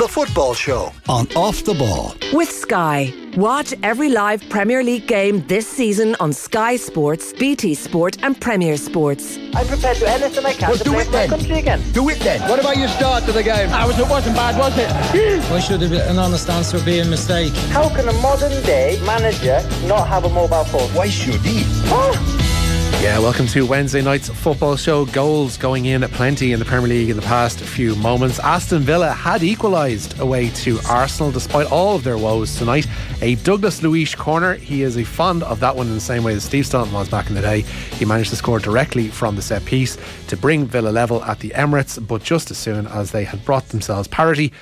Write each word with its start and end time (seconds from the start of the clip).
The 0.00 0.08
Football 0.08 0.54
Show 0.54 0.94
on 1.10 1.26
Off 1.36 1.62
the 1.64 1.74
Ball. 1.74 2.14
With 2.32 2.50
Sky. 2.50 3.12
Watch 3.36 3.74
every 3.82 4.08
live 4.08 4.42
Premier 4.48 4.82
League 4.82 5.06
game 5.06 5.46
this 5.46 5.68
season 5.68 6.16
on 6.20 6.32
Sky 6.32 6.76
Sports, 6.76 7.34
BT 7.34 7.74
Sport, 7.74 8.16
and 8.22 8.40
Premier 8.40 8.78
Sports. 8.78 9.36
I'm 9.52 9.66
prepared 9.66 9.98
to 9.98 10.00
do 10.00 10.06
anything 10.06 10.46
I 10.46 10.54
can 10.54 10.70
Well, 10.70 10.78
to 10.78 10.84
do 10.84 10.92
play 10.92 11.02
it 11.02 11.04
for 11.04 11.10
my 11.12 11.18
then. 11.18 11.28
country 11.28 11.58
again. 11.58 11.92
Do 11.92 12.08
it 12.08 12.18
then. 12.20 12.40
What 12.48 12.58
about 12.58 12.78
your 12.78 12.88
start 12.88 13.24
to 13.24 13.32
the 13.32 13.42
game? 13.42 13.68
I 13.74 13.84
was, 13.84 13.98
it 13.98 14.08
wasn't 14.08 14.36
bad, 14.36 14.56
was 14.58 14.72
it? 14.78 14.88
Why 15.50 15.60
should 15.60 15.82
an 15.82 16.18
honest 16.18 16.48
answer 16.48 16.82
be 16.82 17.00
a 17.00 17.04
mistake? 17.04 17.52
How 17.68 17.94
can 17.94 18.08
a 18.08 18.12
modern 18.22 18.62
day 18.62 18.98
manager 19.04 19.60
not 19.84 20.08
have 20.08 20.24
a 20.24 20.30
mobile 20.30 20.64
phone? 20.64 20.88
Why 20.94 21.10
should 21.10 21.42
he? 21.42 21.64
Oh, 21.92 22.39
Yeah, 22.98 23.18
welcome 23.18 23.46
to 23.48 23.64
Wednesday 23.64 24.02
night's 24.02 24.28
football 24.28 24.76
show. 24.76 25.06
Goals 25.06 25.56
going 25.56 25.86
in 25.86 26.02
plenty 26.02 26.52
in 26.52 26.58
the 26.58 26.64
Premier 26.64 26.88
League 26.88 27.08
in 27.08 27.16
the 27.16 27.22
past 27.22 27.60
few 27.60 27.94
moments. 27.96 28.38
Aston 28.40 28.82
Villa 28.82 29.10
had 29.10 29.42
equalised 29.42 30.18
away 30.20 30.50
to 30.50 30.78
Arsenal 30.88 31.30
despite 31.30 31.70
all 31.72 31.96
of 31.96 32.04
their 32.04 32.18
woes 32.18 32.56
tonight. 32.58 32.86
A 33.22 33.36
Douglas 33.36 33.82
Luiz 33.82 34.14
corner. 34.14 34.54
He 34.54 34.82
is 34.82 34.98
a 34.98 35.04
fond 35.04 35.42
of 35.44 35.60
that 35.60 35.74
one 35.74 35.86
in 35.86 35.94
the 35.94 36.00
same 36.00 36.24
way 36.24 36.34
that 36.34 36.42
Steve 36.42 36.66
Staunton 36.66 36.92
was 36.92 37.08
back 37.08 37.28
in 37.28 37.34
the 37.34 37.40
day. 37.40 37.62
He 37.62 38.04
managed 38.04 38.30
to 38.30 38.36
score 38.36 38.58
directly 38.58 39.08
from 39.08 39.34
the 39.34 39.42
set 39.42 39.64
piece 39.64 39.96
to 40.26 40.36
bring 40.36 40.66
Villa 40.66 40.90
level 40.90 41.24
at 41.24 41.40
the 41.40 41.50
Emirates, 41.50 42.06
but 42.06 42.22
just 42.22 42.50
as 42.50 42.58
soon 42.58 42.86
as 42.86 43.12
they 43.12 43.24
had 43.24 43.44
brought 43.44 43.68
themselves 43.70 44.08
parity, 44.08 44.52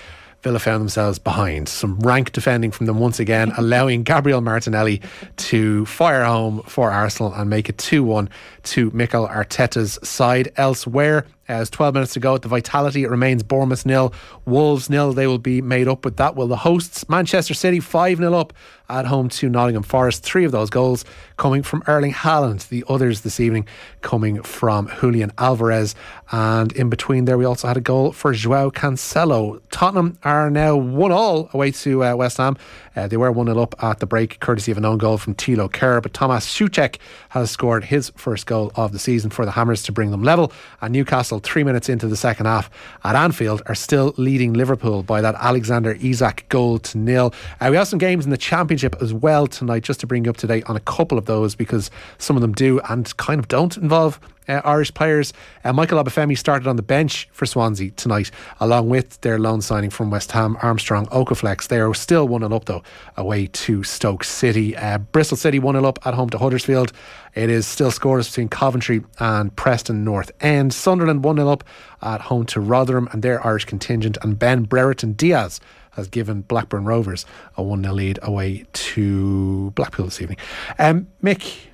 Villa 0.42 0.58
found 0.58 0.80
themselves 0.80 1.18
behind. 1.18 1.68
Some 1.68 1.98
rank 2.00 2.32
defending 2.32 2.70
from 2.70 2.86
them 2.86 2.98
once 2.98 3.18
again, 3.18 3.52
allowing 3.56 4.04
Gabriel 4.04 4.40
Martinelli 4.40 5.00
to 5.36 5.84
fire 5.86 6.24
home 6.24 6.62
for 6.62 6.90
Arsenal 6.90 7.34
and 7.34 7.50
make 7.50 7.68
it 7.68 7.78
2 7.78 8.04
1 8.04 8.28
to 8.64 8.90
Mikel 8.92 9.26
Arteta's 9.26 9.98
side. 10.02 10.52
Elsewhere, 10.56 11.26
as 11.48 11.70
12 11.70 11.94
minutes 11.94 12.12
to 12.12 12.20
go 12.20 12.34
at 12.34 12.42
the 12.42 12.48
Vitality, 12.48 13.04
it 13.04 13.10
remains 13.10 13.42
Bournemouth 13.42 13.86
nil, 13.86 14.12
Wolves 14.44 14.90
nil. 14.90 15.12
They 15.12 15.26
will 15.26 15.38
be 15.38 15.62
made 15.62 15.88
up 15.88 16.04
with 16.04 16.16
that. 16.18 16.36
Will 16.36 16.46
the 16.46 16.56
hosts, 16.56 17.08
Manchester 17.08 17.54
City, 17.54 17.80
5 17.80 18.18
0 18.18 18.34
up 18.34 18.52
at 18.90 19.06
home 19.06 19.28
to 19.28 19.48
Nottingham 19.48 19.82
Forest. 19.82 20.22
Three 20.22 20.44
of 20.44 20.52
those 20.52 20.70
goals 20.70 21.04
coming 21.36 21.62
from 21.62 21.82
Erling 21.86 22.12
Haaland. 22.12 22.68
The 22.68 22.84
others 22.88 23.22
this 23.22 23.40
evening 23.40 23.66
coming 24.00 24.42
from 24.42 24.90
Julian 25.00 25.32
Alvarez. 25.38 25.94
And 26.30 26.72
in 26.72 26.88
between 26.90 27.24
there, 27.24 27.38
we 27.38 27.44
also 27.44 27.68
had 27.68 27.76
a 27.76 27.82
goal 27.82 28.12
for 28.12 28.32
Joao 28.32 28.70
Cancelo. 28.70 29.60
Tottenham 29.70 30.18
are 30.22 30.50
now 30.50 30.76
1 30.76 31.12
all 31.12 31.50
away 31.52 31.70
to 31.72 32.04
uh, 32.04 32.16
West 32.16 32.38
Ham. 32.38 32.56
Uh, 32.98 33.06
they 33.06 33.16
were 33.16 33.30
1 33.30 33.46
0 33.46 33.60
up 33.60 33.76
at 33.80 34.00
the 34.00 34.06
break, 34.06 34.40
courtesy 34.40 34.72
of 34.72 34.78
an 34.78 34.84
own 34.84 34.98
goal 34.98 35.16
from 35.18 35.32
Thilo 35.32 35.70
Kehrer. 35.70 36.02
But 36.02 36.12
Thomas 36.12 36.44
Soucek 36.44 36.96
has 37.28 37.48
scored 37.48 37.84
his 37.84 38.10
first 38.16 38.46
goal 38.46 38.72
of 38.74 38.90
the 38.90 38.98
season 38.98 39.30
for 39.30 39.44
the 39.44 39.52
Hammers 39.52 39.84
to 39.84 39.92
bring 39.92 40.10
them 40.10 40.24
level. 40.24 40.52
And 40.80 40.92
Newcastle, 40.92 41.38
three 41.38 41.62
minutes 41.62 41.88
into 41.88 42.08
the 42.08 42.16
second 42.16 42.46
half 42.46 42.68
at 43.04 43.14
Anfield, 43.14 43.62
are 43.66 43.76
still 43.76 44.14
leading 44.16 44.52
Liverpool 44.52 45.04
by 45.04 45.20
that 45.20 45.36
Alexander 45.36 45.96
Isak 46.02 46.48
goal 46.48 46.80
to 46.80 46.98
nil. 46.98 47.32
Uh, 47.60 47.68
we 47.70 47.76
have 47.76 47.86
some 47.86 48.00
games 48.00 48.24
in 48.24 48.32
the 48.32 48.36
Championship 48.36 48.96
as 49.00 49.14
well 49.14 49.46
tonight, 49.46 49.84
just 49.84 50.00
to 50.00 50.06
bring 50.08 50.24
you 50.24 50.30
up 50.30 50.36
to 50.38 50.48
date 50.48 50.64
on 50.68 50.74
a 50.74 50.80
couple 50.80 51.18
of 51.18 51.26
those 51.26 51.54
because 51.54 51.92
some 52.18 52.34
of 52.34 52.42
them 52.42 52.52
do 52.52 52.80
and 52.88 53.16
kind 53.16 53.38
of 53.38 53.46
don't 53.46 53.76
involve 53.76 54.18
uh, 54.48 54.60
Irish 54.64 54.92
players. 54.94 55.32
Uh, 55.64 55.72
Michael 55.72 56.02
Obafemi 56.02 56.36
started 56.36 56.66
on 56.66 56.76
the 56.76 56.82
bench 56.82 57.28
for 57.32 57.46
Swansea 57.46 57.90
tonight, 57.92 58.30
along 58.60 58.88
with 58.88 59.20
their 59.20 59.38
loan 59.38 59.60
signing 59.60 59.90
from 59.90 60.10
West 60.10 60.32
Ham, 60.32 60.56
Armstrong 60.62 61.08
Oko-Flex. 61.10 61.66
They 61.66 61.80
are 61.80 61.94
still 61.94 62.26
1 62.26 62.40
0 62.40 62.54
up, 62.54 62.64
though, 62.64 62.82
away 63.16 63.46
to 63.46 63.82
Stoke 63.82 64.24
City. 64.24 64.76
Uh, 64.76 64.98
Bristol 64.98 65.36
City 65.36 65.58
1 65.58 65.74
0 65.74 65.84
up 65.84 65.98
at 66.06 66.14
home 66.14 66.30
to 66.30 66.38
Huddersfield. 66.38 66.92
It 67.34 67.50
is 67.50 67.66
still 67.66 67.90
scores 67.90 68.28
between 68.28 68.48
Coventry 68.48 69.04
and 69.18 69.54
Preston 69.54 70.04
North 70.04 70.30
End. 70.40 70.72
Sunderland 70.72 71.24
1 71.24 71.36
0 71.36 71.48
up 71.48 71.64
at 72.02 72.22
home 72.22 72.46
to 72.46 72.60
Rotherham 72.60 73.08
and 73.12 73.22
their 73.22 73.44
Irish 73.46 73.64
contingent. 73.64 74.18
And 74.22 74.38
Ben 74.38 74.64
Brereton 74.64 75.12
Diaz 75.12 75.60
has 75.92 76.08
given 76.08 76.42
Blackburn 76.42 76.84
Rovers 76.84 77.26
a 77.56 77.62
1 77.62 77.82
0 77.82 77.94
lead 77.94 78.18
away 78.22 78.64
to 78.72 79.72
Blackpool 79.72 80.06
this 80.06 80.22
evening. 80.22 80.38
Um, 80.78 81.08
Mick, 81.22 81.67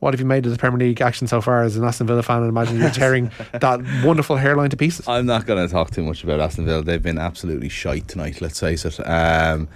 what 0.00 0.14
have 0.14 0.20
you 0.20 0.26
made 0.26 0.44
of 0.46 0.52
the 0.52 0.58
Premier 0.58 0.78
League 0.78 1.00
action 1.00 1.26
so 1.26 1.40
far 1.40 1.62
as 1.62 1.76
an 1.76 1.84
Aston 1.84 2.06
Villa 2.06 2.22
fan? 2.22 2.42
I 2.42 2.48
imagine 2.48 2.78
you're 2.78 2.90
tearing 2.90 3.30
that 3.52 3.80
wonderful 4.04 4.36
hairline 4.36 4.70
to 4.70 4.76
pieces. 4.76 5.06
I'm 5.06 5.26
not 5.26 5.46
going 5.46 5.64
to 5.64 5.72
talk 5.72 5.90
too 5.90 6.02
much 6.02 6.24
about 6.24 6.40
Aston 6.40 6.64
Villa. 6.64 6.82
They've 6.82 7.02
been 7.02 7.18
absolutely 7.18 7.68
shite 7.68 8.08
tonight, 8.08 8.40
let's 8.40 8.58
face 8.58 8.84
it. 8.84 8.98
Um, 9.06 9.68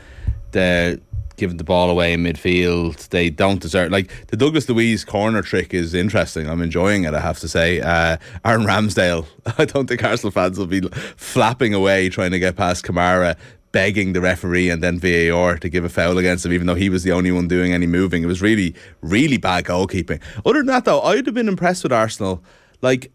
they're 0.52 0.98
giving 1.36 1.56
the 1.56 1.64
ball 1.64 1.90
away 1.90 2.12
in 2.12 2.22
midfield. 2.22 3.08
They 3.08 3.28
don't 3.28 3.60
deserve 3.60 3.90
like 3.90 4.10
the 4.28 4.36
Douglas 4.36 4.68
Luiz 4.68 5.04
corner 5.04 5.42
trick 5.42 5.74
is 5.74 5.92
interesting. 5.92 6.48
I'm 6.48 6.62
enjoying 6.62 7.04
it, 7.04 7.12
I 7.12 7.20
have 7.20 7.38
to 7.40 7.48
say. 7.48 7.80
Uh, 7.80 8.16
Aaron 8.44 8.62
Ramsdale, 8.62 9.26
I 9.58 9.64
don't 9.66 9.86
think 9.86 10.02
Arsenal 10.02 10.30
fans 10.30 10.58
will 10.58 10.66
be 10.66 10.80
flapping 11.16 11.74
away 11.74 12.08
trying 12.08 12.30
to 12.30 12.38
get 12.38 12.56
past 12.56 12.84
Kamara 12.84 13.36
begging 13.74 14.12
the 14.12 14.20
referee 14.20 14.70
and 14.70 14.80
then 14.82 14.98
VAR 15.00 15.58
to 15.58 15.68
give 15.68 15.84
a 15.84 15.88
foul 15.88 16.16
against 16.16 16.46
him, 16.46 16.52
even 16.52 16.68
though 16.68 16.76
he 16.76 16.88
was 16.88 17.02
the 17.02 17.10
only 17.10 17.32
one 17.32 17.48
doing 17.48 17.72
any 17.74 17.86
moving. 17.88 18.22
It 18.22 18.26
was 18.26 18.40
really, 18.40 18.72
really 19.02 19.36
bad 19.36 19.64
goalkeeping. 19.64 20.20
Other 20.46 20.60
than 20.60 20.66
that, 20.66 20.84
though, 20.84 21.00
I'd 21.02 21.26
have 21.26 21.34
been 21.34 21.48
impressed 21.48 21.82
with 21.82 21.92
Arsenal. 21.92 22.42
Like, 22.82 23.10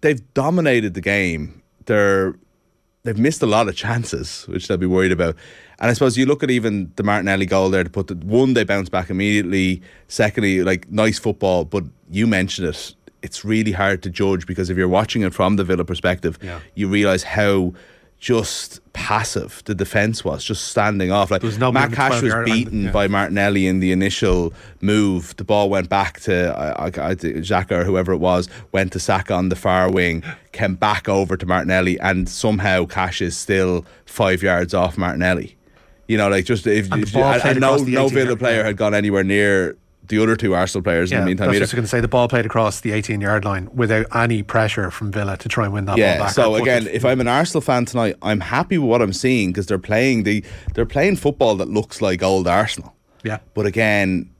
they've 0.00 0.22
dominated 0.32 0.94
the 0.94 1.02
game. 1.02 1.62
They're 1.84 2.34
they've 3.04 3.18
missed 3.18 3.42
a 3.42 3.46
lot 3.46 3.68
of 3.68 3.76
chances, 3.76 4.44
which 4.48 4.66
they'll 4.66 4.76
be 4.76 4.86
worried 4.86 5.12
about. 5.12 5.36
And 5.78 5.90
I 5.90 5.92
suppose 5.94 6.16
you 6.18 6.26
look 6.26 6.42
at 6.42 6.50
even 6.50 6.90
the 6.96 7.02
Martinelli 7.02 7.46
goal 7.46 7.68
there 7.70 7.84
to 7.84 7.90
put 7.90 8.06
the 8.08 8.14
one, 8.16 8.54
they 8.54 8.64
bounce 8.64 8.88
back 8.88 9.10
immediately. 9.10 9.82
Secondly, 10.08 10.62
like 10.62 10.90
nice 10.90 11.18
football, 11.18 11.64
but 11.64 11.84
you 12.10 12.26
mentioned 12.26 12.66
it. 12.68 12.94
It's 13.22 13.44
really 13.44 13.72
hard 13.72 14.02
to 14.04 14.10
judge 14.10 14.46
because 14.46 14.70
if 14.70 14.76
you're 14.78 14.88
watching 14.88 15.22
it 15.22 15.34
from 15.34 15.56
the 15.56 15.64
Villa 15.64 15.84
perspective, 15.84 16.38
Yeah. 16.42 16.60
you 16.74 16.88
realise 16.88 17.22
how 17.24 17.72
just 18.18 18.80
passive 18.92 19.62
the 19.66 19.74
defence 19.74 20.24
was, 20.24 20.42
just 20.42 20.64
standing 20.68 21.12
off. 21.12 21.30
Like 21.30 21.40
There 21.40 21.48
was 21.48 21.58
nobody 21.58 21.84
in 21.84 21.90
Matt 21.90 21.96
Cash 21.96 22.22
was 22.22 22.34
beaten 22.44 22.84
yeah. 22.84 22.90
by 22.90 23.06
Martinelli 23.06 23.66
in 23.66 23.78
the 23.78 23.92
initial 23.92 24.52
move. 24.80 25.36
The 25.36 25.44
ball 25.44 25.70
went 25.70 25.88
back 25.88 26.20
to 26.20 26.48
I, 26.56 26.86
I, 26.86 26.86
I, 26.86 27.14
Xhaka 27.14 27.72
or 27.72 27.84
whoever 27.84 28.12
it 28.12 28.18
was, 28.18 28.48
went 28.72 28.92
to 28.94 29.00
Saka 29.00 29.34
on 29.34 29.50
the 29.50 29.56
far 29.56 29.90
wing, 29.90 30.24
came 30.52 30.74
back 30.74 31.08
over 31.08 31.36
to 31.36 31.46
Martinelli, 31.46 31.98
and 32.00 32.28
somehow 32.28 32.86
Cash 32.86 33.22
is 33.22 33.36
still 33.36 33.86
five 34.04 34.42
yards 34.42 34.74
off 34.74 34.98
Martinelli. 34.98 35.56
You 36.08 36.16
know, 36.16 36.28
like 36.28 36.44
just 36.44 36.66
if, 36.66 36.92
if 36.92 37.12
ball 37.12 37.24
and, 37.24 37.44
and 37.44 37.60
no 37.60 37.76
no 37.76 38.08
Villa 38.08 38.36
player 38.36 38.64
had 38.64 38.76
gone 38.76 38.94
anywhere 38.94 39.22
near 39.22 39.76
the 40.08 40.22
other 40.22 40.36
two 40.36 40.54
Arsenal 40.54 40.82
players 40.82 41.10
Yeah, 41.10 41.18
in 41.18 41.24
the 41.24 41.26
meantime 41.28 41.48
that's 41.48 41.58
just 41.58 41.72
going 41.74 41.84
to 41.84 41.88
say 41.88 42.00
the 42.00 42.08
ball 42.08 42.28
played 42.28 42.46
across 42.46 42.80
the 42.80 42.92
18 42.92 43.20
yard 43.20 43.44
line 43.44 43.68
without 43.74 44.06
any 44.14 44.42
pressure 44.42 44.90
from 44.90 45.12
Villa 45.12 45.36
to 45.38 45.48
try 45.48 45.64
and 45.64 45.72
win 45.74 45.84
that 45.86 45.92
ball 45.92 45.98
Yeah. 45.98 46.18
back. 46.18 46.30
So 46.30 46.54
again, 46.56 46.86
if 46.88 47.04
I'm 47.04 47.20
an 47.20 47.28
Arsenal 47.28 47.60
fan 47.60 47.84
tonight, 47.84 48.16
I'm 48.22 48.40
happy 48.40 48.78
with 48.78 48.88
what 48.90 49.02
I'm 49.02 49.12
seeing 49.12 49.50
because 49.50 49.66
they're 49.66 49.78
playing 49.78 50.22
the 50.24 50.44
they're 50.74 50.86
playing 50.86 51.16
football 51.16 51.54
that 51.56 51.68
looks 51.68 52.00
like 52.02 52.22
old 52.22 52.46
Arsenal. 52.48 52.94
yeah, 53.22 53.38
But 53.54 53.66
again, 53.66 54.30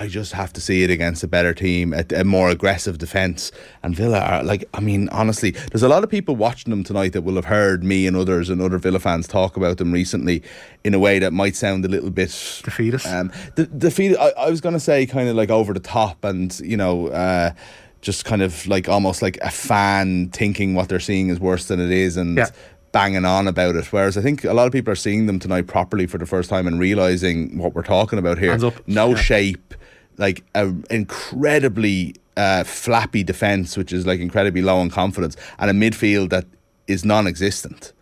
I 0.00 0.08
just 0.08 0.32
have 0.32 0.52
to 0.54 0.60
see 0.60 0.82
it 0.82 0.90
against 0.90 1.22
a 1.22 1.28
better 1.28 1.54
team, 1.54 1.92
a, 1.94 2.04
a 2.16 2.24
more 2.24 2.50
aggressive 2.50 2.98
defence. 2.98 3.52
And 3.82 3.94
Villa 3.94 4.18
are 4.20 4.42
like, 4.42 4.64
I 4.74 4.80
mean, 4.80 5.08
honestly, 5.10 5.52
there's 5.52 5.82
a 5.84 5.88
lot 5.88 6.02
of 6.02 6.10
people 6.10 6.34
watching 6.36 6.70
them 6.70 6.82
tonight 6.82 7.12
that 7.12 7.22
will 7.22 7.36
have 7.36 7.44
heard 7.44 7.84
me 7.84 8.06
and 8.06 8.16
others 8.16 8.50
and 8.50 8.60
other 8.60 8.78
Villa 8.78 8.98
fans 8.98 9.28
talk 9.28 9.56
about 9.56 9.78
them 9.78 9.92
recently 9.92 10.42
in 10.82 10.94
a 10.94 10.98
way 10.98 11.18
that 11.20 11.32
might 11.32 11.54
sound 11.54 11.84
a 11.84 11.88
little 11.88 12.10
bit 12.10 12.28
Defeatist? 12.64 13.06
Um, 13.06 13.30
the 13.54 13.66
defeat. 13.66 14.16
I, 14.18 14.30
I 14.30 14.50
was 14.50 14.60
going 14.60 14.72
to 14.74 14.80
say 14.80 15.06
kind 15.06 15.28
of 15.28 15.36
like 15.36 15.50
over 15.50 15.72
the 15.72 15.80
top, 15.80 16.24
and 16.24 16.58
you 16.60 16.76
know. 16.76 17.08
Uh, 17.08 17.52
just 18.00 18.26
kind 18.26 18.42
of 18.42 18.66
like 18.66 18.86
almost 18.86 19.22
like 19.22 19.38
a 19.40 19.50
fan 19.50 20.28
thinking 20.28 20.74
what 20.74 20.90
they're 20.90 21.00
seeing 21.00 21.30
is 21.30 21.40
worse 21.40 21.68
than 21.68 21.80
it 21.80 21.90
is, 21.90 22.18
and 22.18 22.36
Yeah. 22.36 22.50
banging 22.92 23.24
on 23.24 23.48
about 23.48 23.76
it. 23.76 23.86
Whereas 23.90 24.18
I 24.18 24.20
think 24.20 24.44
a 24.44 24.52
lot 24.52 24.66
of 24.66 24.74
people 24.74 24.92
are 24.92 24.96
seeing 24.96 25.24
them 25.24 25.38
tonight 25.38 25.66
properly 25.66 26.06
for 26.06 26.18
the 26.18 26.26
first 26.26 26.50
time 26.50 26.66
and 26.66 26.78
realizing 26.78 27.56
what 27.56 27.74
we're 27.74 27.82
talking 27.82 28.18
about 28.18 28.36
here. 28.36 28.50
Hands 28.50 28.62
up. 28.64 28.74
No 28.86 29.10
Yeah. 29.10 29.16
shape, 29.16 29.72
like 30.16 30.44
an 30.54 30.84
incredibly 30.90 32.14
uh, 32.36 32.64
flappy 32.64 33.22
defense, 33.22 33.76
which 33.76 33.92
is 33.92 34.06
like 34.06 34.20
incredibly 34.20 34.62
low 34.62 34.78
on 34.78 34.90
confidence, 34.90 35.36
and 35.58 35.70
a 35.70 35.74
midfield 35.74 36.30
that 36.30 36.46
is 36.86 37.04
non-existent. 37.04 37.92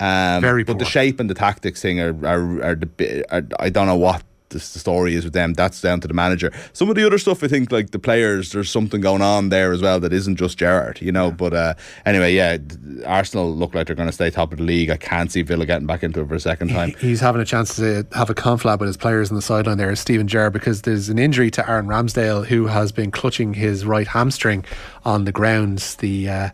Um, 0.00 0.40
Very 0.40 0.62
but 0.62 0.78
the 0.78 0.84
shape 0.84 1.18
and 1.18 1.28
the 1.28 1.34
tactics 1.34 1.82
thing 1.82 2.00
are 2.00 2.14
are, 2.24 2.62
are, 2.62 2.74
the, 2.76 3.24
are 3.30 3.42
I 3.58 3.68
don't 3.68 3.86
know 3.86 3.96
what 3.96 4.22
the, 4.50 4.58
the 4.58 4.78
story 4.78 5.14
is 5.14 5.24
with 5.24 5.32
them. 5.32 5.54
That's 5.54 5.80
down 5.80 6.00
to 6.00 6.08
the 6.08 6.14
manager. 6.14 6.52
Some 6.72 6.88
of 6.88 6.96
the 6.96 7.06
other 7.06 7.18
stuff, 7.18 7.42
I 7.42 7.48
think, 7.48 7.70
like 7.72 7.90
the 7.90 7.98
players, 7.98 8.52
there's 8.52 8.70
something 8.70 9.00
going 9.00 9.22
on 9.22 9.48
there 9.48 9.72
as 9.72 9.82
well 9.82 10.00
that 10.00 10.12
isn't 10.12 10.36
just 10.36 10.58
Gerrard, 10.58 11.00
you 11.00 11.12
know. 11.12 11.30
But 11.30 11.54
uh, 11.54 11.74
anyway, 12.06 12.34
yeah, 12.34 12.58
Arsenal 13.06 13.54
look 13.54 13.74
like 13.74 13.86
they're 13.86 13.96
going 13.96 14.08
to 14.08 14.12
stay 14.12 14.30
top 14.30 14.52
of 14.52 14.58
the 14.58 14.64
league. 14.64 14.90
I 14.90 14.96
can't 14.96 15.30
see 15.30 15.42
Villa 15.42 15.66
getting 15.66 15.86
back 15.86 16.02
into 16.02 16.20
it 16.20 16.28
for 16.28 16.34
a 16.34 16.40
second 16.40 16.68
time. 16.68 16.94
he's 17.00 17.20
having 17.20 17.40
a 17.40 17.44
chance 17.44 17.76
to 17.76 18.06
have 18.12 18.30
a 18.30 18.34
conflab 18.34 18.80
with 18.80 18.88
his 18.88 18.96
players 18.96 19.30
on 19.30 19.36
the 19.36 19.42
sideline 19.42 19.78
there, 19.78 19.94
Steven 19.96 20.28
Gerrard, 20.28 20.52
because 20.52 20.82
there's 20.82 21.08
an 21.08 21.18
injury 21.18 21.50
to 21.52 21.68
Aaron 21.68 21.86
Ramsdale 21.86 22.46
who 22.46 22.66
has 22.66 22.92
been 22.92 23.10
clutching 23.10 23.54
his 23.54 23.84
right 23.84 24.08
hamstring 24.08 24.64
on 25.04 25.24
the 25.24 25.32
grounds. 25.32 25.96
The 25.96 26.28
uh, 26.28 26.50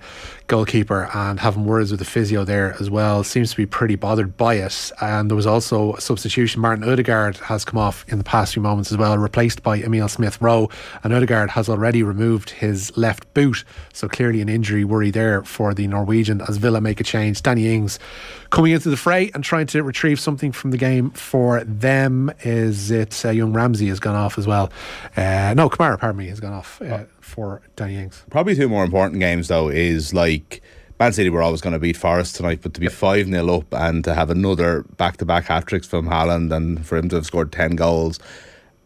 goalkeeper 0.47 1.09
and 1.15 1.41
having 1.41 1.65
words 1.65 1.91
with 1.91 1.99
the 2.01 2.05
physio 2.05 2.45
there 2.45 2.77
as 2.79 2.91
well 2.91 3.25
seems 3.25 3.51
to 3.51 3.57
be 3.57 3.67
pretty 3.67 3.97
bothered 3.97 4.37
by 4.37 4.55
it. 4.55 4.93
And 5.01 5.31
there 5.31 5.37
was 5.37 5.47
also 5.47 5.95
a 5.95 6.01
substitution. 6.01 6.61
Martin 6.61 6.85
Odegaard 6.85 7.39
has 7.39 7.65
come 7.65 7.79
off 7.79 8.05
in 8.09 8.19
the 8.19 8.25
past 8.25 8.53
few 8.53 8.63
moments 8.63 8.93
as 8.93 8.99
well, 8.99 9.17
replaced 9.17 9.63
by 9.63 9.79
Emile 9.79 10.09
Smith 10.09 10.41
Rowe. 10.41 10.69
And 11.03 11.13
Odegaard 11.13 11.51
has 11.51 11.69
already 11.69 12.03
removed 12.03 12.51
his 12.51 12.97
left 12.97 13.33
boot, 13.35 13.65
so 13.93 14.09
clearly 14.09 14.41
an 14.41 14.49
injury 14.49 14.85
worry 14.85 15.11
there 15.11 15.43
for 15.45 15.73
the 15.73 15.87
Norwegian 15.87 16.43
as 16.43 16.59
Villa 16.59 16.81
make 16.81 17.01
a 17.01 17.05
change. 17.05 17.43
Danny 17.43 17.73
Ings 17.75 17.99
Coming 18.55 18.71
into 18.71 18.89
the 18.89 18.97
fray 18.97 19.33
and 19.35 19.43
trying 19.43 19.67
to 19.67 19.83
retrieve 19.83 20.21
something 20.21 20.53
from 20.53 20.71
the 20.71 20.77
game 20.77 21.11
for 21.11 21.65
them 21.65 22.31
is 22.45 22.93
it 22.93 23.25
uh, 23.25 23.31
young 23.31 23.53
Ramsey 23.53 23.89
has 23.89 23.99
gone 23.99 24.15
off 24.15 24.39
as 24.39 24.47
well. 24.47 24.71
Uh, 25.17 25.55
no, 25.57 25.69
Kamara, 25.69 25.99
pardon 25.99 26.19
me, 26.19 26.29
has 26.29 26.39
gone 26.39 26.53
off 26.53 26.81
uh, 26.81 27.03
for 27.19 27.63
Danny 27.75 27.97
Ings. 27.97 28.23
Probably 28.31 28.55
two 28.55 28.69
more 28.69 28.85
important 28.85 29.19
games 29.19 29.49
though 29.49 29.71
is 29.71 30.15
like 30.15 30.63
Man 31.01 31.13
City 31.13 31.31
were 31.31 31.43
always 31.43 31.63
going 31.63 31.73
to 31.73 31.81
beat 31.81 31.97
Forest 31.97 32.37
tonight, 32.37 32.61
but 32.63 32.75
to 32.75 32.81
be 32.81 32.87
five 32.87 33.27
0 33.27 33.57
up 33.57 33.75
and 33.75 34.05
to 34.05 34.15
have 34.15 34.31
another 34.31 34.85
back 34.99 35.17
to 35.17 35.25
back 35.25 35.47
hat 35.47 35.67
tricks 35.67 35.89
from 35.89 36.07
Haaland 36.07 36.55
and 36.55 36.87
for 36.87 36.97
him 36.97 37.09
to 37.09 37.17
have 37.17 37.27
scored 37.27 37.51
ten 37.51 37.75
goals. 37.75 38.21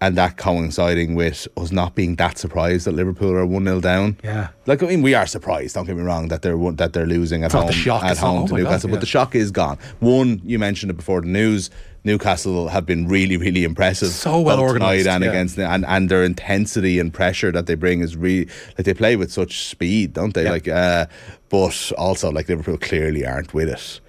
And 0.00 0.16
that 0.16 0.36
coinciding 0.36 1.16
with 1.16 1.48
us 1.56 1.72
not 1.72 1.96
being 1.96 2.14
that 2.16 2.38
surprised 2.38 2.86
that 2.86 2.92
Liverpool 2.92 3.32
are 3.32 3.44
one 3.44 3.64
0 3.64 3.80
down. 3.80 4.16
Yeah. 4.22 4.48
like 4.66 4.80
I 4.80 4.86
mean, 4.86 5.02
we 5.02 5.14
are 5.14 5.26
surprised. 5.26 5.74
Don't 5.74 5.86
get 5.86 5.96
me 5.96 6.02
wrong 6.02 6.28
that 6.28 6.42
they're 6.42 6.56
one- 6.56 6.76
that 6.76 6.92
they're 6.92 7.06
losing 7.06 7.42
at 7.42 7.50
Thought 7.50 7.62
home 7.62 7.66
the 7.66 7.72
shock 7.72 8.04
at 8.04 8.16
home 8.16 8.42
oh 8.42 8.46
to 8.46 8.50
God, 8.50 8.56
Newcastle, 8.58 8.90
yeah. 8.90 8.94
but 8.94 9.00
the 9.00 9.06
shock 9.06 9.34
is 9.34 9.50
gone. 9.50 9.76
One, 9.98 10.40
you 10.44 10.58
mentioned 10.58 10.90
it 10.90 10.96
before 10.96 11.20
the 11.22 11.26
news. 11.26 11.70
Newcastle 12.04 12.68
have 12.68 12.86
been 12.86 13.08
really, 13.08 13.36
really 13.36 13.64
impressive. 13.64 14.10
So 14.10 14.40
well 14.40 14.60
organised, 14.60 15.08
and 15.08 15.24
yeah. 15.24 15.30
against 15.30 15.58
and 15.58 15.84
and 15.84 16.08
their 16.08 16.22
intensity 16.22 17.00
and 17.00 17.12
pressure 17.12 17.50
that 17.50 17.66
they 17.66 17.74
bring 17.74 18.00
is 18.00 18.16
really 18.16 18.48
like 18.76 18.84
they 18.84 18.94
play 18.94 19.16
with 19.16 19.32
such 19.32 19.64
speed, 19.66 20.12
don't 20.12 20.32
they? 20.32 20.44
Yeah. 20.44 20.52
Like, 20.52 20.68
uh, 20.68 21.06
but 21.48 21.92
also 21.98 22.30
like 22.30 22.48
Liverpool 22.48 22.78
clearly 22.78 23.26
aren't 23.26 23.52
with 23.52 23.68
it. 23.68 24.00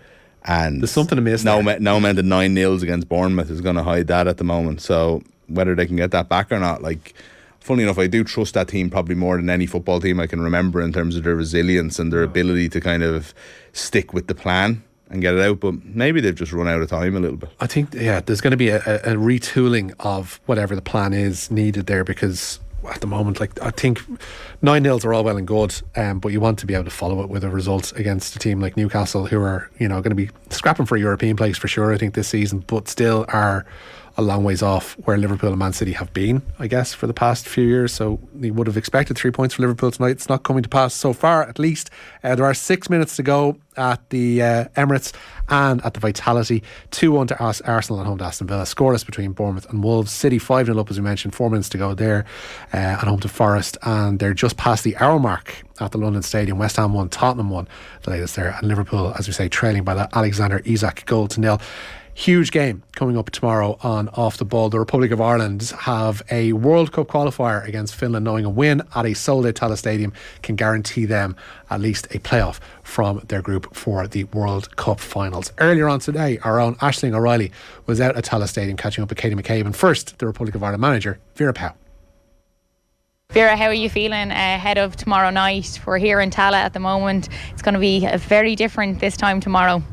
And 0.46 0.82
There's 0.82 0.92
something 0.92 1.18
amiss 1.18 1.44
No, 1.44 1.62
there. 1.64 1.80
no 1.80 1.98
amount 1.98 2.20
of 2.20 2.26
nine 2.26 2.54
nils 2.54 2.84
against 2.84 3.10
Bournemouth 3.10 3.50
is 3.50 3.60
going 3.60 3.76
to 3.76 3.84
hide 3.84 4.08
that 4.08 4.28
at 4.28 4.38
the 4.38 4.44
moment. 4.44 4.82
So 4.82 5.22
whether 5.50 5.76
they 5.76 5.86
can 5.86 5.96
get 5.96 6.12
that 6.12 6.30
back 6.30 6.52
or 6.52 6.60
not, 6.60 6.82
like. 6.82 7.14
Funny 7.62 7.84
enough, 7.84 8.00
I 8.00 8.08
do 8.08 8.24
trust 8.24 8.54
that 8.54 8.70
team 8.70 8.90
probably 8.90 9.16
more 9.16 9.36
than 9.36 9.50
any 9.50 9.66
football 9.66 10.00
team 10.00 10.18
I 10.18 10.28
can 10.28 10.40
remember 10.40 10.82
in 10.82 10.94
terms 10.94 11.18
of 11.18 11.26
their 11.26 11.36
resilience 11.36 12.00
and 12.00 12.12
their 12.12 12.24
ability 12.24 12.70
to 12.70 12.80
kind 12.80 13.04
of 13.04 13.34
stick 13.74 14.14
with 14.14 14.28
the 14.28 14.34
plan 14.34 14.82
and 15.10 15.22
get 15.22 15.36
it 15.36 15.42
out. 15.42 15.60
But 15.60 15.84
maybe 15.84 16.22
they've 16.22 16.34
just 16.34 16.54
run 16.54 16.68
out 16.68 16.82
of 16.82 16.90
time 16.90 17.16
a 17.16 17.20
little 17.20 17.38
bit. 17.38 17.50
I 17.60 17.68
think 17.68 17.94
yeah, 17.94 18.22
there's 18.22 18.42
going 18.42 18.52
to 18.52 18.58
be 18.58 18.70
a, 18.70 18.78
a, 18.78 19.16
retooling 19.16 19.94
of 20.00 20.40
whatever 20.46 20.76
the 20.76 20.82
plan 20.82 21.14
is 21.14 21.52
needed 21.52 21.88
there 21.88 22.04
because 22.04 22.60
at 22.90 23.02
the 23.02 23.08
moment, 23.08 23.40
like 23.40 23.62
I 23.62 23.72
think 23.72 24.02
nine 24.62 24.84
nils 24.84 25.04
are 25.04 25.14
all 25.14 25.24
well 25.24 25.38
and 25.38 25.48
good, 25.48 25.76
um, 25.96 26.20
but 26.20 26.32
you 26.32 26.40
want 26.40 26.60
to 26.60 26.66
be 26.66 26.74
able 26.74 26.86
to 26.86 26.92
follow 26.92 27.22
it 27.22 27.30
with 27.30 27.44
a 27.44 27.50
result 27.50 27.92
against 27.98 28.36
a 28.36 28.40
team 28.40 28.62
like 28.62 28.78
Newcastle, 28.78 29.26
who 29.26 29.42
are 29.42 29.70
you 29.80 29.88
know 29.88 30.02
going 30.02 30.12
to 30.12 30.16
be 30.16 30.30
scrapping 30.50 30.86
for 30.86 30.96
a 30.96 31.00
European 31.00 31.36
place 31.36 31.58
for 31.58 31.68
sure. 31.68 31.94
I 31.94 31.98
think 31.98 32.14
this 32.14 32.30
season, 32.30 32.64
but 32.68 32.88
still 32.88 33.26
are 33.30 33.66
a 34.20 34.22
long 34.22 34.44
ways 34.44 34.62
off 34.62 34.94
where 35.06 35.18
Liverpool 35.18 35.50
and 35.50 35.58
Man 35.58 35.72
City 35.72 35.94
have 35.94 36.14
been, 36.14 36.42
I 36.60 36.68
guess, 36.68 36.94
for 36.94 37.08
the 37.08 37.14
past 37.14 37.48
few 37.48 37.64
years. 37.64 37.94
So 37.94 38.20
you 38.40 38.54
would 38.54 38.68
have 38.68 38.76
expected 38.76 39.18
three 39.18 39.32
points 39.32 39.56
for 39.56 39.62
Liverpool 39.62 39.92
tonight. 39.92 40.12
It's 40.12 40.28
not 40.28 40.44
coming 40.44 40.62
to 40.62 40.70
pass 40.70 40.94
so 40.94 41.14
far, 41.14 41.44
at 41.44 41.58
least. 41.58 41.90
Uh, 42.22 42.36
there 42.36 42.46
are 42.46 42.54
six 42.54 42.90
minutes 42.90 43.16
to 43.16 43.24
go 43.24 43.58
at 43.78 44.10
the 44.10 44.42
uh, 44.44 44.66
Emirates 44.76 45.14
and 45.48 45.84
at 45.86 45.94
the 45.94 46.02
Vitality. 46.02 46.62
2 46.92 47.14
1 47.14 47.28
to 47.28 47.40
Arsenal 47.40 48.02
at 48.02 48.06
home 48.06 48.18
to 48.18 48.26
Aston 48.26 48.48
Villa. 48.48 48.64
Scoreless 48.64 49.06
between 49.06 49.32
Bournemouth 49.32 49.70
and 49.70 49.82
Wolves. 49.82 50.12
City 50.12 50.38
5 50.38 50.66
0 50.66 50.78
up, 50.78 50.92
as 50.92 51.00
we 51.00 51.04
mentioned. 51.04 51.34
Four 51.34 51.50
minutes 51.50 51.70
to 51.70 51.78
go 51.78 51.94
there 51.94 52.26
uh, 52.74 52.78
at 52.78 53.08
home 53.08 53.22
to 53.22 53.30
Forest. 53.30 53.78
And 53.84 54.20
they're 54.20 54.34
just 54.34 54.58
past 54.58 54.84
the 54.84 54.98
hour 54.98 55.18
mark 55.18 55.64
at 55.80 55.94
the 55.94 55.98
London 55.98 56.24
Stadium. 56.24 56.58
West 56.58 56.76
Ham 56.76 56.94
1, 56.94 57.08
Tottenham 57.08 57.50
1, 57.50 57.68
the 58.04 58.12
latest 58.12 58.36
there. 58.36 58.50
And 58.58 58.68
Liverpool, 58.68 59.14
as 59.18 59.28
we 59.28 59.34
say, 59.34 59.48
trailing 59.48 59.86
by 59.86 59.94
that 59.94 60.10
Alexander 60.14 60.62
Isak 60.66 61.06
goal 61.06 61.30
to 61.30 61.40
nil. 61.40 61.62
Huge 62.20 62.52
game 62.52 62.84
coming 62.98 63.18
up 63.18 63.30
tomorrow 63.30 63.78
on 63.82 64.10
Off 64.10 64.36
the 64.36 64.44
Ball. 64.44 64.70
The 64.70 64.78
Republic 64.78 65.12
of 65.12 65.22
Ireland 65.22 65.72
have 65.80 66.22
a 66.30 66.52
World 66.52 66.92
Cup 66.92 67.08
qualifier 67.08 67.66
against 67.66 67.96
Finland, 67.96 68.26
knowing 68.26 68.44
a 68.44 68.50
win 68.50 68.82
at 68.94 69.06
a 69.06 69.14
out 69.14 69.56
Tallaght 69.56 69.78
Stadium 69.78 70.12
can 70.42 70.58
guarantee 70.58 71.06
them 71.06 71.38
at 71.70 71.80
least 71.80 72.08
a 72.14 72.20
playoff 72.20 72.60
from 72.84 73.24
their 73.30 73.42
group 73.42 73.74
for 73.74 74.06
the 74.06 74.26
World 74.26 74.76
Cup 74.76 75.00
finals. 75.00 75.54
Earlier 75.60 75.88
on 75.88 76.02
today, 76.02 76.40
our 76.40 76.60
own 76.60 76.76
Ashling 76.76 77.16
O'Reilly 77.16 77.54
was 77.86 78.02
out 78.02 78.18
at 78.18 78.26
Tallaght 78.26 78.50
Stadium 78.50 78.76
catching 78.76 79.02
up 79.02 79.08
with 79.08 79.18
Katie 79.18 79.36
McCabe. 79.36 79.66
And 79.66 79.74
first, 79.74 80.20
the 80.20 80.28
Republic 80.28 80.56
of 80.56 80.62
Ireland 80.62 80.82
manager, 80.82 81.20
Vera 81.36 81.54
Pauw. 81.54 81.74
Vera, 83.32 83.56
how 83.56 83.68
are 83.68 83.74
you 83.74 83.92
feeling 83.92 84.32
ahead 84.32 84.80
of 84.80 84.96
tomorrow 84.96 85.30
night? 85.30 85.80
We're 85.86 86.00
here 86.00 86.20
in 86.20 86.32
Tallaght 86.32 86.66
at 86.66 86.74
the 86.74 86.80
moment. 86.80 87.30
It's 87.52 87.62
going 87.62 87.76
to 87.76 87.80
be 87.80 88.08
very 88.18 88.56
different 88.56 89.02
this 89.02 89.16
time 89.16 89.40
tomorrow. 89.40 89.84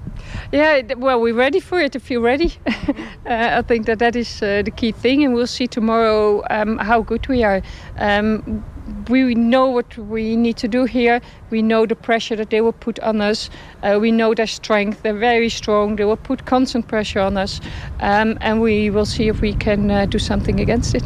Yeah, 0.52 0.94
well, 0.94 1.20
we're 1.20 1.34
ready 1.34 1.60
for 1.60 1.78
it 1.78 1.94
if 1.94 2.10
you're 2.10 2.22
ready. 2.22 2.54
uh, 2.66 2.94
I 3.26 3.60
think 3.60 3.84
that 3.84 3.98
that 3.98 4.16
is 4.16 4.42
uh, 4.42 4.62
the 4.64 4.70
key 4.70 4.90
thing, 4.90 5.22
and 5.22 5.34
we'll 5.34 5.46
see 5.46 5.66
tomorrow 5.66 6.44
um, 6.48 6.78
how 6.78 7.02
good 7.02 7.28
we 7.28 7.44
are. 7.44 7.60
Um, 7.98 8.64
we 9.10 9.34
know 9.34 9.66
what 9.66 9.98
we 9.98 10.34
need 10.34 10.56
to 10.56 10.66
do 10.66 10.86
here. 10.86 11.20
We 11.50 11.60
know 11.60 11.84
the 11.84 11.94
pressure 11.94 12.36
that 12.36 12.48
they 12.48 12.62
will 12.62 12.72
put 12.72 12.98
on 13.00 13.20
us. 13.20 13.50
Uh, 13.82 13.98
we 14.00 14.12
know 14.12 14.32
their 14.32 14.46
strength. 14.46 15.02
They're 15.02 15.12
very 15.12 15.50
strong. 15.50 15.96
They 15.96 16.06
will 16.06 16.16
put 16.16 16.46
constant 16.46 16.88
pressure 16.88 17.20
on 17.20 17.36
us, 17.36 17.60
um, 18.00 18.38
and 18.40 18.62
we 18.62 18.88
will 18.88 19.04
see 19.04 19.28
if 19.28 19.42
we 19.42 19.52
can 19.52 19.90
uh, 19.90 20.06
do 20.06 20.18
something 20.18 20.58
against 20.58 20.94
it. 20.94 21.04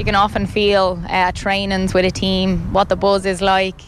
You 0.00 0.04
can 0.06 0.14
often 0.14 0.46
feel 0.46 0.98
uh, 1.10 1.30
trainings 1.32 1.92
with 1.92 2.06
a 2.06 2.10
team, 2.10 2.72
what 2.72 2.88
the 2.88 2.96
buzz 2.96 3.26
is 3.26 3.42
like, 3.42 3.78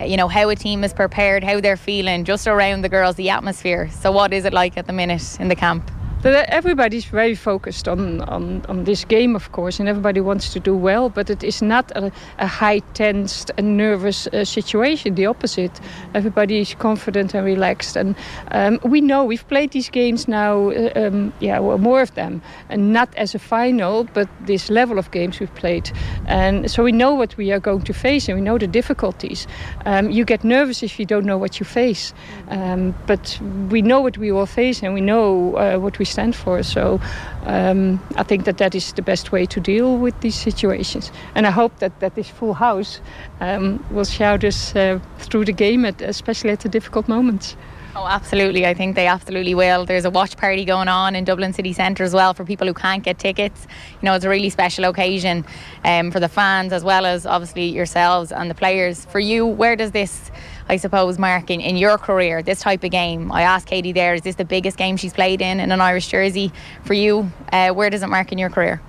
uh, 0.00 0.04
you 0.04 0.16
know, 0.16 0.26
how 0.26 0.48
a 0.48 0.56
team 0.56 0.82
is 0.82 0.92
prepared, 0.92 1.44
how 1.44 1.60
they're 1.60 1.76
feeling, 1.76 2.24
just 2.24 2.48
around 2.48 2.82
the 2.82 2.88
girls, 2.88 3.14
the 3.14 3.30
atmosphere. 3.30 3.88
So, 3.92 4.10
what 4.10 4.32
is 4.32 4.46
it 4.46 4.52
like 4.52 4.76
at 4.76 4.88
the 4.88 4.92
minute 4.92 5.38
in 5.38 5.46
the 5.46 5.54
camp? 5.54 5.88
But 6.24 6.48
everybody's 6.48 7.04
very 7.04 7.34
focused 7.34 7.86
on, 7.86 8.22
on, 8.22 8.64
on 8.66 8.84
this 8.84 9.04
game, 9.04 9.36
of 9.36 9.52
course, 9.52 9.78
and 9.78 9.90
everybody 9.90 10.22
wants 10.22 10.52
to 10.54 10.58
do 10.58 10.74
well. 10.74 11.10
But 11.10 11.28
it 11.28 11.44
is 11.44 11.60
not 11.60 11.92
a, 11.94 12.10
a 12.38 12.46
high 12.46 12.78
tensed 12.94 13.50
and 13.58 13.76
nervous 13.76 14.26
uh, 14.28 14.44
situation. 14.44 15.14
The 15.16 15.26
opposite. 15.26 15.78
Everybody 16.14 16.60
is 16.60 16.74
confident 16.74 17.34
and 17.34 17.44
relaxed, 17.44 17.94
and 17.96 18.16
um, 18.52 18.80
we 18.82 19.02
know 19.02 19.22
we've 19.22 19.46
played 19.48 19.72
these 19.72 19.90
games 19.90 20.26
now. 20.26 20.70
uh, 20.70 20.92
Um, 21.04 21.32
yeah, 21.40 21.58
well, 21.60 21.78
more 21.78 22.00
of 22.02 22.14
them, 22.14 22.40
and 22.70 22.92
not 22.92 23.08
as 23.16 23.34
a 23.34 23.38
final, 23.38 24.04
but 24.14 24.28
this 24.46 24.70
level 24.70 24.98
of 24.98 25.10
games 25.10 25.40
we've 25.40 25.54
played, 25.54 25.90
and 26.26 26.70
so 26.70 26.82
we 26.84 26.92
know 26.92 27.14
what 27.14 27.36
we 27.36 27.52
are 27.52 27.60
going 27.60 27.82
to 27.84 27.92
face, 27.92 28.28
and 28.28 28.38
we 28.38 28.44
know 28.44 28.58
the 28.58 28.66
difficulties. 28.66 29.46
Um, 29.84 30.10
you 30.10 30.24
get 30.24 30.44
nervous 30.44 30.82
if 30.82 30.98
you 30.98 31.04
don't 31.06 31.26
know 31.26 31.36
what 31.36 31.58
you 31.60 31.66
face, 31.66 32.14
um, 32.48 32.94
but 33.06 33.38
we 33.70 33.82
know 33.82 34.00
what 34.00 34.16
we 34.16 34.32
will 34.32 34.46
face, 34.46 34.86
and 34.86 34.94
we 34.94 35.00
know 35.00 35.56
uh, 35.56 35.76
what 35.78 35.98
we 35.98 36.04
stand 36.14 36.34
for. 36.34 36.62
So 36.62 37.00
um, 37.46 38.00
I 38.16 38.22
think 38.22 38.44
that 38.44 38.58
that 38.58 38.74
is 38.74 38.92
the 38.92 39.02
best 39.02 39.32
way 39.32 39.46
to 39.46 39.60
deal 39.60 39.98
with 40.04 40.14
these 40.20 40.38
situations. 40.48 41.12
And 41.34 41.46
I 41.46 41.50
hope 41.50 41.72
that, 41.78 41.92
that 42.00 42.14
this 42.14 42.28
full 42.28 42.54
house 42.54 43.00
um, 43.40 43.84
will 43.90 44.04
shout 44.04 44.44
us 44.44 44.74
uh, 44.74 44.98
through 45.18 45.44
the 45.44 45.56
game, 45.64 45.84
at, 45.84 46.02
especially 46.02 46.50
at 46.50 46.60
the 46.60 46.68
difficult 46.68 47.08
moments. 47.08 47.56
Oh, 47.96 48.08
absolutely. 48.08 48.66
I 48.66 48.74
think 48.74 48.96
they 48.96 49.06
absolutely 49.06 49.54
will. 49.54 49.84
There's 49.86 50.04
a 50.04 50.10
watch 50.10 50.36
party 50.36 50.64
going 50.64 50.88
on 50.88 51.14
in 51.14 51.24
Dublin 51.24 51.52
City 51.52 51.72
Centre 51.72 52.02
as 52.02 52.12
well 52.12 52.34
for 52.34 52.44
people 52.44 52.66
who 52.66 52.74
can't 52.74 53.04
get 53.04 53.18
tickets. 53.20 53.68
You 54.00 54.06
know, 54.06 54.14
it's 54.14 54.24
a 54.24 54.28
really 54.28 54.50
special 54.50 54.84
occasion 54.86 55.44
um, 55.84 56.10
for 56.10 56.18
the 56.18 56.28
fans 56.28 56.72
as 56.72 56.82
well 56.82 57.06
as 57.06 57.24
obviously 57.24 57.66
yourselves 57.66 58.32
and 58.32 58.50
the 58.50 58.54
players. 58.54 59.04
For 59.04 59.20
you, 59.20 59.46
where 59.46 59.76
does 59.76 59.92
this, 59.92 60.32
I 60.68 60.76
suppose, 60.76 61.18
mark 61.18 61.50
in, 61.50 61.60
in 61.60 61.76
your 61.76 61.98
career, 61.98 62.42
this 62.42 62.60
type 62.60 62.84
of 62.84 62.90
game? 62.90 63.30
I 63.32 63.42
asked 63.42 63.66
Katie 63.66 63.92
there, 63.92 64.14
is 64.14 64.22
this 64.22 64.36
the 64.36 64.44
biggest 64.44 64.76
game 64.76 64.96
she's 64.96 65.12
played 65.12 65.40
in 65.42 65.60
in 65.60 65.70
an 65.72 65.80
Irish 65.80 66.08
jersey? 66.08 66.52
For 66.84 66.94
you, 66.94 67.30
uh, 67.52 67.70
where 67.70 67.90
does 67.90 68.02
it 68.02 68.08
mark 68.08 68.32
in 68.32 68.38
your 68.38 68.50
career? 68.50 68.80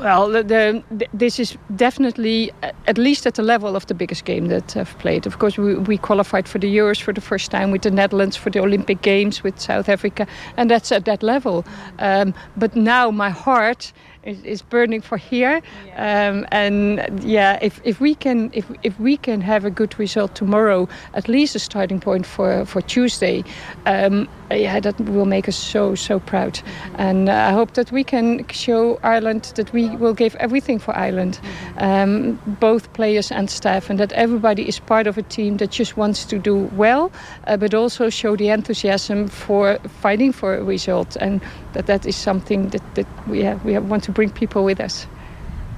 Well, 0.00 0.30
the, 0.30 0.42
the, 0.90 1.06
this 1.12 1.38
is 1.38 1.56
definitely 1.76 2.50
uh, 2.62 2.72
at 2.88 2.98
least 2.98 3.26
at 3.26 3.34
the 3.34 3.42
level 3.42 3.76
of 3.76 3.86
the 3.86 3.94
biggest 3.94 4.24
game 4.24 4.48
that 4.48 4.76
I've 4.76 4.98
played. 4.98 5.26
Of 5.26 5.38
course, 5.38 5.56
we, 5.56 5.76
we 5.76 5.96
qualified 5.96 6.48
for 6.48 6.58
the 6.58 6.76
Euros 6.76 7.00
for 7.00 7.12
the 7.12 7.20
first 7.20 7.50
time 7.50 7.70
with 7.70 7.82
the 7.82 7.90
Netherlands, 7.90 8.36
for 8.36 8.50
the 8.50 8.58
Olympic 8.58 9.02
Games 9.02 9.44
with 9.44 9.60
South 9.60 9.88
Africa, 9.88 10.26
and 10.56 10.68
that's 10.68 10.90
at 10.90 11.04
that 11.04 11.22
level. 11.22 11.64
Um, 12.00 12.34
but 12.56 12.74
now 12.74 13.10
my 13.12 13.30
heart 13.30 13.92
is, 14.24 14.42
is 14.44 14.62
burning 14.62 15.00
for 15.00 15.16
here, 15.16 15.60
um, 15.96 16.46
and 16.52 17.22
yeah, 17.24 17.58
if, 17.60 17.80
if 17.84 18.00
we 18.00 18.14
can 18.14 18.50
if, 18.52 18.70
if 18.82 18.98
we 19.00 19.16
can 19.16 19.40
have 19.40 19.64
a 19.64 19.70
good 19.70 19.98
result 19.98 20.34
tomorrow, 20.34 20.88
at 21.14 21.28
least 21.28 21.56
a 21.56 21.58
starting 21.58 22.00
point 22.00 22.26
for 22.26 22.64
for 22.64 22.80
Tuesday, 22.82 23.44
um, 23.86 24.28
yeah, 24.50 24.80
that 24.80 24.98
will 25.00 25.26
make 25.26 25.48
us 25.48 25.56
so 25.56 25.94
so 25.94 26.20
proud, 26.20 26.60
and 26.98 27.28
uh, 27.28 27.32
I 27.32 27.52
hope 27.52 27.72
that 27.74 27.90
we 27.90 28.04
can 28.04 28.46
show 28.48 29.00
Ireland 29.02 29.52
that 29.56 29.72
we 29.72 29.96
will 29.96 30.14
give 30.14 30.36
everything 30.36 30.78
for 30.78 30.96
Ireland, 30.96 31.40
um, 31.78 32.38
both 32.60 32.92
players 32.92 33.32
and 33.32 33.50
staff, 33.50 33.90
and 33.90 33.98
that 33.98 34.12
everybody 34.12 34.68
is 34.68 34.78
part 34.78 35.06
of 35.06 35.18
a 35.18 35.22
team 35.22 35.56
that 35.56 35.70
just 35.70 35.96
wants 35.96 36.24
to 36.26 36.38
do 36.38 36.70
well, 36.76 37.10
uh, 37.46 37.56
but 37.56 37.74
also 37.74 38.08
show 38.10 38.36
the 38.36 38.50
enthusiasm 38.50 39.28
for 39.28 39.78
fighting 40.00 40.32
for 40.32 40.54
a 40.54 40.62
result, 40.62 41.16
and 41.16 41.40
that 41.74 41.86
that 41.86 42.06
is 42.06 42.16
something 42.16 42.68
that, 42.68 42.94
that 42.94 43.28
we 43.28 43.42
have, 43.42 43.64
we 43.64 43.72
have, 43.74 43.84
want 43.84 44.04
to 44.04 44.12
bring 44.12 44.30
people 44.30 44.64
with 44.64 44.80
us. 44.80 45.06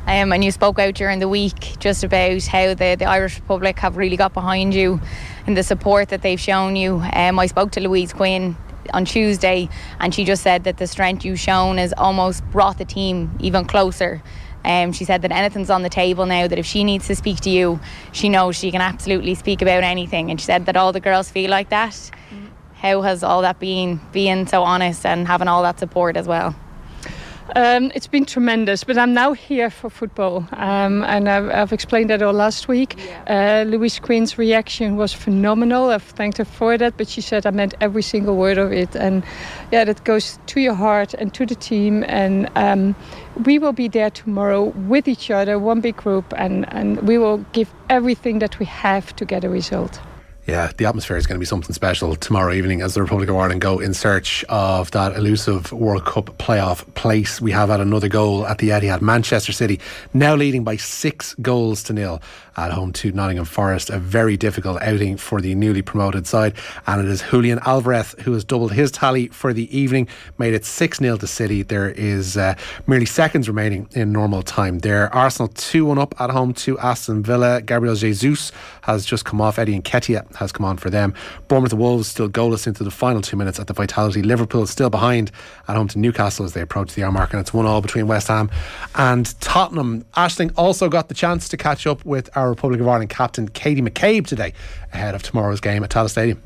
Um, 0.07 0.33
and 0.33 0.45
you 0.45 0.51
spoke 0.51 0.79
out 0.79 0.95
during 0.95 1.19
the 1.19 1.29
week 1.29 1.77
just 1.79 2.05
about 2.05 2.45
how 2.45 2.75
the, 2.75 2.97
the 2.99 3.07
Irish 3.07 3.41
Republic 3.41 3.79
have 3.79 3.97
really 3.97 4.19
got 4.19 4.35
behind 4.35 4.75
you 4.75 5.01
and 5.47 5.57
the 5.57 5.63
support 5.63 6.11
that 6.11 6.21
they've 6.21 6.41
shown 6.41 6.77
you. 6.77 7.03
Um, 7.13 7.39
I 7.39 7.47
spoke 7.47 7.71
to 7.73 7.81
Louise 7.81 8.13
Quinn 8.13 8.55
on 8.93 9.07
Tuesday 9.07 9.71
and 9.99 10.15
she 10.15 10.25
just 10.25 10.43
said 10.43 10.65
that 10.65 10.77
the 10.77 10.87
strength 10.87 11.25
you've 11.25 11.41
shown 11.41 11.79
has 11.79 11.95
almost 11.97 12.45
brought 12.51 12.77
the 12.77 12.85
team 12.85 13.35
even 13.41 13.65
closer. 13.65 14.23
Um, 14.63 14.93
she 14.93 15.05
said 15.05 15.23
that 15.23 15.33
anything's 15.33 15.71
on 15.71 15.83
the 15.83 15.91
table 15.91 16.27
now, 16.27 16.49
that 16.49 16.59
if 16.59 16.67
she 16.67 16.85
needs 16.85 17.07
to 17.07 17.15
speak 17.15 17.41
to 17.41 17.51
you, 17.51 17.81
she 18.13 18.29
knows 18.29 18.57
she 18.57 18.71
can 18.71 18.81
absolutely 18.81 19.35
speak 19.35 19.63
about 19.63 19.85
anything. 19.85 20.31
And 20.31 20.41
she 20.41 20.47
said 20.47 20.67
that 20.67 20.77
all 20.77 20.93
the 20.93 21.01
girls 21.01 21.31
feel 21.31 21.51
like 21.51 21.71
that. 21.71 22.11
How 22.85 23.01
has 23.01 23.25
all 23.25 23.41
that 23.41 23.59
been, 23.61 23.99
being 24.13 24.47
so 24.47 24.63
honest 24.63 25.07
and 25.07 25.27
having 25.27 25.49
all 25.49 25.63
that 25.63 25.79
support 25.79 26.19
as 26.19 26.29
well? 26.29 26.55
Um, 27.57 27.91
it's 27.95 28.07
been 28.07 28.27
tremendous, 28.27 28.85
but 28.85 28.99
I'm 28.99 29.15
now 29.15 29.33
here 29.33 29.71
for 29.71 29.89
football, 29.89 30.47
um, 30.53 31.03
and 31.05 31.27
I've, 31.27 31.49
I've, 31.49 31.73
explained 31.73 32.11
that 32.11 32.21
all 32.21 32.35
last 32.35 32.69
week. 32.69 32.97
Yeah. 32.99 33.63
Uh, 33.63 33.71
Louise 33.71 33.99
Quinn's 33.99 34.37
reaction 34.37 34.97
was 34.97 35.15
phenomenal. 35.15 35.89
I've 35.89 36.03
thanked 36.03 36.37
her 36.37 36.45
for 36.45 36.77
that, 36.77 36.99
but 36.99 37.09
she 37.09 37.23
said 37.23 37.47
I 37.47 37.53
meant 37.53 37.73
every 37.81 38.03
single 38.03 38.37
word 38.37 38.59
of 38.59 38.71
it, 38.71 38.95
and 38.95 39.25
yeah, 39.73 39.85
that 39.85 40.05
goes 40.05 40.39
to 40.49 40.61
your 40.61 40.75
heart 40.75 41.15
and 41.15 41.33
to 41.33 41.47
the 41.47 41.55
team. 41.55 42.05
And 42.07 42.51
um, 42.55 42.95
we 43.47 43.59
will 43.59 43.73
be 43.73 43.89
there 43.89 44.11
tomorrow 44.11 44.65
with 44.89 45.09
each 45.09 45.31
other, 45.31 45.59
one 45.59 45.81
big 45.81 45.97
group, 45.97 46.35
and, 46.37 46.71
and 46.71 47.01
we 47.09 47.17
will 47.17 47.39
give 47.55 47.73
everything 47.89 48.41
that 48.41 48.59
we 48.59 48.67
have 48.67 49.17
to 49.17 49.25
get 49.25 49.43
a 49.43 49.49
result. 49.49 50.01
Yeah, 50.47 50.71
the 50.77 50.85
atmosphere 50.85 51.17
is 51.17 51.27
going 51.27 51.37
to 51.37 51.41
be 51.41 51.47
something 51.47 51.73
special 51.73 52.17
tomorrow 52.17 52.53
evening 52.53 52.83
as 52.83 52.93
the 52.93 53.01
Republic 53.01 53.31
of 53.31 53.37
Ireland 53.37 53.63
go 53.63 53.79
in 53.79 53.95
search 53.95 54.45
of 54.51 54.91
that 54.91 55.17
elusive 55.17 55.73
World 55.73 56.05
Cup 56.05 56.27
playoff 56.37 56.85
place. 56.95 57.41
We 57.41 57.51
have 57.53 57.71
had 57.71 57.81
another 57.81 58.11
goal 58.11 58.47
at 58.47 58.59
the 58.59 58.69
Etihad. 58.69 59.01
Manchester 59.01 59.53
City 59.53 59.81
now 60.13 60.35
leading 60.35 60.63
by 60.63 60.77
six 60.77 61.35
goals 61.41 61.83
to 61.85 61.95
nil 61.95 62.21
at 62.57 62.73
home 62.73 62.93
to 62.95 63.13
Nottingham 63.13 63.45
Forest. 63.45 63.91
A 63.91 63.99
very 63.99 64.37
difficult 64.37 64.81
outing 64.83 65.17
for 65.17 65.41
the 65.41 65.55
newly 65.55 65.83
promoted 65.83 66.27
side. 66.27 66.55
And 66.87 67.01
it 67.01 67.09
is 67.09 67.23
Julian 67.23 67.59
Alvarez 67.65 68.15
who 68.21 68.33
has 68.33 68.45
doubled 68.45 68.73
his 68.73 68.91
tally 68.91 69.29
for 69.29 69.53
the 69.53 69.77
evening, 69.77 70.09
made 70.39 70.55
it 70.55 70.65
6 70.65 70.99
0 70.99 71.17
to 71.17 71.27
City. 71.27 71.63
There 71.63 71.91
is 71.91 72.37
uh, 72.37 72.55
merely 72.87 73.07
seconds 73.07 73.49
remaining 73.49 73.89
in 73.93 74.13
normal 74.13 74.43
time. 74.43 74.81
There, 74.81 75.13
Arsenal 75.15 75.49
2 75.49 75.85
1 75.87 75.99
up 75.99 76.15
at 76.21 76.31
home 76.31 76.53
to 76.55 76.79
Aston 76.79 77.23
Villa. 77.23 77.63
Gabriel 77.63 77.95
Jesus 77.95 78.53
has 78.83 79.05
just 79.05 79.25
come 79.25 79.41
off. 79.41 79.59
Eddie 79.59 79.81
Nketiah 79.81 80.35
has 80.37 80.53
come 80.53 80.65
on 80.65 80.77
for 80.77 80.91
them. 80.91 81.15
Bournemouth 81.49 81.75
Wolves 81.75 82.09
still 82.09 82.29
goalless 82.29 82.67
into 82.67 82.85
the 82.85 82.91
final 82.91 83.23
two 83.23 83.37
minutes 83.37 83.59
at 83.59 83.67
the 83.67 83.73
Vitality. 83.73 84.23
Liverpool 84.23 84.67
still 84.67 84.91
behind 84.91 85.31
at 85.69 85.77
home 85.77 85.89
to 85.89 85.99
Newcastle 85.99 86.45
as 86.45 86.53
they 86.53 86.61
approach 86.61 86.95
the 86.95 87.05
hour 87.05 87.13
mark, 87.13 87.33
and 87.33 87.41
it's 87.41 87.53
1 87.53 87.67
all 87.67 87.81
between 87.81 88.07
West 88.07 88.29
Ham 88.29 88.51
and 88.95 89.39
Tottenham. 89.41 90.05
Ashling 90.17 90.53
also 90.57 90.89
got 90.89 91.09
the 91.09 91.15
chance 91.15 91.49
to 91.49 91.57
catch 91.57 91.87
up 91.87 92.05
with 92.05 92.29
our 92.37 92.44
Republic 92.49 92.81
of 92.81 92.89
Ireland 92.89 93.11
captain 93.11 93.49
Katie 93.49 93.83
McCabe 93.83 94.27
today 94.27 94.53
ahead 94.93 95.15
of 95.15 95.23
tomorrow's 95.23 95.61
game 95.61 95.85
at 95.85 95.91
Tallaght 95.91 96.11
Stadium. 96.11 96.43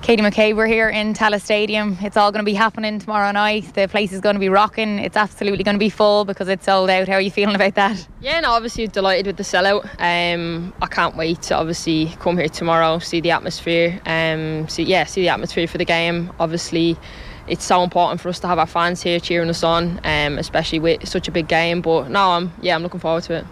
Katie 0.00 0.22
McCabe, 0.22 0.54
we're 0.54 0.66
here 0.66 0.88
in 0.88 1.12
Tallaght 1.12 1.42
Stadium. 1.42 1.98
It's 2.00 2.16
all 2.16 2.30
going 2.30 2.44
to 2.44 2.48
be 2.48 2.54
happening 2.54 3.00
tomorrow 3.00 3.32
night. 3.32 3.74
The 3.74 3.88
place 3.88 4.12
is 4.12 4.20
going 4.20 4.36
to 4.36 4.40
be 4.40 4.48
rocking. 4.48 5.00
It's 5.00 5.16
absolutely 5.16 5.64
going 5.64 5.74
to 5.74 5.80
be 5.80 5.90
full 5.90 6.24
because 6.24 6.46
it's 6.46 6.64
sold 6.66 6.88
out. 6.88 7.08
How 7.08 7.14
are 7.14 7.20
you 7.20 7.32
feeling 7.32 7.56
about 7.56 7.74
that? 7.74 8.06
Yeah, 8.20 8.38
no, 8.40 8.52
obviously 8.52 8.86
delighted 8.86 9.26
with 9.26 9.36
the 9.36 9.42
sellout. 9.42 9.84
Um, 9.98 10.72
I 10.80 10.86
can't 10.86 11.16
wait 11.16 11.42
to 11.42 11.56
obviously 11.56 12.14
come 12.20 12.38
here 12.38 12.48
tomorrow, 12.48 13.00
see 13.00 13.20
the 13.20 13.32
atmosphere, 13.32 14.00
um, 14.06 14.68
see 14.68 14.84
yeah, 14.84 15.04
see 15.04 15.22
the 15.22 15.30
atmosphere 15.30 15.66
for 15.66 15.78
the 15.78 15.84
game. 15.84 16.32
Obviously, 16.38 16.96
it's 17.48 17.64
so 17.64 17.82
important 17.82 18.20
for 18.20 18.28
us 18.28 18.38
to 18.40 18.46
have 18.46 18.58
our 18.58 18.66
fans 18.66 19.02
here 19.02 19.18
cheering 19.18 19.50
us 19.50 19.64
on, 19.64 20.00
um, 20.04 20.38
especially 20.38 20.78
with 20.78 21.08
such 21.08 21.26
a 21.26 21.32
big 21.32 21.48
game. 21.48 21.80
But 21.80 22.08
no, 22.08 22.30
I'm 22.30 22.52
yeah, 22.62 22.76
I'm 22.76 22.84
looking 22.84 23.00
forward 23.00 23.24
to 23.24 23.34
it. 23.34 23.46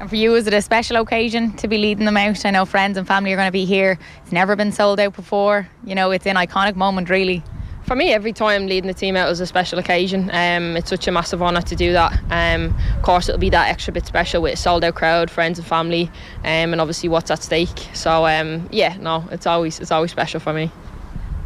And 0.00 0.10
for 0.10 0.16
you, 0.16 0.34
is 0.34 0.46
it 0.46 0.54
a 0.54 0.60
special 0.60 0.96
occasion 0.96 1.52
to 1.56 1.68
be 1.68 1.78
leading 1.78 2.04
them 2.04 2.16
out? 2.16 2.44
I 2.44 2.50
know 2.50 2.64
friends 2.64 2.98
and 2.98 3.06
family 3.06 3.32
are 3.32 3.36
going 3.36 3.48
to 3.48 3.52
be 3.52 3.64
here. 3.64 3.98
It's 4.22 4.32
never 4.32 4.56
been 4.56 4.72
sold 4.72 4.98
out 4.98 5.14
before. 5.14 5.68
You 5.84 5.94
know, 5.94 6.10
it's 6.10 6.26
an 6.26 6.36
iconic 6.36 6.74
moment, 6.74 7.10
really. 7.10 7.42
For 7.86 7.94
me, 7.94 8.12
every 8.12 8.32
time 8.32 8.66
leading 8.66 8.88
the 8.88 8.94
team 8.94 9.14
out 9.14 9.30
is 9.30 9.40
a 9.40 9.46
special 9.46 9.78
occasion. 9.78 10.30
Um, 10.32 10.76
it's 10.76 10.88
such 10.88 11.06
a 11.06 11.12
massive 11.12 11.42
honour 11.42 11.60
to 11.62 11.76
do 11.76 11.92
that. 11.92 12.18
Um, 12.30 12.74
of 12.96 13.02
course, 13.02 13.28
it'll 13.28 13.38
be 13.38 13.50
that 13.50 13.68
extra 13.68 13.92
bit 13.92 14.06
special 14.06 14.40
with 14.42 14.54
a 14.54 14.56
sold 14.56 14.84
out 14.84 14.94
crowd, 14.94 15.30
friends 15.30 15.58
and 15.58 15.68
family, 15.68 16.10
um, 16.40 16.72
and 16.72 16.80
obviously 16.80 17.10
what's 17.10 17.30
at 17.30 17.42
stake. 17.42 17.88
So 17.92 18.26
um, 18.26 18.68
yeah, 18.72 18.96
no, 18.96 19.28
it's 19.30 19.46
always 19.46 19.80
it's 19.80 19.90
always 19.90 20.10
special 20.10 20.40
for 20.40 20.54
me. 20.54 20.70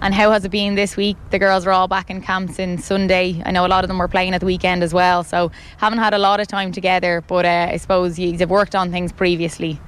And 0.01 0.15
how 0.15 0.31
has 0.31 0.45
it 0.45 0.51
been 0.51 0.77
this 0.77 0.97
week? 0.97 1.17
The 1.31 1.41
girls 1.41 1.67
are 1.67 1.73
all 1.73 1.89
back 1.89 2.09
in 2.09 2.21
camp 2.21 2.53
since 2.53 2.85
Sunday. 2.85 3.43
I 3.45 3.51
know 3.51 3.67
a 3.67 3.69
lot 3.69 3.83
of 3.83 3.89
them 3.89 3.99
were 3.99 4.07
playing 4.07 4.33
at 4.33 4.41
the 4.41 4.47
weekend 4.47 4.85
as 4.85 4.95
well, 4.95 5.25
so 5.25 5.51
haven't 5.79 5.99
had 5.99 6.15
a 6.15 6.19
lot 6.19 6.39
of 6.39 6.47
time 6.47 6.71
together. 6.71 7.25
But 7.27 7.45
uh, 7.45 7.69
I 7.71 7.77
suppose 7.79 8.19
you've 8.19 8.41
worked 8.49 8.77
on 8.77 8.93
things 8.93 9.11
previously. 9.11 9.81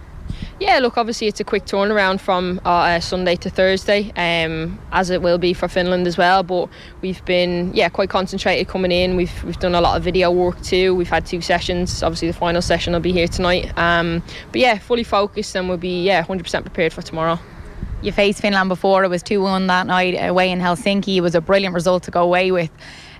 Yeah, 0.58 0.78
look, 0.80 0.98
obviously 0.98 1.26
it's 1.26 1.40
a 1.40 1.44
quick 1.44 1.64
turnaround 1.64 2.20
from 2.20 2.60
uh, 2.64 2.68
uh, 2.68 3.00
Sunday 3.00 3.36
to 3.36 3.50
Thursday, 3.50 4.12
um, 4.16 4.78
as 4.92 5.10
it 5.10 5.22
will 5.22 5.38
be 5.38 5.54
for 5.54 5.68
Finland 5.68 6.06
as 6.06 6.18
well. 6.18 6.42
But 6.42 6.68
we've 7.02 7.24
been, 7.24 7.72
yeah, 7.72 7.88
quite 7.88 8.10
concentrated 8.10 8.68
coming 8.68 8.92
in. 8.92 9.16
We've 9.16 9.44
we've 9.44 9.58
done 9.60 9.76
a 9.76 9.80
lot 9.80 9.96
of 9.96 10.02
video 10.02 10.30
work 10.32 10.60
too. 10.60 10.94
We've 10.94 11.08
had 11.08 11.24
two 11.24 11.40
sessions. 11.40 12.02
Obviously, 12.02 12.28
the 12.28 12.36
final 12.36 12.62
session 12.62 12.92
will 12.92 13.00
be 13.00 13.12
here 13.12 13.28
tonight. 13.28 13.72
Um, 13.78 14.22
but 14.50 14.60
yeah, 14.60 14.78
fully 14.78 15.04
focused, 15.04 15.54
and 15.54 15.68
we'll 15.68 15.78
be 15.78 16.02
yeah 16.02 16.24
100% 16.24 16.62
prepared 16.62 16.92
for 16.92 17.02
tomorrow 17.02 17.38
you 18.02 18.12
faced 18.12 18.40
Finland 18.40 18.68
before. 18.68 19.04
It 19.04 19.08
was 19.08 19.22
2 19.22 19.40
1 19.40 19.66
that 19.66 19.86
night 19.86 20.14
away 20.14 20.50
in 20.50 20.60
Helsinki. 20.60 21.16
It 21.16 21.20
was 21.20 21.34
a 21.34 21.40
brilliant 21.40 21.74
result 21.74 22.02
to 22.04 22.10
go 22.10 22.22
away 22.22 22.50
with. 22.50 22.70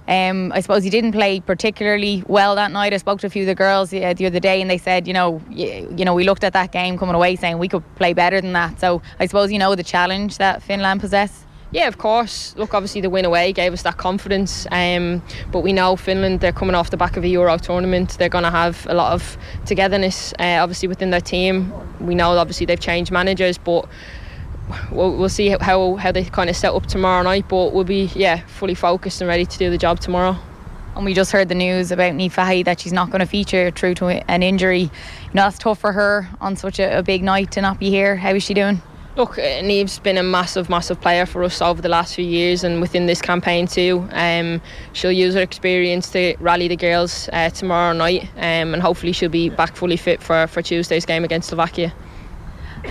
Um, 0.08 0.50
I 0.52 0.60
suppose 0.60 0.84
you 0.84 0.90
didn't 0.90 1.12
play 1.12 1.40
particularly 1.40 2.25
well 2.26 2.56
that 2.56 2.72
night. 2.72 2.92
I 2.92 2.96
spoke 2.96 3.20
to 3.20 3.26
a 3.26 3.30
few 3.30 3.42
of 3.42 3.46
the 3.46 3.54
girls 3.54 3.92
uh, 3.94 4.12
the 4.14 4.26
other 4.26 4.40
day, 4.40 4.60
and 4.60 4.68
they 4.68 4.78
said, 4.78 5.06
you 5.06 5.14
know, 5.14 5.40
you, 5.50 5.92
you 5.96 6.04
know, 6.04 6.14
we 6.14 6.25
looked 6.25 6.42
at 6.42 6.52
that 6.54 6.72
game 6.72 6.99
coming 6.99 7.14
away 7.14 7.37
saying 7.37 7.58
we 7.58 7.68
could 7.68 7.84
play 7.94 8.12
better 8.12 8.40
than 8.40 8.52
that. 8.54 8.80
So 8.80 9.02
I 9.20 9.26
suppose 9.26 9.52
you 9.52 9.58
know 9.58 9.75
the 9.75 9.84
challenge 9.84 10.38
that 10.38 10.62
Finland 10.62 11.00
possess. 11.00 11.46
Yeah, 11.72 11.87
of 11.87 11.99
course. 11.99 12.56
Look, 12.56 12.75
obviously 12.75 13.00
the 13.00 13.10
win 13.10 13.25
away 13.25 13.52
gave 13.52 13.72
us 13.72 13.82
that 13.82 13.96
confidence, 13.96 14.66
um, 14.72 15.22
but 15.52 15.60
we 15.60 15.72
know 15.72 15.94
Finland. 15.94 16.40
They're 16.40 16.50
coming 16.50 16.75
off 16.75 16.90
the 16.90 16.96
back 16.96 17.16
of 17.16 17.22
a 17.22 17.28
Euro 17.28 17.56
tournament. 17.58 18.16
They're 18.18 18.28
going 18.28 18.42
to 18.42 18.50
have 18.50 18.88
a 18.90 18.94
lot 18.94 19.12
of 19.12 19.38
togetherness, 19.66 20.32
uh, 20.40 20.58
obviously 20.60 20.88
within 20.88 21.10
their 21.10 21.20
team. 21.20 21.72
We 22.00 22.16
know 22.16 22.30
obviously 22.37 22.66
they've 22.66 22.80
changed 22.80 23.12
managers, 23.12 23.56
but 23.56 23.88
we'll, 24.90 25.16
we'll 25.16 25.28
see 25.28 25.48
how 25.48 25.96
how 25.96 26.12
they 26.12 26.24
kind 26.24 26.50
of 26.50 26.56
set 26.56 26.72
up 26.72 26.86
tomorrow 26.86 27.22
night. 27.22 27.48
But 27.48 27.72
we'll 27.72 27.84
be 27.84 28.10
yeah 28.14 28.44
fully 28.46 28.74
focused 28.74 29.20
and 29.20 29.28
ready 29.28 29.46
to 29.46 29.58
do 29.58 29.70
the 29.70 29.78
job 29.78 30.00
tomorrow. 30.00 30.36
And 30.96 31.04
we 31.04 31.14
just 31.14 31.30
heard 31.30 31.48
the 31.48 31.54
news 31.54 31.92
about 31.92 32.12
Niamh 32.14 32.32
Fahey 32.32 32.62
that 32.64 32.80
she's 32.80 32.92
not 32.92 33.10
going 33.10 33.20
to 33.20 33.26
feature 33.26 33.70
through 33.70 33.94
to 33.96 34.06
an 34.08 34.42
injury. 34.42 34.80
You 34.82 35.34
know 35.34 35.42
that's 35.42 35.58
tough 35.58 35.78
for 35.78 35.92
her 35.92 36.28
on 36.40 36.56
such 36.56 36.78
a, 36.80 36.98
a 36.98 37.02
big 37.02 37.22
night 37.22 37.52
to 37.52 37.60
not 37.60 37.78
be 37.78 37.90
here. 37.90 38.16
How 38.16 38.34
is 38.34 38.42
she 38.42 38.54
doing? 38.54 38.82
Look, 39.16 39.38
uh, 39.38 39.42
Niamh's 39.42 39.98
been 39.98 40.18
a 40.18 40.22
massive, 40.22 40.70
massive 40.70 41.00
player 41.00 41.26
for 41.26 41.42
us 41.42 41.60
over 41.60 41.82
the 41.82 41.88
last 41.88 42.14
few 42.14 42.24
years 42.24 42.62
and 42.62 42.80
within 42.80 43.06
this 43.06 43.20
campaign 43.20 43.66
too. 43.66 44.08
Um, 44.12 44.62
she'll 44.92 45.10
use 45.10 45.34
her 45.34 45.40
experience 45.40 46.10
to 46.10 46.36
rally 46.38 46.68
the 46.68 46.76
girls 46.76 47.28
uh, 47.32 47.50
tomorrow 47.50 47.92
night 47.92 48.30
um, 48.36 48.72
and 48.72 48.80
hopefully 48.80 49.12
she'll 49.12 49.28
be 49.28 49.48
back 49.48 49.74
fully 49.74 49.96
fit 49.96 50.22
for, 50.22 50.46
for 50.46 50.62
Tuesday's 50.62 51.04
game 51.04 51.24
against 51.24 51.48
Slovakia. 51.48 51.92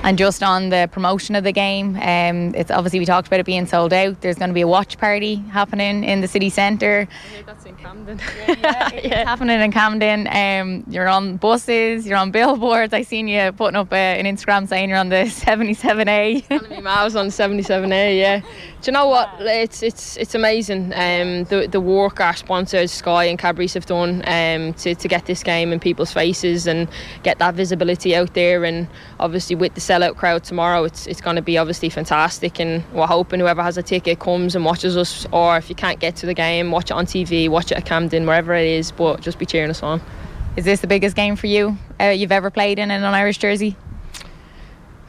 And 0.03 0.17
just 0.17 0.43
on 0.43 0.69
the 0.69 0.89
promotion 0.91 1.35
of 1.35 1.43
the 1.43 1.51
game, 1.51 1.95
um, 1.97 2.55
it's 2.55 2.71
obviously 2.71 2.99
we 2.99 3.05
talked 3.05 3.27
about 3.27 3.39
it 3.39 3.45
being 3.45 3.65
sold 3.65 3.93
out. 3.93 4.21
There's 4.21 4.37
going 4.37 4.49
to 4.49 4.53
be 4.53 4.61
a 4.61 4.67
watch 4.67 4.97
party 4.97 5.35
happening 5.35 6.03
in 6.03 6.21
the 6.21 6.27
city 6.27 6.49
centre. 6.49 7.07
that's 7.45 7.65
in 7.65 7.75
Camden. 7.75 8.19
yeah, 8.47 8.55
yeah, 8.59 8.89
it's 8.93 9.07
yeah. 9.07 9.23
happening 9.25 9.59
in 9.59 9.71
Camden. 9.71 10.27
Um, 10.27 10.83
you're 10.87 11.07
on 11.07 11.37
buses, 11.37 12.07
you're 12.07 12.17
on 12.17 12.31
billboards. 12.31 12.93
I 12.93 13.01
seen 13.01 13.27
you 13.27 13.51
putting 13.51 13.75
up 13.75 13.91
uh, 13.91 13.95
an 13.95 14.25
Instagram 14.25 14.67
saying 14.67 14.89
you're 14.89 14.97
on 14.97 15.09
the 15.09 15.25
77A. 15.25 16.85
I 16.85 17.03
was 17.03 17.15
on 17.15 17.27
77A. 17.27 18.17
Yeah. 18.17 18.39
Do 18.39 18.45
you 18.83 18.93
know 18.93 19.07
what? 19.07 19.29
It's 19.39 19.83
it's 19.83 20.15
it's 20.15 20.35
amazing. 20.35 20.93
Um, 20.93 21.43
the 21.45 21.67
the 21.69 21.81
work 21.81 22.21
our 22.21 22.35
sponsors 22.35 22.91
Sky 22.91 23.25
and 23.25 23.37
Cadbury's 23.37 23.73
have 23.73 23.85
done 23.85 24.23
um, 24.25 24.73
to 24.75 24.95
to 24.95 25.07
get 25.07 25.25
this 25.25 25.43
game 25.43 25.73
in 25.73 25.79
people's 25.79 26.13
faces 26.13 26.65
and 26.65 26.87
get 27.23 27.39
that 27.39 27.55
visibility 27.55 28.15
out 28.15 28.33
there. 28.35 28.63
And 28.63 28.87
obviously 29.19 29.55
with 29.55 29.78
the 29.79 29.93
sellout 29.93 30.15
crowd 30.17 30.43
tomorrow, 30.43 30.83
it's 30.83 31.07
it's 31.07 31.21
going 31.21 31.35
to 31.35 31.41
be 31.41 31.57
obviously 31.57 31.89
fantastic. 31.89 32.59
And 32.59 32.83
we're 32.93 33.07
hoping 33.07 33.39
whoever 33.39 33.63
has 33.63 33.77
a 33.77 33.83
ticket 33.83 34.19
comes 34.19 34.55
and 34.55 34.65
watches 34.65 34.97
us, 34.97 35.25
or 35.31 35.57
if 35.57 35.69
you 35.69 35.75
can't 35.75 35.99
get 35.99 36.15
to 36.17 36.25
the 36.25 36.33
game, 36.33 36.71
watch 36.71 36.91
it 36.91 36.93
on 36.93 37.05
TV, 37.05 37.49
watch 37.49 37.71
it 37.71 37.77
at 37.77 37.85
Camden, 37.85 38.25
wherever 38.25 38.53
it 38.53 38.67
is. 38.67 38.91
But 38.91 39.21
just 39.21 39.39
be 39.39 39.45
cheering 39.45 39.69
us 39.69 39.81
on. 39.81 40.01
Is 40.55 40.65
this 40.65 40.81
the 40.81 40.87
biggest 40.87 41.15
game 41.15 41.35
for 41.35 41.47
you 41.47 41.77
uh, 42.01 42.05
you've 42.05 42.31
ever 42.31 42.49
played 42.49 42.79
in 42.79 42.91
in 42.91 43.03
an 43.03 43.13
Irish 43.13 43.37
jersey? 43.37 43.75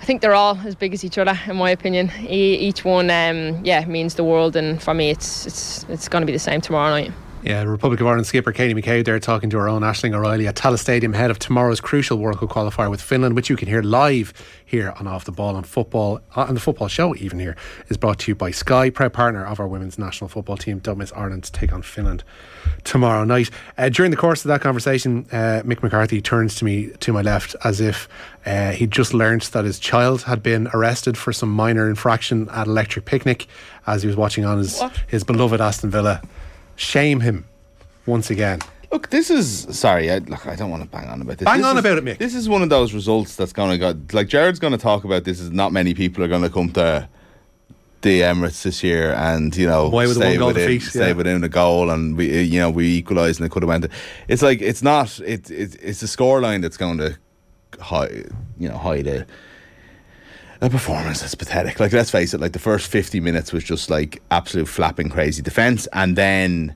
I 0.01 0.05
think 0.05 0.23
they're 0.23 0.35
all 0.35 0.59
as 0.65 0.75
big 0.75 0.95
as 0.95 1.05
each 1.05 1.19
other, 1.19 1.39
in 1.47 1.57
my 1.57 1.71
opinion. 1.71 2.11
E- 2.21 2.57
each 2.57 2.85
one, 2.85 3.11
um, 3.11 3.63
yeah, 3.65 3.85
means 3.85 4.15
the 4.15 4.25
world, 4.25 4.57
and 4.57 4.83
for 4.83 4.95
me, 4.95 5.11
it's 5.11 5.47
it's 5.47 5.85
it's 5.89 6.09
going 6.09 6.23
to 6.23 6.27
be 6.27 6.33
the 6.33 6.39
same 6.39 6.61
tomorrow 6.61 6.91
night. 6.91 7.13
Yeah, 7.43 7.63
Republic 7.63 7.99
of 8.03 8.07
Ireland 8.07 8.27
skipper 8.27 8.53
Katie 8.53 8.75
McCabe 8.75 9.03
there 9.07 9.19
talking 9.19 9.49
to 9.49 9.59
our 9.59 9.67
own 9.67 9.81
Ashling 9.81 10.15
O'Reilly 10.15 10.47
at 10.47 10.57
Tallaght 10.57 10.79
Stadium 10.79 11.15
ahead 11.15 11.31
of 11.31 11.39
tomorrow's 11.39 11.81
crucial 11.81 12.19
World 12.19 12.39
Cup 12.39 12.51
qualifier 12.51 12.91
with 12.91 13.01
Finland, 13.01 13.35
which 13.35 13.49
you 13.49 13.57
can 13.57 13.67
hear 13.67 13.81
live 13.81 14.35
here 14.63 14.93
on 15.01 15.07
Off 15.07 15.25
the 15.25 15.33
Ball 15.33 15.57
and 15.57 15.67
Football, 15.67 16.21
uh, 16.37 16.45
and 16.47 16.55
the 16.55 16.61
football 16.61 16.87
show 16.87 17.17
even 17.17 17.39
here 17.39 17.57
is 17.89 17.97
brought 17.97 18.19
to 18.19 18.31
you 18.31 18.35
by 18.35 18.51
Sky, 18.51 18.91
proud 18.91 19.15
partner 19.15 19.43
of 19.43 19.59
our 19.59 19.67
women's 19.67 19.99
national 19.99 20.29
football 20.29 20.59
team. 20.59 20.81
Don't 20.81 20.99
miss 20.99 21.15
Ireland 21.15 21.45
to 21.45 21.53
take 21.53 21.73
on 21.73 21.81
Finland 21.81 22.25
tomorrow 22.85 23.25
night. 23.25 23.49
Uh, 23.79 23.89
during 23.89 24.11
the 24.11 24.19
course 24.19 24.45
of 24.45 24.49
that 24.49 24.61
conversation, 24.61 25.25
uh, 25.33 25.63
Mick 25.65 25.83
McCarthy 25.83 26.21
turns 26.21 26.57
to 26.57 26.67
me 26.67 26.91
to 27.01 27.11
my 27.11 27.23
left 27.23 27.57
as 27.65 27.81
if 27.81 28.07
uh, 28.45 28.73
he'd 28.73 28.91
just 28.91 29.15
learnt 29.15 29.51
that 29.53 29.65
his 29.65 29.79
child 29.79 30.25
had 30.25 30.43
been 30.43 30.69
arrested 30.75 31.17
for 31.17 31.33
some 31.33 31.51
minor 31.51 31.89
infraction 31.89 32.51
at 32.51 32.67
Electric 32.67 33.07
Picnic 33.07 33.47
as 33.87 34.03
he 34.03 34.07
was 34.07 34.17
watching 34.17 34.45
on 34.45 34.59
his, 34.59 34.83
his 35.07 35.25
beloved 35.25 35.59
Aston 35.59 35.89
Villa 35.89 36.21
shame 36.81 37.21
him 37.21 37.45
once 38.07 38.31
again. 38.31 38.61
Look, 38.91 39.11
this 39.11 39.31
is 39.31 39.67
sorry. 39.79 40.11
I, 40.11 40.19
look, 40.19 40.47
I 40.47 40.57
don't 40.57 40.71
want 40.71 40.83
to 40.83 40.89
bang 40.89 41.09
on 41.09 41.23
about 41.23 41.39
this. 41.39 41.45
Bang 41.45 41.59
this 41.59 41.67
on 41.67 41.77
is, 41.77 41.85
about 41.85 41.99
it, 41.99 42.05
Mick. 42.05 42.19
This 42.19 42.35
is 42.35 42.49
one 42.49 42.63
of 42.63 42.71
those 42.71 42.93
results 42.93 43.37
that's 43.37 43.53
going 43.53 43.71
to 43.71 43.79
go. 43.79 44.01
Like 44.13 44.27
Gerrard's 44.27 44.59
going 44.59 44.73
to 44.73 44.79
talk 44.79 45.05
about 45.05 45.25
this. 45.25 45.39
Is 45.39 45.51
not 45.51 45.73
many 45.73 45.95
people 45.95 46.25
are 46.25 46.29
going 46.29 46.43
to 46.43 46.51
come 46.51 46.71
to 46.73 47.09
the 48.01 48.21
Emirates 48.23 48.63
this 48.63 48.83
year, 48.83 49.13
and 49.13 49.55
you 49.57 49.67
know, 49.67 49.87
Away 49.87 50.07
with 50.07 50.17
stay 50.17 50.31
one 50.31 50.39
goal 50.39 50.47
within, 50.49 50.69
defeat, 50.69 50.89
stay 50.89 51.09
yeah. 51.09 51.13
within 51.13 51.45
a 51.45 51.49
goal, 51.49 51.91
and 51.91 52.17
we, 52.17 52.43
you 52.43 52.59
know, 52.59 52.71
we 52.71 52.97
equalised 52.97 53.39
and 53.39 53.47
it 53.47 53.51
could 53.51 53.63
have 53.63 53.69
went. 53.69 53.87
It's 54.27 54.43
like 54.43 54.61
it's 54.61 54.83
not. 54.83 55.21
It's 55.25 55.51
it 55.51 55.77
it's 55.81 56.03
a 56.03 56.07
scoreline 56.07 56.63
that's 56.63 56.79
going 56.79 56.99
to 56.99 57.17
hide, 57.79 58.29
you 58.59 58.69
know, 58.69 58.77
hide 58.77 59.07
a 59.07 59.27
a 60.61 60.71
performance 60.71 61.23
is 61.23 61.35
pathetic. 61.35 61.81
Like 61.81 61.93
let's 61.93 62.11
face 62.11 62.35
it, 62.35 62.41
like 62.41 62.53
the 62.53 62.59
first 62.59 62.91
fifty 62.91 63.21
minutes 63.21 63.53
was 63.53 63.65
just 63.65 63.91
like 63.91 64.23
absolute 64.31 64.69
flapping 64.69 65.09
crazy 65.09 65.43
defence, 65.43 65.87
and 65.93 66.17
then 66.17 66.75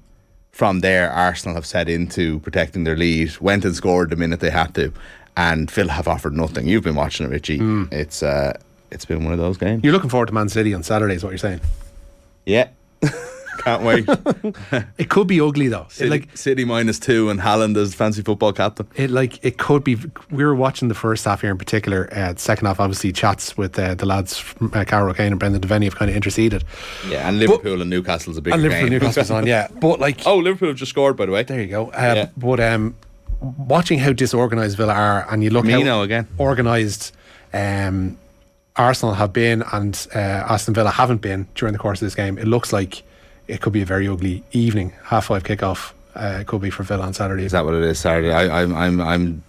from 0.52 0.80
there, 0.80 1.10
Arsenal 1.10 1.56
have 1.56 1.66
set 1.66 1.88
into 1.88 2.38
protecting 2.40 2.84
their 2.84 2.96
lead, 2.96 3.38
went 3.40 3.64
and 3.64 3.74
scored 3.74 4.10
the 4.10 4.16
minute 4.16 4.40
they 4.40 4.50
had 4.50 4.74
to, 4.76 4.92
and 5.36 5.70
Phil 5.70 5.88
have 5.88 6.06
offered 6.06 6.32
nothing. 6.32 6.68
You've 6.68 6.84
been 6.84 6.94
watching 6.94 7.26
it, 7.26 7.30
Richie. 7.30 7.58
It's 7.90 8.22
uh, 8.22 8.56
it's 8.90 9.04
been 9.04 9.24
one 9.24 9.32
of 9.32 9.38
those 9.38 9.58
games. 9.58 9.82
You're 9.82 9.92
looking 9.92 10.10
forward 10.10 10.26
to 10.26 10.32
Man 10.34 10.48
City 10.48 10.72
on 10.72 10.82
Saturday, 10.82 11.14
is 11.14 11.24
what 11.24 11.30
you're 11.30 11.38
saying. 11.38 11.60
Yeah. 12.46 12.68
Can't 13.64 13.82
wait. 13.82 14.06
It 14.98 15.08
could 15.10 15.26
be 15.26 15.40
ugly 15.40 15.68
though. 15.68 15.86
City, 15.88 16.10
like 16.10 16.36
City 16.36 16.64
minus 16.64 16.98
two 16.98 17.30
and 17.30 17.40
Haaland 17.40 17.76
as 17.76 17.94
fancy 17.94 18.22
football 18.22 18.52
captain. 18.52 18.86
it, 18.96 19.10
like 19.10 19.44
it 19.44 19.58
could 19.58 19.82
be. 19.84 19.96
We 20.30 20.44
were 20.44 20.54
watching 20.54 20.88
the 20.88 20.94
first 20.94 21.24
half 21.24 21.40
here 21.40 21.50
in 21.50 21.58
particular. 21.58 22.08
Uh, 22.12 22.34
second 22.36 22.66
half, 22.66 22.80
obviously, 22.80 23.12
chats 23.12 23.56
with 23.56 23.78
uh, 23.78 23.94
the 23.94 24.06
lads, 24.06 24.38
from, 24.38 24.72
uh, 24.74 24.84
Carol 24.84 25.10
O'Kane 25.10 25.32
and 25.32 25.38
Brendan 25.38 25.60
Devaney, 25.60 25.84
have 25.84 25.96
kind 25.96 26.10
of 26.10 26.16
interceded. 26.16 26.64
Yeah, 27.08 27.28
and 27.28 27.38
Liverpool 27.38 27.80
and 27.80 27.90
Newcastle's 27.90 28.36
a 28.36 28.42
big 28.42 28.52
And 28.54 28.62
Liverpool, 28.62 28.88
game. 28.88 28.98
Newcastle's 28.98 29.30
on, 29.30 29.46
yeah. 29.46 29.68
But 29.80 30.00
like, 30.00 30.26
oh, 30.26 30.38
Liverpool 30.38 30.68
have 30.68 30.76
just 30.76 30.90
scored, 30.90 31.16
by 31.16 31.26
the 31.26 31.32
way. 31.32 31.42
there 31.42 31.60
you 31.60 31.68
go. 31.68 31.86
Um, 31.86 31.92
Yeah. 31.94 32.28
But 32.36 32.60
um, 32.60 32.96
watching 33.40 33.98
how 33.98 34.12
disorganised 34.12 34.76
Villa 34.76 34.94
are, 34.94 35.26
and 35.30 35.42
you 35.42 35.50
look 35.50 35.64
Firmino 35.64 35.84
how 35.86 36.02
again. 36.02 36.28
organised 36.38 37.12
um, 37.52 38.18
Arsenal 38.76 39.14
have 39.14 39.32
been 39.32 39.62
and 39.72 40.06
uh, 40.14 40.18
Aston 40.18 40.74
Villa 40.74 40.90
haven't 40.90 41.20
been 41.20 41.48
during 41.54 41.72
the 41.72 41.78
course 41.78 42.00
of 42.02 42.06
this 42.06 42.14
game, 42.14 42.38
it 42.38 42.46
looks 42.46 42.72
like 42.72 43.02
it 43.48 43.60
could 43.60 43.72
be 43.72 43.82
a 43.82 43.86
very 43.86 44.08
ugly 44.08 44.42
evening. 44.52 44.92
Half 45.04 45.26
five 45.26 45.42
kickoff. 45.42 45.92
Uh, 46.14 46.38
it 46.40 46.46
could 46.46 46.60
be 46.60 46.70
for 46.70 46.84
Villa 46.84 47.04
on 47.04 47.12
Saturday. 47.12 47.44
Is 47.44 47.52
that 47.52 47.64
what 47.64 47.74
it 47.74 47.82
is 47.82 47.98
Saturday? 47.98 48.32
I, 48.32 48.62
I'm, 48.62 48.74
I'm, 48.74 49.00
I'm, 49.00 49.42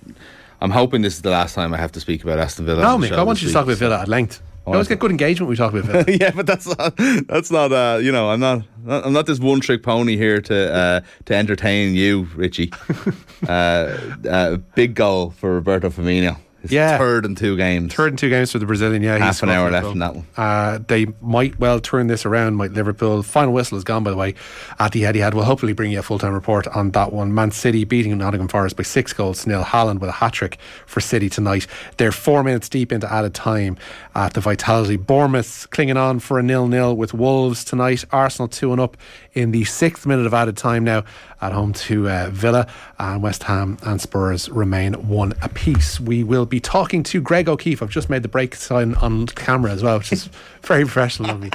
I'm 0.62 0.72
hoping 0.72 1.04
this 1.04 1.16
is 1.16 1.22
the 1.22 1.30
last 1.30 1.54
time 1.54 1.74
I 1.74 1.78
have 1.78 1.92
to 1.92 2.00
speak 2.00 2.24
about 2.24 2.40
Aston 2.40 2.66
Villa. 2.66 2.82
no, 2.82 2.98
Mick, 2.98 3.12
I 3.12 3.24
want 3.24 3.42
you 3.42 3.48
to 3.48 3.54
talk 3.54 3.66
about 3.66 3.78
Villa 3.78 4.02
at 4.02 4.08
length. 4.08 4.42
Oh, 4.68 4.72
I 4.72 4.76
always 4.76 4.88
get 4.88 4.98
good 4.98 5.12
engagement 5.12 5.48
when 5.48 5.52
we 5.52 5.58
talk 5.58 5.74
about 5.74 6.06
Villa. 6.06 6.18
yeah, 6.20 6.32
but 6.32 6.48
that's 6.48 6.66
not 6.66 6.98
that's 7.28 7.52
not 7.52 7.72
uh 7.72 8.00
you 8.02 8.12
know 8.12 8.32
I'm 8.32 8.40
not 8.40 8.64
I'm 8.88 9.14
not 9.14 9.28
this 9.28 9.40
one 9.40 9.60
trick 9.60 9.84
pony 9.84 10.18
here 10.18 10.42
to 10.42 10.74
uh 10.74 11.02
to 11.26 11.36
entertain 11.36 11.94
you, 11.94 12.28
Richie. 12.36 12.74
uh, 13.48 13.96
uh, 14.28 14.58
big 14.74 14.96
goal 14.96 15.32
for 15.32 15.54
Roberto 15.54 15.92
Firmino. 15.92 16.38
His 16.66 16.74
Yeah. 16.74 16.98
third 16.98 17.26
in 17.26 17.36
two 17.36 17.58
games. 17.58 17.94
Third 17.94 18.10
and 18.14 18.20
two 18.20 18.30
games 18.30 18.52
for 18.52 18.60
the 18.60 18.66
Brazilian. 18.66 19.02
Yeah, 19.02 19.18
Half 19.18 19.44
an 19.44 19.50
hour 19.50 19.72
left 19.72 19.88
in 19.88 20.00
that 20.00 20.16
one. 20.16 20.26
Uh, 20.38 20.80
they 20.88 21.08
might 21.22 21.60
well 21.60 21.80
turn 21.80 22.08
this 22.08 22.26
around. 22.26 22.56
Might 22.56 22.74
Liverpool? 22.74 23.24
Final 23.24 23.54
whistle 23.54 23.78
is 23.78 23.84
gone, 23.84 24.04
by 24.04 24.12
the 24.12 24.18
way, 24.18 24.36
at 24.80 24.92
the 24.92 25.04
Etihad. 25.04 25.34
We'll 25.34 25.44
hopefully 25.46 25.74
bring 25.74 25.92
you 25.92 26.00
a 26.00 26.04
full 26.04 26.20
time 26.20 26.34
report 26.34 26.68
on 26.68 26.92
that 26.92 27.12
one. 27.14 27.34
Man 27.34 27.52
City 27.52 27.84
beating 27.84 28.18
Nottingham 28.18 28.48
Forest 28.48 28.78
by 28.78 28.84
six 28.84 29.14
goals 29.14 29.44
to 29.44 29.50
nil. 29.50 29.64
Haaland 29.64 30.00
with 30.00 30.10
a 30.10 30.14
hat 30.14 30.34
trick 30.34 30.58
for 30.86 31.00
City 31.02 31.30
tonight. 31.30 31.68
They're 31.98 32.12
four 32.12 32.44
minutes 32.44 32.70
deep 32.70 32.92
into 32.92 33.12
added 33.12 33.34
time 33.34 33.78
at 34.16 34.34
the 34.34 34.42
Vitality. 34.42 34.96
Bournemouth 34.98 35.68
clinging 35.72 35.98
on 35.98 36.20
for 36.20 36.40
a 36.40 36.44
nil 36.44 36.68
nil 36.68 36.96
with 36.96 37.14
Wolves 37.14 37.64
tonight. 37.64 38.06
Arsenal 38.12 38.48
two 38.48 38.72
and 38.72 38.82
up 38.82 38.98
in 39.34 39.52
the 39.52 39.64
sixth 39.66 40.06
minute 40.06 40.26
of 40.26 40.34
added 40.34 40.58
time 40.58 40.84
now 40.84 41.04
at 41.42 41.52
home 41.52 41.74
to 41.74 42.10
uh, 42.10 42.30
Villa. 42.32 42.68
And 42.98 43.22
West 43.22 43.44
Ham 43.44 43.78
and 43.84 44.00
Spurs 44.02 44.50
remain 44.50 44.94
one 45.08 45.34
apiece. 45.42 46.00
We 46.00 46.24
will 46.24 46.46
be 46.46 46.55
talking 46.60 47.04
to 47.04 47.22
Greg 47.22 47.50
O'Keeffe. 47.50 47.82
I've 47.82 47.90
just 47.90 48.10
made 48.10 48.24
the 48.24 48.30
break 48.30 48.56
sign 48.56 48.96
on 48.96 49.28
camera 49.28 49.72
as 49.72 49.84
well, 49.84 49.98
which 49.98 50.12
is 50.12 50.30
very 50.64 50.84
professional 50.84 51.32
of 51.32 51.42
me. 51.42 51.52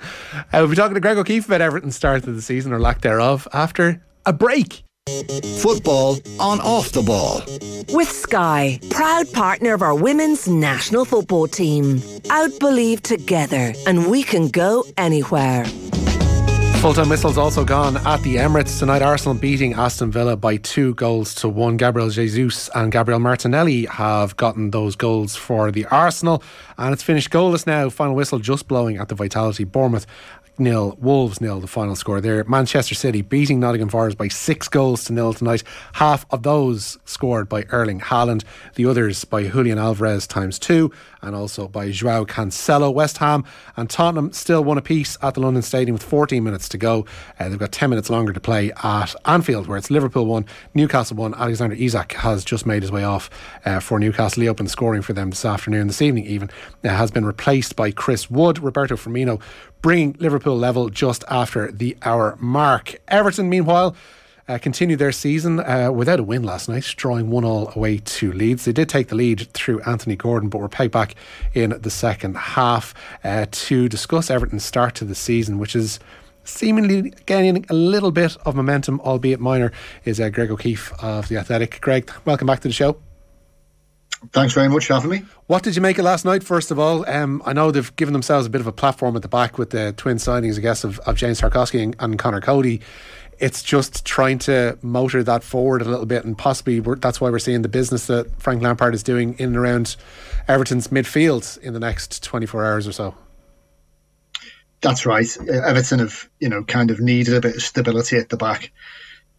Uh, 0.00 0.42
we'll 0.52 0.68
be 0.68 0.76
talking 0.76 0.94
to 0.94 1.00
Greg 1.00 1.18
O'Keeffe 1.18 1.46
about 1.46 1.60
Everton's 1.60 1.96
start 1.96 2.26
of 2.26 2.34
the 2.34 2.42
season 2.42 2.72
or 2.72 2.78
lack 2.78 3.00
thereof 3.00 3.48
after 3.52 4.02
a 4.26 4.32
break. 4.32 4.84
Football 5.60 6.18
on 6.38 6.60
off 6.60 6.92
the 6.92 7.02
ball. 7.02 7.42
With 7.96 8.10
Sky, 8.10 8.78
proud 8.90 9.32
partner 9.32 9.72
of 9.72 9.80
our 9.80 9.94
women's 9.94 10.46
national 10.46 11.06
football 11.06 11.46
team. 11.48 12.02
Out 12.30 12.50
believe 12.60 13.02
together, 13.02 13.72
and 13.86 14.10
we 14.10 14.22
can 14.22 14.48
go 14.48 14.84
anywhere. 14.98 15.64
Full 16.80 16.94
time 16.94 17.08
whistle's 17.08 17.38
also 17.38 17.64
gone 17.64 17.96
at 18.06 18.22
the 18.22 18.36
Emirates 18.36 18.78
tonight. 18.78 19.02
Arsenal 19.02 19.34
beating 19.34 19.74
Aston 19.74 20.12
Villa 20.12 20.36
by 20.36 20.58
two 20.58 20.94
goals 20.94 21.34
to 21.34 21.48
one. 21.48 21.76
Gabriel 21.76 22.08
Jesus 22.08 22.70
and 22.72 22.92
Gabriel 22.92 23.18
Martinelli 23.18 23.86
have 23.86 24.36
gotten 24.36 24.70
those 24.70 24.94
goals 24.94 25.34
for 25.34 25.72
the 25.72 25.86
Arsenal, 25.86 26.40
and 26.78 26.92
it's 26.92 27.02
finished 27.02 27.30
goalless 27.30 27.66
now. 27.66 27.90
Final 27.90 28.14
whistle 28.14 28.38
just 28.38 28.68
blowing 28.68 28.96
at 28.96 29.08
the 29.08 29.16
Vitality. 29.16 29.64
Bournemouth 29.64 30.06
nil, 30.56 30.96
Wolves 31.00 31.40
nil. 31.40 31.60
The 31.60 31.66
final 31.66 31.96
score 31.96 32.20
there. 32.20 32.44
Manchester 32.44 32.94
City 32.94 33.22
beating 33.22 33.58
Nottingham 33.60 33.88
Forest 33.88 34.16
by 34.16 34.28
six 34.28 34.68
goals 34.68 35.04
to 35.04 35.12
nil 35.12 35.32
tonight. 35.32 35.64
Half 35.94 36.26
of 36.30 36.44
those 36.44 36.96
scored 37.04 37.48
by 37.48 37.64
Erling 37.70 38.00
Haaland, 38.00 38.44
the 38.76 38.86
others 38.86 39.24
by 39.24 39.48
Julian 39.48 39.78
Alvarez 39.78 40.26
times 40.26 40.58
two, 40.58 40.92
and 41.22 41.34
also 41.34 41.68
by 41.68 41.90
Joao 41.90 42.24
Cancelo. 42.24 42.92
West 42.92 43.18
Ham 43.18 43.44
and 43.76 43.88
Tottenham 43.88 44.32
still 44.32 44.64
one 44.64 44.78
apiece 44.78 45.16
at 45.22 45.34
the 45.34 45.40
London 45.40 45.62
Stadium 45.62 45.94
with 45.94 46.02
14 46.02 46.42
minutes 46.42 46.68
to 46.70 46.78
go. 46.78 47.06
Uh, 47.38 47.48
they've 47.48 47.58
got 47.58 47.72
10 47.72 47.90
minutes 47.90 48.10
longer 48.10 48.32
to 48.32 48.40
play 48.40 48.72
at 48.82 49.14
Anfield, 49.24 49.66
where 49.66 49.78
it's 49.78 49.90
Liverpool 49.90 50.26
one, 50.26 50.46
Newcastle 50.74 51.16
one. 51.16 51.34
Alexander 51.34 51.76
Isak 51.76 52.12
has 52.12 52.44
just 52.44 52.66
made 52.66 52.82
his 52.82 52.92
way 52.92 53.04
off 53.04 53.30
uh, 53.64 53.80
for 53.80 53.98
Newcastle. 53.98 54.42
He 54.42 54.48
opened 54.48 54.70
scoring 54.70 55.02
for 55.02 55.12
them 55.12 55.30
this 55.30 55.44
afternoon, 55.44 55.86
this 55.86 56.02
evening 56.02 56.26
even. 56.26 56.50
Uh, 56.84 56.88
has 56.88 57.10
been 57.10 57.24
replaced 57.24 57.76
by 57.76 57.90
Chris 57.90 58.30
Wood. 58.30 58.58
Roberto 58.58 58.96
Firmino 58.96 59.40
bringing 59.82 60.16
Liverpool 60.18 60.56
level 60.56 60.88
just 60.88 61.24
after 61.28 61.70
the 61.70 61.96
hour 62.02 62.36
mark. 62.40 62.96
Everton, 63.08 63.48
meanwhile, 63.48 63.94
uh, 64.48 64.58
continued 64.58 64.98
their 64.98 65.12
season 65.12 65.60
uh, 65.60 65.90
without 65.92 66.18
a 66.18 66.22
win 66.22 66.42
last 66.42 66.68
night, 66.68 66.84
drawing 66.96 67.30
one 67.30 67.44
all 67.44 67.72
away 67.76 67.98
to 67.98 68.32
Leeds. 68.32 68.64
They 68.64 68.72
did 68.72 68.88
take 68.88 69.08
the 69.08 69.14
lead 69.14 69.48
through 69.52 69.80
Anthony 69.82 70.16
Gordon, 70.16 70.48
but 70.48 70.58
were 70.58 70.68
pegged 70.68 70.92
back 70.92 71.14
in 71.54 71.70
the 71.80 71.90
second 71.90 72.36
half 72.36 72.94
uh, 73.24 73.46
to 73.50 73.88
discuss 73.88 74.30
Everton's 74.30 74.64
start 74.64 74.94
to 74.96 75.04
the 75.04 75.14
season, 75.14 75.58
which 75.58 75.76
is 75.76 76.00
seemingly 76.44 77.12
gaining 77.26 77.66
a 77.68 77.74
little 77.74 78.10
bit 78.10 78.36
of 78.46 78.56
momentum, 78.56 79.00
albeit 79.00 79.40
minor, 79.40 79.70
is 80.04 80.18
uh, 80.18 80.30
Greg 80.30 80.50
O'Keeffe 80.50 80.92
of 81.02 81.28
The 81.28 81.36
Athletic. 81.36 81.80
Greg, 81.80 82.10
welcome 82.24 82.46
back 82.46 82.60
to 82.60 82.68
the 82.68 82.74
show. 82.74 82.96
Thanks 84.32 84.52
very 84.52 84.68
much 84.68 84.86
for 84.86 84.94
having 84.94 85.10
me. 85.10 85.22
What 85.46 85.62
did 85.62 85.76
you 85.76 85.82
make 85.82 85.98
of 85.98 86.04
last 86.04 86.24
night, 86.24 86.42
first 86.42 86.72
of 86.72 86.78
all? 86.78 87.08
Um, 87.08 87.40
I 87.46 87.52
know 87.52 87.70
they've 87.70 87.94
given 87.94 88.12
themselves 88.12 88.46
a 88.46 88.50
bit 88.50 88.60
of 88.60 88.66
a 88.66 88.72
platform 88.72 89.14
at 89.14 89.22
the 89.22 89.28
back 89.28 89.58
with 89.58 89.70
the 89.70 89.92
twin 89.96 90.16
signings, 90.16 90.58
I 90.58 90.60
guess, 90.60 90.82
of, 90.82 90.98
of 91.00 91.16
James 91.16 91.40
Tarkowski 91.40 91.82
and, 91.82 91.96
and 92.00 92.18
Conor 92.18 92.40
Coady. 92.40 92.80
It's 93.38 93.62
just 93.62 94.04
trying 94.04 94.38
to 94.40 94.78
motor 94.82 95.22
that 95.22 95.44
forward 95.44 95.82
a 95.82 95.84
little 95.84 96.06
bit, 96.06 96.24
and 96.24 96.36
possibly 96.36 96.80
that's 96.80 97.20
why 97.20 97.30
we're 97.30 97.38
seeing 97.38 97.62
the 97.62 97.68
business 97.68 98.06
that 98.08 98.40
Frank 98.40 98.62
Lampard 98.62 98.94
is 98.94 99.02
doing 99.02 99.34
in 99.38 99.46
and 99.46 99.56
around 99.56 99.96
Everton's 100.48 100.88
midfield 100.88 101.58
in 101.58 101.72
the 101.72 101.80
next 101.80 102.22
24 102.22 102.64
hours 102.64 102.88
or 102.88 102.92
so. 102.92 103.14
That's 104.80 105.06
right. 105.06 105.28
Everton 105.48 105.98
have, 105.98 106.28
you 106.38 106.48
know, 106.48 106.62
kind 106.62 106.90
of 106.90 107.00
needed 107.00 107.34
a 107.34 107.40
bit 107.40 107.56
of 107.56 107.62
stability 107.62 108.16
at 108.16 108.28
the 108.28 108.36
back 108.36 108.70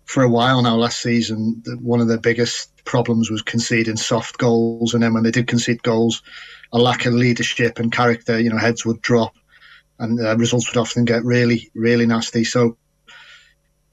for 0.06 0.24
a 0.24 0.30
while 0.30 0.62
now. 0.62 0.76
Last 0.76 1.02
season, 1.02 1.64
one 1.82 2.02
of 2.02 2.08
their 2.08 2.18
biggest 2.18 2.84
problems 2.84 3.30
was 3.30 3.42
conceding 3.42 3.96
soft 3.96 4.38
goals, 4.38 4.94
and 4.94 5.04
then 5.04 5.14
when 5.14 5.24
they 5.24 5.32
did 5.32 5.48
concede 5.48 5.84
goals, 5.84 6.24
a 6.74 6.78
lack 6.78 7.06
of 7.06 7.14
leadership 7.14 7.80
and 7.80 7.92
character. 7.92 8.40
You 8.40 8.50
know, 8.50 8.58
heads 8.58 8.86
would 8.86 9.02
drop, 9.02 9.36
and 9.98 10.20
uh, 10.20 10.36
results 10.38 10.70
would 10.70 10.80
often 10.80 11.06
get 11.06 11.24
really, 11.24 11.70
really 11.74 12.06
nasty. 12.06 12.44
So 12.44 12.78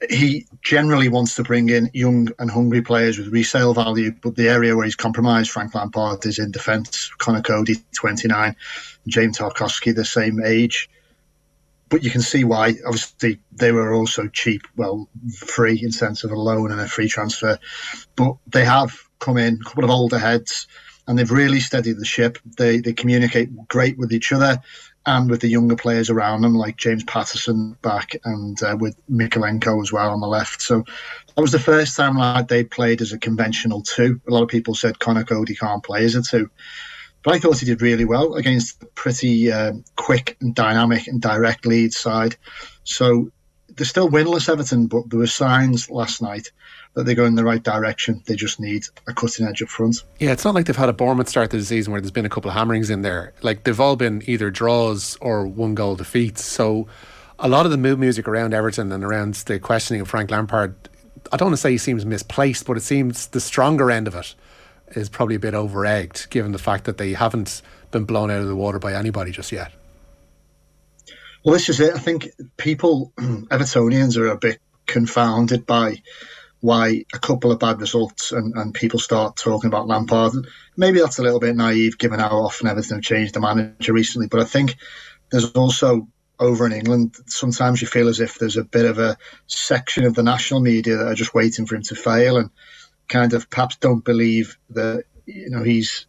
he 0.09 0.45
generally 0.61 1.09
wants 1.09 1.35
to 1.35 1.43
bring 1.43 1.69
in 1.69 1.89
young 1.93 2.29
and 2.39 2.51
hungry 2.51 2.81
players 2.81 3.17
with 3.17 3.29
resale 3.29 3.73
value, 3.73 4.11
but 4.21 4.35
the 4.35 4.47
area 4.47 4.75
where 4.75 4.85
he's 4.85 4.95
compromised 4.95 5.49
Frank 5.49 5.73
Lampard 5.73 6.25
is 6.25 6.39
in 6.39 6.51
defence. 6.51 7.09
Conor 7.17 7.41
Coady, 7.41 7.75
29, 7.95 8.55
James 9.07 9.37
Tarkowski, 9.37 9.95
the 9.95 10.05
same 10.05 10.41
age. 10.43 10.89
But 11.89 12.03
you 12.03 12.11
can 12.11 12.21
see 12.21 12.43
why. 12.43 12.75
Obviously, 12.85 13.39
they 13.53 13.71
were 13.71 13.93
also 13.93 14.27
cheap, 14.27 14.61
well, 14.75 15.09
free 15.35 15.79
in 15.81 15.91
sense 15.91 16.23
of 16.23 16.31
a 16.31 16.35
loan 16.35 16.71
and 16.71 16.81
a 16.81 16.87
free 16.87 17.07
transfer. 17.07 17.57
But 18.15 18.35
they 18.45 18.65
have 18.65 18.99
come 19.19 19.37
in, 19.37 19.59
a 19.61 19.63
couple 19.63 19.85
of 19.85 19.89
older 19.89 20.19
heads, 20.19 20.67
and 21.07 21.17
they've 21.17 21.31
really 21.31 21.61
steadied 21.61 21.97
the 21.97 22.05
ship. 22.05 22.37
They 22.57 22.79
they 22.79 22.93
communicate 22.93 23.67
great 23.69 23.97
with 23.97 24.11
each 24.11 24.33
other 24.33 24.61
and 25.07 25.29
with 25.29 25.39
the 25.39 25.47
younger 25.47 25.75
players 25.75 26.09
around 26.09 26.41
them, 26.41 26.53
like 26.53 26.75
James 26.75 27.03
Patterson 27.05 27.77
back 27.81 28.15
and 28.25 28.61
uh, 28.61 28.77
with 28.77 28.95
Mykolenko 29.09 29.81
as 29.81 29.91
well 29.91 30.11
on 30.11 30.19
the 30.19 30.27
left. 30.27 30.61
So 30.61 30.83
that 31.35 31.41
was 31.41 31.53
the 31.53 31.59
first 31.59 31.95
time 31.95 32.17
like 32.17 32.49
they 32.49 32.65
played 32.65 33.01
as 33.01 33.13
a 33.13 33.17
conventional 33.17 33.81
two. 33.81 34.21
A 34.27 34.31
lot 34.31 34.43
of 34.43 34.49
people 34.49 34.75
said 34.75 34.99
Conor 34.99 35.23
Coady 35.23 35.55
can't 35.55 35.81
play 35.81 36.03
as 36.03 36.15
a 36.15 36.21
two. 36.21 36.51
But 37.23 37.35
I 37.35 37.39
thought 37.39 37.59
he 37.59 37.65
did 37.65 37.81
really 37.81 38.05
well 38.05 38.35
against 38.35 38.83
a 38.83 38.85
pretty 38.87 39.51
um, 39.51 39.85
quick 39.95 40.37
and 40.41 40.53
dynamic 40.53 41.07
and 41.07 41.21
direct 41.21 41.65
lead 41.65 41.93
side. 41.93 42.35
So 42.83 43.31
they're 43.77 43.85
still 43.85 44.09
winless, 44.09 44.49
Everton, 44.49 44.87
but 44.87 45.09
there 45.09 45.19
were 45.19 45.27
signs 45.27 45.89
last 45.89 46.21
night 46.21 46.51
that 46.95 47.03
they 47.03 47.13
go 47.13 47.25
in 47.25 47.35
the 47.35 47.43
right 47.43 47.61
direction. 47.61 48.23
They 48.25 48.35
just 48.35 48.59
need 48.59 48.85
a 49.07 49.13
cutting 49.13 49.45
edge 49.45 49.61
up 49.61 49.69
front. 49.69 50.03
Yeah, 50.19 50.31
it's 50.31 50.43
not 50.43 50.55
like 50.55 50.65
they've 50.65 50.75
had 50.75 50.89
a 50.89 50.93
Bournemouth 50.93 51.29
start 51.29 51.51
to 51.51 51.57
the 51.57 51.63
season 51.63 51.91
where 51.91 52.01
there's 52.01 52.11
been 52.11 52.25
a 52.25 52.29
couple 52.29 52.49
of 52.49 52.55
hammerings 52.55 52.89
in 52.89 53.03
there. 53.03 53.33
Like 53.41 53.63
they've 53.63 53.79
all 53.79 53.95
been 53.95 54.23
either 54.25 54.49
draws 54.49 55.15
or 55.21 55.45
one 55.45 55.75
goal 55.75 55.95
defeats. 55.95 56.43
So 56.43 56.87
a 57.37 57.47
lot 57.47 57.65
of 57.65 57.71
the 57.71 57.77
mood 57.77 57.99
music 57.99 58.27
around 58.27 58.53
Everton 58.53 58.91
and 58.91 59.03
around 59.03 59.35
the 59.35 59.59
questioning 59.59 60.01
of 60.01 60.07
Frank 60.07 60.31
Lampard, 60.31 60.75
I 61.31 61.37
don't 61.37 61.47
want 61.47 61.53
to 61.53 61.61
say 61.61 61.71
he 61.71 61.77
seems 61.77 62.05
misplaced, 62.05 62.65
but 62.65 62.77
it 62.77 62.81
seems 62.81 63.27
the 63.27 63.39
stronger 63.39 63.91
end 63.91 64.07
of 64.07 64.15
it 64.15 64.33
is 64.89 65.07
probably 65.07 65.35
a 65.35 65.39
bit 65.39 65.53
over 65.53 65.85
egged, 65.85 66.29
given 66.31 66.51
the 66.51 66.57
fact 66.57 66.85
that 66.85 66.97
they 66.97 67.13
haven't 67.13 67.61
been 67.91 68.05
blown 68.05 68.31
out 68.31 68.41
of 68.41 68.47
the 68.47 68.55
water 68.55 68.79
by 68.79 68.93
anybody 68.93 69.31
just 69.31 69.51
yet. 69.51 69.71
Well, 71.43 71.53
this 71.53 71.69
is 71.69 71.79
it. 71.79 71.95
I 71.95 71.99
think 71.99 72.29
people, 72.57 73.13
Evertonians, 73.17 74.17
are 74.17 74.27
a 74.27 74.37
bit 74.37 74.59
confounded 74.85 75.65
by 75.65 76.01
why 76.59 77.05
a 77.13 77.19
couple 77.19 77.51
of 77.51 77.59
bad 77.59 77.79
results 77.79 78.31
and, 78.31 78.55
and 78.55 78.73
people 78.73 78.99
start 78.99 79.35
talking 79.35 79.67
about 79.67 79.87
Lampard. 79.87 80.33
Maybe 80.75 80.99
that's 80.99 81.19
a 81.19 81.23
little 81.23 81.39
bit 81.39 81.55
naive 81.55 81.97
given 81.97 82.19
how 82.19 82.29
often 82.29 82.67
Everton 82.67 82.97
have 82.97 83.03
changed 83.03 83.35
the 83.35 83.39
manager 83.39 83.93
recently, 83.93 84.27
but 84.27 84.39
I 84.39 84.45
think 84.45 84.75
there's 85.29 85.51
also 85.51 86.07
over 86.39 86.65
in 86.65 86.71
England, 86.71 87.15
sometimes 87.25 87.81
you 87.81 87.87
feel 87.87 88.07
as 88.07 88.19
if 88.19 88.37
there's 88.37 88.57
a 88.57 88.63
bit 88.63 88.85
of 88.85 88.99
a 88.99 89.17
section 89.47 90.05
of 90.05 90.13
the 90.13 90.23
national 90.23 90.59
media 90.59 90.97
that 90.97 91.07
are 91.07 91.15
just 91.15 91.33
waiting 91.33 91.65
for 91.65 91.75
him 91.75 91.81
to 91.83 91.95
fail 91.95 92.37
and 92.37 92.49
kind 93.07 93.33
of 93.33 93.49
perhaps 93.49 93.77
don't 93.77 94.03
believe 94.03 94.57
that 94.69 95.05
you 95.25 95.49
know 95.49 95.63
he's 95.63 96.05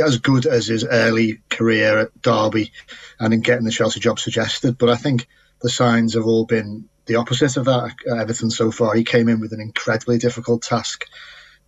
as 0.00 0.18
good 0.18 0.46
as 0.46 0.66
his 0.66 0.84
early 0.84 1.40
career 1.50 1.98
at 1.98 2.22
Derby 2.22 2.72
and 3.20 3.34
in 3.34 3.40
getting 3.40 3.64
the 3.64 3.70
Chelsea 3.70 4.00
job 4.00 4.18
suggested. 4.18 4.78
But 4.78 4.88
I 4.88 4.96
think 4.96 5.28
the 5.60 5.68
signs 5.68 6.14
have 6.14 6.24
all 6.24 6.46
been 6.46 6.88
the 7.06 7.16
opposite 7.16 7.56
of 7.56 7.64
that 7.66 7.94
at 8.10 8.18
Everton 8.18 8.50
so 8.50 8.70
far. 8.70 8.94
He 8.94 9.04
came 9.04 9.28
in 9.28 9.40
with 9.40 9.52
an 9.52 9.60
incredibly 9.60 10.18
difficult 10.18 10.62
task 10.62 11.06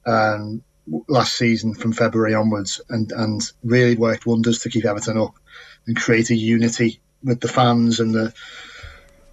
um, 0.06 0.62
last 1.08 1.36
season 1.36 1.74
from 1.74 1.92
February 1.92 2.34
onwards 2.34 2.80
and, 2.88 3.10
and 3.12 3.42
really 3.62 3.96
worked 3.96 4.26
wonders 4.26 4.60
to 4.60 4.70
keep 4.70 4.84
Everton 4.84 5.18
up 5.18 5.34
and 5.86 5.96
create 5.96 6.30
a 6.30 6.36
unity 6.36 7.00
with 7.22 7.40
the 7.40 7.48
fans 7.48 8.00
and 8.00 8.14
the 8.14 8.32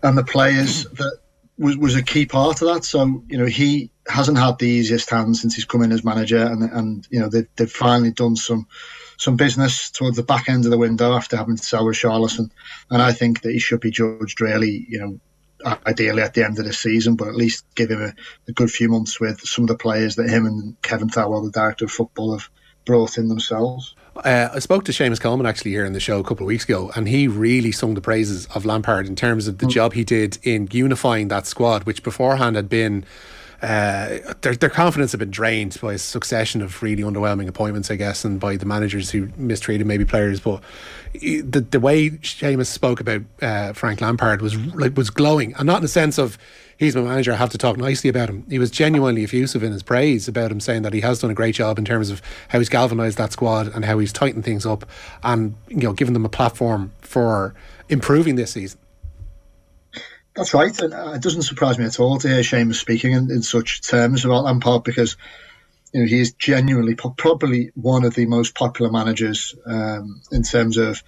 and 0.03 0.17
the 0.17 0.23
players 0.23 0.83
that 0.93 1.19
was, 1.61 1.77
was 1.77 1.95
a 1.95 2.01
key 2.01 2.25
part 2.25 2.61
of 2.61 2.73
that. 2.73 2.83
So, 2.83 3.23
you 3.27 3.37
know, 3.37 3.45
he 3.45 3.91
hasn't 4.07 4.39
had 4.39 4.57
the 4.57 4.67
easiest 4.67 5.09
hand 5.09 5.37
since 5.37 5.55
he's 5.55 5.65
come 5.65 5.83
in 5.83 5.91
as 5.91 6.03
manager, 6.03 6.43
and 6.43 6.63
and 6.63 7.07
you 7.11 7.19
know 7.19 7.29
they've, 7.29 7.47
they've 7.55 7.71
finally 7.71 8.11
done 8.11 8.35
some 8.35 8.67
some 9.17 9.35
business 9.35 9.91
towards 9.91 10.17
the 10.17 10.23
back 10.23 10.49
end 10.49 10.65
of 10.65 10.71
the 10.71 10.77
window 10.77 11.13
after 11.13 11.37
having 11.37 11.55
to 11.55 11.63
sell 11.63 11.85
with 11.85 11.95
Richarlison, 11.97 12.49
and 12.89 13.01
I 13.01 13.13
think 13.13 13.41
that 13.41 13.51
he 13.51 13.59
should 13.59 13.79
be 13.79 13.91
judged 13.91 14.41
really, 14.41 14.85
you 14.89 14.99
know, 14.99 15.19
ideally 15.85 16.23
at 16.23 16.33
the 16.33 16.43
end 16.43 16.57
of 16.57 16.65
the 16.65 16.73
season, 16.73 17.15
but 17.15 17.27
at 17.27 17.35
least 17.35 17.63
give 17.75 17.91
him 17.91 18.01
a, 18.01 18.13
a 18.47 18.51
good 18.51 18.71
few 18.71 18.89
months 18.89 19.19
with 19.19 19.39
some 19.41 19.65
of 19.65 19.67
the 19.67 19.77
players 19.77 20.15
that 20.15 20.29
him 20.29 20.47
and 20.47 20.81
Kevin 20.81 21.09
Thelwell, 21.09 21.43
the 21.43 21.51
director 21.51 21.85
of 21.85 21.91
football, 21.91 22.31
have 22.31 22.49
brought 22.85 23.17
in 23.17 23.27
themselves. 23.27 23.95
Uh, 24.15 24.49
I 24.53 24.59
spoke 24.59 24.83
to 24.85 24.91
Seamus 24.91 25.21
Coleman 25.21 25.45
actually 25.45 25.71
here 25.71 25.85
in 25.85 25.93
the 25.93 25.99
show 25.99 26.19
a 26.19 26.23
couple 26.23 26.45
of 26.45 26.47
weeks 26.47 26.65
ago, 26.65 26.91
and 26.95 27.07
he 27.07 27.27
really 27.27 27.71
sung 27.71 27.93
the 27.93 28.01
praises 28.01 28.45
of 28.47 28.65
Lampard 28.65 29.07
in 29.07 29.15
terms 29.15 29.47
of 29.47 29.59
the 29.59 29.65
mm. 29.65 29.71
job 29.71 29.93
he 29.93 30.03
did 30.03 30.37
in 30.43 30.67
unifying 30.71 31.29
that 31.29 31.47
squad, 31.47 31.85
which 31.85 32.03
beforehand 32.03 32.55
had 32.57 32.67
been 32.67 33.05
uh, 33.61 34.17
their, 34.41 34.55
their 34.55 34.69
confidence 34.69 35.11
had 35.11 35.19
been 35.19 35.29
drained 35.29 35.77
by 35.81 35.93
a 35.93 35.97
succession 35.97 36.63
of 36.63 36.81
really 36.81 37.03
underwhelming 37.03 37.47
appointments, 37.47 37.91
I 37.91 37.95
guess, 37.95 38.25
and 38.25 38.39
by 38.39 38.55
the 38.57 38.65
managers 38.65 39.11
who 39.11 39.29
mistreated 39.37 39.85
maybe 39.85 40.03
players. 40.03 40.39
But 40.39 40.63
the 41.13 41.65
the 41.69 41.79
way 41.79 42.09
Seamus 42.09 42.67
spoke 42.67 42.99
about 42.99 43.21
uh, 43.41 43.73
Frank 43.73 44.01
Lampard 44.01 44.41
was 44.41 44.57
like 44.73 44.97
was 44.97 45.11
glowing, 45.11 45.53
and 45.55 45.67
not 45.67 45.77
in 45.77 45.81
the 45.83 45.87
sense 45.87 46.17
of 46.17 46.39
he's 46.81 46.95
my 46.95 47.03
manager, 47.03 47.31
I 47.31 47.35
have 47.35 47.51
to 47.51 47.59
talk 47.59 47.77
nicely 47.77 48.09
about 48.09 48.27
him. 48.27 48.43
He 48.49 48.57
was 48.57 48.71
genuinely 48.71 49.23
effusive 49.23 49.61
in 49.61 49.71
his 49.71 49.83
praise 49.83 50.27
about 50.27 50.51
him, 50.51 50.59
saying 50.59 50.81
that 50.81 50.93
he 50.93 51.01
has 51.01 51.19
done 51.19 51.29
a 51.29 51.35
great 51.35 51.53
job 51.53 51.77
in 51.77 51.85
terms 51.85 52.09
of 52.09 52.23
how 52.49 52.57
he's 52.57 52.69
galvanised 52.69 53.19
that 53.19 53.31
squad 53.31 53.67
and 53.67 53.85
how 53.85 53.99
he's 53.99 54.11
tightened 54.11 54.43
things 54.43 54.65
up, 54.65 54.83
and 55.23 55.55
you 55.69 55.77
know, 55.77 55.93
given 55.93 56.15
them 56.15 56.25
a 56.25 56.29
platform 56.29 56.91
for 56.99 57.53
improving 57.87 58.35
this 58.35 58.53
season. 58.53 58.79
That's 60.35 60.55
right, 60.55 60.77
and 60.81 60.93
uh, 60.93 61.11
it 61.11 61.21
doesn't 61.21 61.43
surprise 61.43 61.77
me 61.77 61.85
at 61.85 61.99
all 61.99 62.17
to 62.17 62.27
hear 62.27 62.39
Seamus 62.39 62.75
speaking 62.75 63.11
in, 63.11 63.29
in 63.29 63.43
such 63.43 63.81
terms 63.81 64.25
about 64.25 64.45
Lampard 64.45 64.83
because 64.83 65.17
you 65.93 66.01
know 66.01 66.07
he 66.07 66.19
is 66.19 66.33
genuinely 66.33 66.95
probably 66.95 67.71
one 67.75 68.05
of 68.05 68.15
the 68.15 68.25
most 68.25 68.55
popular 68.55 68.91
managers 68.91 69.55
um, 69.65 70.21
in 70.31 70.43
terms 70.43 70.77
of 70.77 71.03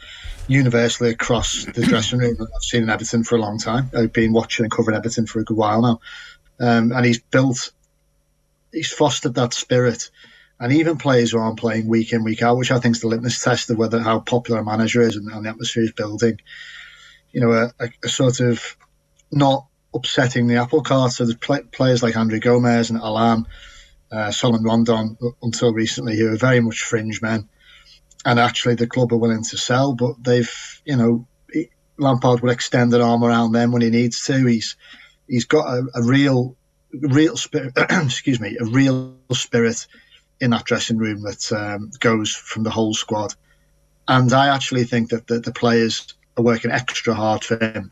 universally 0.47 1.09
across 1.09 1.65
the 1.65 1.81
dressing 1.87 2.19
room 2.19 2.35
that 2.37 2.49
I've 2.55 2.63
seen 2.63 2.83
in 2.83 2.89
Everton 2.89 3.23
for 3.23 3.35
a 3.35 3.41
long 3.41 3.57
time. 3.57 3.89
I've 3.95 4.13
been 4.13 4.33
watching 4.33 4.65
and 4.65 4.71
covering 4.71 4.97
Everton 4.97 5.25
for 5.25 5.39
a 5.39 5.43
good 5.43 5.57
while 5.57 5.81
now, 5.81 5.99
um, 6.59 6.91
and 6.91 7.05
he's 7.05 7.19
built, 7.19 7.71
he's 8.71 8.91
fostered 8.91 9.35
that 9.35 9.53
spirit. 9.53 10.09
And 10.59 10.71
even 10.71 10.97
players 10.97 11.31
who 11.31 11.39
aren't 11.39 11.59
playing 11.59 11.87
week 11.87 12.13
in 12.13 12.23
week 12.23 12.41
out, 12.41 12.57
which 12.57 12.71
I 12.71 12.79
think 12.79 12.95
is 12.95 13.01
the 13.01 13.07
litmus 13.07 13.43
test 13.43 13.69
of 13.69 13.77
whether 13.77 13.99
how 13.99 14.19
popular 14.19 14.61
a 14.61 14.63
manager 14.63 15.01
is 15.01 15.15
and, 15.15 15.29
and 15.29 15.45
the 15.45 15.49
atmosphere 15.49 15.83
is 15.83 15.91
building. 15.91 16.39
You 17.31 17.41
know, 17.41 17.51
a, 17.51 17.73
a, 17.79 17.89
a 18.03 18.07
sort 18.07 18.39
of 18.39 18.77
not 19.31 19.65
upsetting 19.93 20.47
the 20.47 20.57
apple 20.57 20.81
cart. 20.81 21.11
So 21.11 21.25
there's 21.25 21.35
play, 21.35 21.61
players 21.63 22.03
like 22.03 22.15
Andre 22.15 22.39
Gomes 22.39 22.89
and 22.89 22.99
Allan, 22.99 23.45
uh, 24.13 24.31
Salomon 24.31 24.63
Rondon 24.63 25.17
until 25.41 25.73
recently 25.73 26.17
who 26.17 26.33
are 26.33 26.37
very 26.37 26.59
much 26.59 26.81
fringe 26.81 27.21
men. 27.21 27.49
And 28.25 28.39
actually, 28.39 28.75
the 28.75 28.87
club 28.87 29.11
are 29.11 29.17
willing 29.17 29.43
to 29.43 29.57
sell, 29.57 29.93
but 29.93 30.15
they've, 30.21 30.81
you 30.85 30.95
know, 30.95 31.27
Lampard 31.97 32.41
will 32.41 32.51
extend 32.51 32.93
an 32.93 33.01
arm 33.01 33.23
around 33.23 33.51
them 33.51 33.71
when 33.71 33.81
he 33.81 33.89
needs 33.89 34.25
to. 34.25 34.45
He's 34.45 34.77
he's 35.27 35.45
got 35.45 35.65
a, 35.65 35.83
a 35.95 36.03
real, 36.03 36.55
real 36.93 37.35
spirit. 37.35 37.73
excuse 37.77 38.39
me, 38.39 38.57
a 38.59 38.65
real 38.65 39.15
spirit 39.33 39.85
in 40.39 40.51
that 40.51 40.65
dressing 40.65 40.97
room 40.97 41.21
that 41.23 41.51
um, 41.51 41.91
goes 41.99 42.33
from 42.33 42.63
the 42.63 42.69
whole 42.69 42.93
squad. 42.93 43.33
And 44.07 44.31
I 44.31 44.53
actually 44.53 44.85
think 44.85 45.09
that 45.09 45.27
the, 45.27 45.39
the 45.39 45.51
players 45.51 46.13
are 46.37 46.43
working 46.43 46.71
extra 46.71 47.13
hard 47.13 47.43
for 47.43 47.57
him 47.61 47.91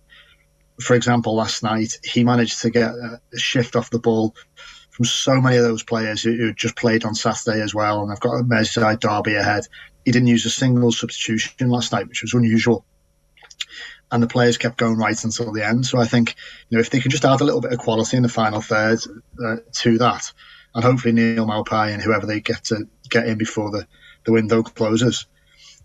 for 0.81 0.95
example, 0.95 1.35
last 1.35 1.63
night 1.63 1.97
he 2.03 2.23
managed 2.23 2.61
to 2.61 2.69
get 2.69 2.91
a 2.91 3.19
shift 3.35 3.75
off 3.75 3.89
the 3.89 3.99
ball 3.99 4.35
from 4.91 5.05
so 5.05 5.39
many 5.41 5.57
of 5.57 5.63
those 5.63 5.83
players 5.83 6.21
who, 6.21 6.33
who 6.35 6.53
just 6.53 6.75
played 6.75 7.05
on 7.05 7.15
Saturday 7.15 7.61
as 7.61 7.73
well. 7.73 8.01
And 8.01 8.11
I've 8.11 8.19
got 8.19 8.35
a 8.35 8.43
Merseyside 8.43 8.99
derby 8.99 9.35
ahead. 9.35 9.67
He 10.05 10.11
didn't 10.11 10.27
use 10.27 10.45
a 10.45 10.49
single 10.49 10.91
substitution 10.91 11.69
last 11.69 11.91
night, 11.91 12.07
which 12.07 12.21
was 12.21 12.33
unusual. 12.33 12.85
And 14.11 14.21
the 14.21 14.27
players 14.27 14.57
kept 14.57 14.77
going 14.77 14.97
right 14.97 15.23
until 15.23 15.53
the 15.53 15.65
end. 15.65 15.85
So 15.85 15.97
I 15.97 16.05
think 16.05 16.35
you 16.69 16.77
know 16.77 16.81
if 16.81 16.89
they 16.89 16.99
can 16.99 17.11
just 17.11 17.23
add 17.23 17.39
a 17.39 17.45
little 17.45 17.61
bit 17.61 17.71
of 17.71 17.79
quality 17.79 18.17
in 18.17 18.23
the 18.23 18.29
final 18.29 18.59
third 18.59 18.99
uh, 19.43 19.57
to 19.73 19.97
that, 19.99 20.33
and 20.75 20.83
hopefully 20.83 21.13
Neal 21.13 21.45
Maupay 21.45 21.93
and 21.93 22.01
whoever 22.01 22.25
they 22.25 22.41
get 22.41 22.65
to 22.65 22.87
get 23.09 23.27
in 23.27 23.37
before 23.37 23.71
the, 23.71 23.87
the 24.25 24.33
window 24.33 24.63
closes, 24.63 25.27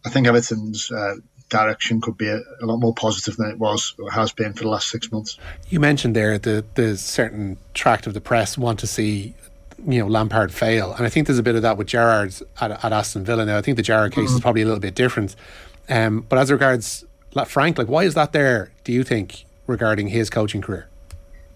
I 0.05 0.11
think 0.11 0.27
Everton's 0.27 0.91
uh, 0.91 1.17
direction 1.49 2.01
could 2.01 2.17
be 2.17 2.29
a, 2.29 2.39
a, 2.61 2.67
lot 2.67 2.79
more 2.79 2.95
positive 2.95 3.37
than 3.37 3.51
it 3.51 3.59
was 3.59 3.95
or 3.99 4.11
has 4.11 4.33
been 4.33 4.53
for 4.53 4.65
the 4.65 4.69
last 4.69 4.89
six 4.89 5.11
months. 5.13 5.39
You 5.69 5.81
mentioned 5.81 6.17
there 6.17 6.39
the 6.39 6.65
the 6.75 6.97
certain 6.97 7.59
tract 7.75 8.07
of 8.07 8.15
the 8.15 8.21
press 8.21 8.59
want 8.59 8.79
to 8.81 8.87
see 8.87 9.35
you 9.87 10.01
know 10.01 10.07
Lampard 10.07 10.53
fail, 10.53 10.93
and 10.95 11.07
I 11.07 11.09
think 11.09 11.27
there's 11.27 11.39
a 11.39 11.45
bit 11.45 11.55
of 11.55 11.63
that 11.63 11.77
with 11.77 11.87
Gerrard 11.87 12.35
at, 12.61 12.85
at 12.85 12.93
Aston 12.93 13.25
Villa. 13.25 13.45
Now 13.45 13.59
I 13.59 13.63
think 13.63 13.77
the 13.77 13.83
Gerrard 13.83 14.13
case 14.13 14.29
mm-hmm. 14.29 14.37
is 14.37 14.41
probably 14.41 14.63
a 14.63 14.67
little 14.67 14.81
bit 14.81 14.95
different, 14.95 15.37
um, 15.89 16.25
but 16.29 16.39
as 16.39 16.51
regards 16.51 17.05
Frank, 17.47 17.79
like 17.79 17.89
why 17.89 18.05
is 18.05 18.15
that 18.15 18.33
there? 18.33 18.73
Do 18.85 18.93
you 18.93 19.05
think 19.05 19.45
regarding 19.67 20.09
his 20.09 20.31
coaching 20.31 20.63
career? 20.63 20.89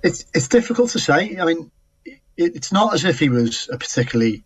It's 0.03 0.25
it's 0.35 0.49
difficult 0.49 0.91
to 0.91 0.99
say. 0.99 1.39
I 1.39 1.45
mean, 1.45 1.71
it, 2.05 2.21
it's 2.37 2.73
not 2.73 2.95
as 2.95 3.05
if 3.05 3.19
he 3.19 3.29
was 3.29 3.69
a 3.73 3.79
particularly 3.79 4.45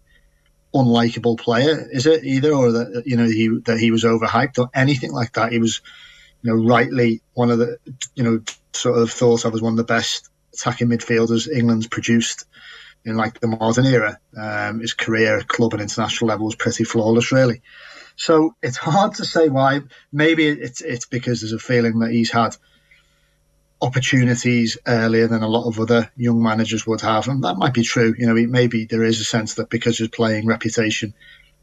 unlikable 0.75 1.39
player, 1.39 1.89
is 1.91 2.07
it 2.07 2.25
either, 2.25 2.53
or 2.53 2.73
that 2.73 3.05
you 3.07 3.17
know 3.17 3.27
he 3.27 3.49
that 3.65 3.79
he 3.79 3.91
was 3.91 4.05
overhyped 4.05 4.59
or 4.59 4.69
anything 4.75 5.13
like 5.13 5.33
that? 5.35 5.53
He 5.53 5.59
was, 5.59 5.81
you 6.43 6.51
know, 6.51 6.63
rightly 6.65 7.23
one 7.35 7.51
of 7.51 7.59
the 7.59 7.79
you 8.15 8.25
know 8.25 8.41
sort 8.73 8.99
of 8.99 9.11
thought 9.11 9.45
of 9.45 9.55
as 9.55 9.63
one 9.63 9.73
of 9.73 9.77
the 9.77 9.85
best 9.85 10.29
attacking 10.53 10.89
midfielders 10.89 11.51
England's 11.51 11.87
produced 11.87 12.47
in 13.05 13.17
like 13.17 13.41
the 13.41 13.47
modern 13.47 13.87
era. 13.87 14.19
Um, 14.37 14.81
his 14.81 14.95
career 14.95 15.43
club 15.43 15.73
and 15.73 15.83
international 15.83 16.29
level 16.29 16.47
was 16.47 16.57
pretty 16.57 16.85
flawless, 16.85 17.33
really. 17.33 17.63
So 18.17 18.55
it's 18.63 18.77
hard 18.77 19.15
to 19.15 19.25
say 19.25 19.49
why. 19.49 19.83
Maybe 20.13 20.47
it's 20.47 20.81
it's 20.81 21.07
because 21.07 21.41
there's 21.41 21.53
a 21.53 21.59
feeling 21.59 22.01
that 22.01 22.11
he's 22.11 22.31
had 22.31 22.57
opportunities 23.85 24.79
earlier 24.87 25.29
than 25.29 25.43
a 25.43 25.49
lot 25.49 25.69
of 25.69 25.79
other 25.79 26.11
young 26.17 26.43
managers 26.43 26.87
would 26.87 27.01
have, 27.03 27.29
and 27.29 27.45
that 27.45 27.57
might 27.57 27.75
be 27.75 27.83
true. 27.83 28.15
You 28.19 28.27
know, 28.27 28.35
maybe 28.35 28.87
there 28.87 29.05
is 29.05 29.21
a 29.21 29.25
sense 29.25 29.55
that 29.55 29.71
because 29.71 30.01
of 30.01 30.11
playing 30.11 30.47
reputation, 30.47 31.15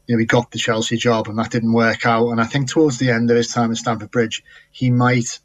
you 0.06 0.14
know, 0.14 0.18
he 0.18 0.26
got 0.26 0.50
the 0.50 0.58
Chelsea 0.58 0.96
job 0.96 1.28
and 1.28 1.38
that 1.38 1.50
didn't 1.50 1.72
work 1.72 2.06
out. 2.06 2.30
And 2.30 2.40
I 2.40 2.44
think 2.44 2.68
towards 2.68 2.98
the 2.98 3.10
end 3.10 3.30
of 3.30 3.36
his 3.36 3.52
time 3.52 3.70
at 3.70 3.76
Stamford 3.76 4.10
Bridge, 4.10 4.42
he 4.70 4.90
might 4.90 5.38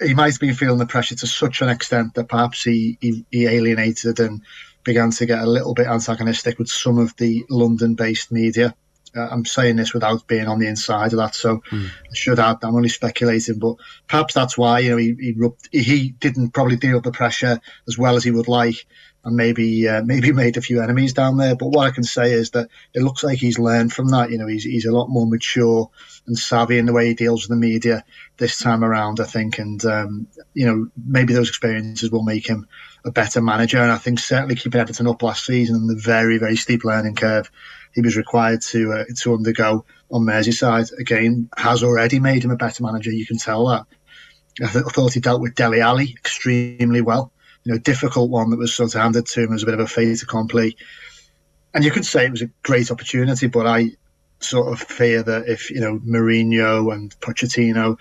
he 0.00 0.14
might 0.14 0.38
been 0.40 0.54
feeling 0.54 0.78
the 0.78 0.86
pressure 0.86 1.14
to 1.14 1.26
such 1.26 1.62
an 1.62 1.68
extent 1.68 2.14
that 2.14 2.28
perhaps 2.28 2.64
he, 2.64 2.98
he, 3.00 3.24
he 3.30 3.46
alienated 3.46 4.18
and 4.18 4.42
began 4.82 5.10
to 5.12 5.26
get 5.26 5.38
a 5.38 5.46
little 5.46 5.72
bit 5.72 5.86
antagonistic 5.86 6.58
with 6.58 6.68
some 6.68 6.98
of 6.98 7.14
the 7.16 7.44
London-based 7.48 8.32
media 8.32 8.68
Uh, 8.68 8.85
I'm 9.16 9.44
saying 9.44 9.76
this 9.76 9.94
without 9.94 10.26
being 10.26 10.46
on 10.46 10.58
the 10.58 10.66
inside 10.66 11.12
of 11.12 11.18
that, 11.18 11.34
so 11.34 11.58
mm. 11.70 11.86
I 11.86 12.14
should 12.14 12.38
add 12.38 12.58
I'm 12.62 12.74
only 12.74 12.88
speculating, 12.88 13.58
but 13.58 13.76
perhaps 14.06 14.34
that's 14.34 14.56
why 14.56 14.80
you 14.80 14.90
know 14.90 14.96
he 14.96 15.14
he, 15.18 15.34
rubbed, 15.36 15.68
he 15.72 16.10
didn't 16.10 16.50
probably 16.50 16.76
deal 16.76 16.94
with 16.94 17.04
the 17.04 17.12
pressure 17.12 17.60
as 17.88 17.98
well 17.98 18.16
as 18.16 18.24
he 18.24 18.30
would 18.30 18.48
like, 18.48 18.86
and 19.24 19.36
maybe 19.36 19.88
uh, 19.88 20.02
maybe 20.06 20.32
made 20.32 20.56
a 20.56 20.62
few 20.62 20.82
enemies 20.82 21.12
down 21.12 21.36
there. 21.36 21.56
But 21.56 21.68
what 21.68 21.86
I 21.86 21.90
can 21.90 22.04
say 22.04 22.32
is 22.32 22.50
that 22.50 22.68
it 22.94 23.02
looks 23.02 23.22
like 23.22 23.38
he's 23.38 23.58
learned 23.58 23.92
from 23.92 24.08
that. 24.08 24.30
You 24.30 24.38
know, 24.38 24.46
he's 24.46 24.64
he's 24.64 24.86
a 24.86 24.92
lot 24.92 25.08
more 25.08 25.26
mature 25.26 25.90
and 26.26 26.38
savvy 26.38 26.78
in 26.78 26.86
the 26.86 26.92
way 26.92 27.06
he 27.06 27.14
deals 27.14 27.42
with 27.42 27.50
the 27.50 27.66
media 27.66 28.04
this 28.36 28.58
time 28.58 28.84
around. 28.84 29.20
I 29.20 29.24
think, 29.24 29.58
and 29.58 29.84
um, 29.84 30.26
you 30.54 30.66
know, 30.66 30.88
maybe 30.96 31.34
those 31.34 31.48
experiences 31.48 32.10
will 32.10 32.22
make 32.22 32.46
him 32.46 32.66
a 33.06 33.12
better 33.12 33.40
manager. 33.40 33.78
And 33.78 33.92
I 33.92 33.98
think 33.98 34.18
certainly 34.18 34.56
keeping 34.56 34.80
Everton 34.80 35.06
up 35.06 35.22
last 35.22 35.46
season 35.46 35.76
and 35.76 35.88
the 35.88 35.94
very, 35.94 36.38
very 36.38 36.56
steep 36.56 36.84
learning 36.84 37.14
curve 37.14 37.50
he 37.96 38.02
was 38.02 38.16
required 38.16 38.60
to 38.60 38.92
uh, 38.92 39.04
to 39.16 39.34
undergo 39.34 39.84
on 40.10 40.22
Merseyside 40.22 40.92
again 40.98 41.48
has 41.56 41.82
already 41.82 42.20
made 42.20 42.44
him 42.44 42.50
a 42.52 42.56
better 42.56 42.84
manager. 42.84 43.10
You 43.10 43.26
can 43.26 43.38
tell 43.38 43.66
that. 43.68 43.86
I, 44.62 44.70
th- 44.70 44.84
I 44.86 44.90
thought 44.90 45.14
he 45.14 45.20
dealt 45.20 45.40
with 45.40 45.54
Dele 45.54 45.80
Alli 45.80 46.12
extremely 46.16 47.00
well. 47.00 47.32
You 47.64 47.72
know, 47.72 47.78
difficult 47.78 48.30
one 48.30 48.50
that 48.50 48.58
was 48.58 48.74
sort 48.74 48.94
of 48.94 49.00
handed 49.00 49.26
to 49.26 49.42
him 49.42 49.52
as 49.54 49.62
a 49.62 49.66
bit 49.66 49.74
of 49.74 49.80
a 49.80 49.88
fait 49.88 50.22
accompli. 50.22 50.76
And 51.74 51.84
you 51.84 51.90
could 51.90 52.06
say 52.06 52.26
it 52.26 52.30
was 52.30 52.42
a 52.42 52.50
great 52.62 52.90
opportunity, 52.90 53.48
but 53.48 53.66
I 53.66 53.92
sort 54.40 54.72
of 54.72 54.78
fear 54.78 55.22
that 55.22 55.48
if 55.48 55.70
you 55.70 55.80
know 55.80 55.98
Mourinho 55.98 56.92
and 56.92 57.18
Pochettino, 57.20 57.98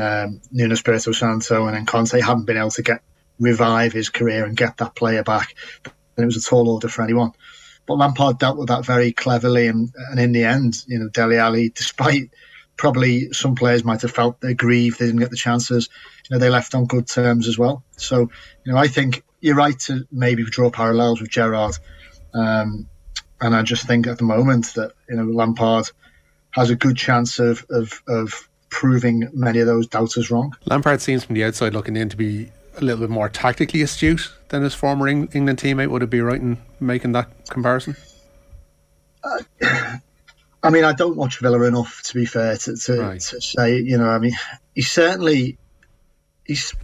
um, 0.00 0.40
Nuno 0.52 0.74
Espirito 0.74 1.10
Santo, 1.10 1.66
and 1.66 1.74
then 1.74 1.86
Conte 1.86 2.20
hadn't 2.20 2.46
been 2.46 2.56
able 2.56 2.70
to 2.70 2.82
get 2.82 3.02
revive 3.40 3.92
his 3.92 4.10
career 4.10 4.44
and 4.44 4.56
get 4.56 4.76
that 4.76 4.94
player 4.94 5.24
back. 5.24 5.56
And 6.16 6.22
it 6.22 6.26
was 6.26 6.36
a 6.36 6.48
tall 6.48 6.68
order 6.68 6.86
for 6.86 7.02
anyone. 7.02 7.32
But 7.86 7.98
Lampard 7.98 8.38
dealt 8.38 8.56
with 8.56 8.68
that 8.68 8.84
very 8.84 9.12
cleverly, 9.12 9.66
and, 9.66 9.92
and 10.10 10.18
in 10.18 10.32
the 10.32 10.44
end, 10.44 10.84
you 10.86 10.98
know, 10.98 11.08
Dele 11.08 11.36
Alli, 11.36 11.68
despite 11.68 12.30
probably 12.76 13.32
some 13.32 13.54
players 13.54 13.84
might 13.84 14.02
have 14.02 14.10
felt 14.10 14.40
they're 14.40 14.54
grieved 14.54 14.98
they 14.98 15.06
didn't 15.06 15.20
get 15.20 15.30
the 15.30 15.36
chances, 15.36 15.88
you 16.28 16.34
know, 16.34 16.40
they 16.40 16.50
left 16.50 16.74
on 16.74 16.86
good 16.86 17.06
terms 17.06 17.46
as 17.46 17.58
well. 17.58 17.84
So, 17.96 18.30
you 18.64 18.72
know, 18.72 18.78
I 18.78 18.88
think 18.88 19.22
you're 19.40 19.54
right 19.54 19.78
to 19.80 20.06
maybe 20.10 20.44
draw 20.44 20.70
parallels 20.70 21.20
with 21.20 21.30
Gerrard. 21.30 21.76
Um, 22.32 22.88
and 23.40 23.54
I 23.54 23.62
just 23.62 23.86
think 23.86 24.06
at 24.06 24.18
the 24.18 24.24
moment 24.24 24.74
that, 24.74 24.92
you 25.08 25.16
know, 25.16 25.24
Lampard 25.24 25.90
has 26.50 26.70
a 26.70 26.76
good 26.76 26.96
chance 26.96 27.38
of, 27.38 27.64
of, 27.70 28.02
of 28.08 28.48
proving 28.70 29.28
many 29.32 29.60
of 29.60 29.66
those 29.66 29.86
doubters 29.86 30.30
wrong. 30.30 30.56
Lampard 30.64 31.00
seems 31.00 31.24
from 31.24 31.34
the 31.34 31.44
outside 31.44 31.74
looking 31.74 31.96
in 31.96 32.08
to 32.08 32.16
be 32.16 32.50
a 32.76 32.80
little 32.80 33.00
bit 33.00 33.10
more 33.10 33.28
tactically 33.28 33.82
astute 33.82 34.32
than 34.48 34.62
his 34.62 34.74
former 34.74 35.08
England 35.08 35.58
teammate. 35.58 35.88
Would 35.88 36.02
it 36.02 36.10
be 36.10 36.20
right 36.20 36.40
in 36.40 36.58
making 36.80 37.12
that 37.12 37.48
comparison? 37.48 37.96
Uh, 39.22 39.38
I 40.62 40.70
mean, 40.70 40.84
I 40.84 40.92
don't 40.92 41.16
watch 41.16 41.40
Villa 41.40 41.62
enough 41.64 42.02
to 42.04 42.14
be 42.14 42.24
fair 42.24 42.56
to, 42.56 42.76
to, 42.76 43.00
right. 43.00 43.20
to 43.20 43.40
say, 43.40 43.78
you 43.78 43.98
know, 43.98 44.08
I 44.08 44.18
mean, 44.18 44.32
he's 44.74 44.90
certainly 44.90 45.58
he's. 46.44 46.74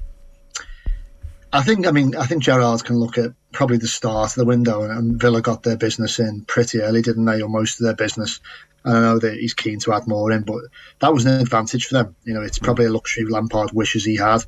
I 1.53 1.63
think, 1.63 1.87
I 1.87 1.91
mean, 1.91 2.15
I 2.15 2.27
think 2.27 2.45
Gerrard 2.45 2.85
can 2.85 2.97
look 2.97 3.19
at 3.19 3.33
probably 3.53 3.79
the 3.79 3.89
start 3.89 4.31
of 4.31 4.37
the 4.37 4.45
window, 4.45 4.83
and, 4.83 4.93
and 4.93 5.21
Villa 5.21 5.41
got 5.41 5.63
their 5.65 5.77
business 5.77 6.21
in 6.21 6.43
pretty 6.43 6.81
early, 6.81 7.03
didn't 7.03 7.25
they, 7.25 7.43
or 7.43 7.49
most 7.49 7.81
of 7.81 7.85
their 7.85 7.97
business. 7.97 8.39
And 8.85 8.97
I 8.97 9.01
know 9.01 9.19
that 9.19 9.39
he's 9.39 9.55
keen 9.55 9.79
to 9.81 9.93
add 9.93 10.07
more 10.07 10.31
in, 10.31 10.43
but 10.43 10.63
that 11.01 11.13
was 11.13 11.27
an 11.27 11.41
advantage 11.41 11.87
for 11.87 11.95
them. 11.95 12.17
You 12.25 12.35
know, 12.35 12.43
it's 12.43 12.59
probably 12.59 12.85
a 12.85 12.93
luxury 12.93 13.25
Lampard 13.25 13.73
wishes 13.73 14.05
he 14.05 14.17
had. 14.17 14.45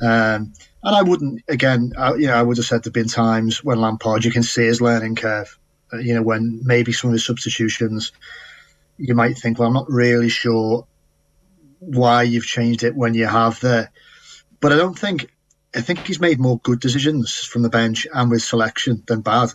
Um, 0.00 0.52
and 0.82 0.96
I 0.96 1.02
wouldn't, 1.02 1.42
again, 1.48 1.92
I, 1.98 2.14
you 2.14 2.28
know, 2.28 2.34
I 2.34 2.42
would 2.42 2.56
have 2.56 2.66
said 2.66 2.82
there 2.82 2.90
have 2.90 2.94
been 2.94 3.08
times 3.08 3.64
when 3.64 3.80
Lampard, 3.80 4.24
you 4.24 4.30
can 4.30 4.42
see 4.42 4.64
his 4.64 4.80
learning 4.80 5.16
curve. 5.16 5.58
Uh, 5.92 5.98
you 5.98 6.14
know, 6.14 6.22
when 6.22 6.60
maybe 6.64 6.92
some 6.92 7.10
of 7.10 7.14
his 7.14 7.24
substitutions, 7.24 8.12
you 8.96 9.14
might 9.14 9.38
think, 9.38 9.58
well, 9.58 9.68
I'm 9.68 9.74
not 9.74 9.90
really 9.90 10.28
sure 10.28 10.86
why 11.80 12.22
you've 12.22 12.44
changed 12.44 12.84
it 12.84 12.94
when 12.94 13.14
you 13.14 13.26
have 13.26 13.60
there. 13.60 13.90
But 14.60 14.72
I 14.72 14.76
don't 14.76 14.98
think, 14.98 15.30
I 15.74 15.80
think 15.80 16.00
he's 16.00 16.20
made 16.20 16.40
more 16.40 16.58
good 16.58 16.80
decisions 16.80 17.34
from 17.44 17.62
the 17.62 17.68
bench 17.68 18.06
and 18.12 18.30
with 18.30 18.42
selection 18.42 19.02
than 19.06 19.20
bad 19.20 19.50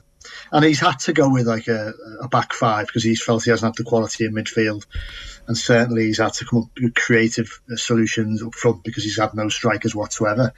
and 0.52 0.66
he's 0.66 0.80
had 0.80 1.00
to 1.00 1.14
go 1.14 1.30
with 1.30 1.48
like 1.48 1.68
a, 1.68 1.94
a 2.22 2.28
back 2.28 2.54
five 2.54 2.88
because 2.88 3.04
he's 3.04 3.22
felt 3.22 3.44
he 3.44 3.50
hasn't 3.50 3.76
had 3.76 3.84
the 3.84 3.90
quality 3.90 4.26
in 4.26 4.34
midfield, 4.34 4.86
and 5.48 5.58
certainly 5.58 6.06
he's 6.06 6.20
had 6.20 6.34
to 6.34 6.46
come 6.46 6.64
up 6.64 6.70
with 6.82 6.96
creative 6.96 7.62
solutions 7.76 8.44
up 8.44 8.56
front 8.56 8.84
because 8.84 9.04
he's 9.04 9.20
had 9.20 9.34
no 9.34 9.50
strikers 9.50 9.96
whatsoever. 9.96 10.54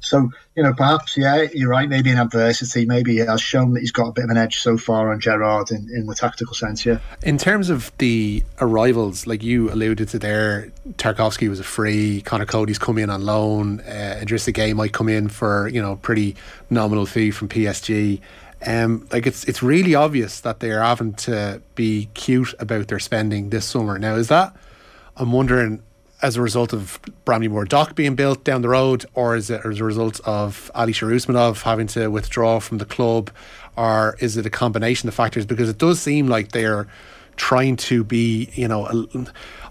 So 0.00 0.30
you 0.54 0.62
know, 0.62 0.72
perhaps 0.72 1.16
yeah, 1.16 1.46
you're 1.52 1.68
right. 1.68 1.88
Maybe 1.88 2.10
in 2.10 2.18
adversity, 2.18 2.86
maybe 2.86 3.12
he 3.12 3.18
has 3.18 3.40
shown 3.40 3.74
that 3.74 3.80
he's 3.80 3.92
got 3.92 4.08
a 4.08 4.12
bit 4.12 4.24
of 4.24 4.30
an 4.30 4.36
edge 4.36 4.60
so 4.60 4.78
far 4.78 5.12
on 5.12 5.20
Gerrard 5.20 5.70
in, 5.70 5.88
in 5.94 6.06
the 6.06 6.14
tactical 6.14 6.54
sense. 6.54 6.86
Yeah. 6.86 6.98
In 7.22 7.38
terms 7.38 7.70
of 7.70 7.92
the 7.98 8.42
arrivals, 8.60 9.26
like 9.26 9.42
you 9.42 9.70
alluded 9.70 10.08
to 10.10 10.18
there, 10.18 10.72
Tarkowski 10.92 11.48
was 11.48 11.60
a 11.60 11.64
free. 11.64 12.22
Conor 12.22 12.46
Coady's 12.46 12.78
come 12.78 12.98
in 12.98 13.10
on 13.10 13.22
loan. 13.22 13.80
Uh, 13.80 14.20
Idrissa 14.22 14.52
Gueye 14.52 14.74
might 14.74 14.92
come 14.92 15.08
in 15.08 15.28
for 15.28 15.68
you 15.68 15.82
know 15.82 15.96
pretty 15.96 16.36
nominal 16.70 17.06
fee 17.06 17.30
from 17.30 17.48
PSG. 17.48 18.20
Um, 18.66 19.06
like 19.12 19.26
it's 19.26 19.44
it's 19.44 19.62
really 19.62 19.94
obvious 19.94 20.40
that 20.40 20.58
they're 20.60 20.82
having 20.82 21.14
to 21.14 21.62
be 21.76 22.08
cute 22.14 22.52
about 22.58 22.88
their 22.88 22.98
spending 22.98 23.50
this 23.50 23.64
summer. 23.64 23.98
Now, 23.98 24.16
is 24.16 24.28
that 24.28 24.56
I'm 25.16 25.32
wondering 25.32 25.82
as 26.22 26.36
a 26.36 26.42
result 26.42 26.72
of 26.72 26.98
Bramley-Moore 27.24 27.66
Dock 27.66 27.94
being 27.94 28.14
built 28.14 28.42
down 28.42 28.62
the 28.62 28.68
road, 28.68 29.04
or 29.14 29.36
is 29.36 29.50
it 29.50 29.60
as 29.64 29.80
a 29.80 29.84
result 29.84 30.20
of 30.24 30.70
Ali 30.74 30.92
Usmanov 30.92 31.62
having 31.62 31.86
to 31.88 32.08
withdraw 32.08 32.58
from 32.58 32.78
the 32.78 32.84
club, 32.84 33.30
or 33.76 34.16
is 34.18 34.36
it 34.36 34.46
a 34.46 34.50
combination 34.50 35.08
of 35.08 35.14
factors? 35.14 35.46
Because 35.46 35.68
it 35.68 35.78
does 35.78 36.00
seem 36.00 36.26
like 36.26 36.52
they're 36.52 36.88
trying 37.36 37.76
to 37.76 38.02
be, 38.02 38.50
you 38.54 38.66
know, 38.66 38.86
a, 38.86 39.26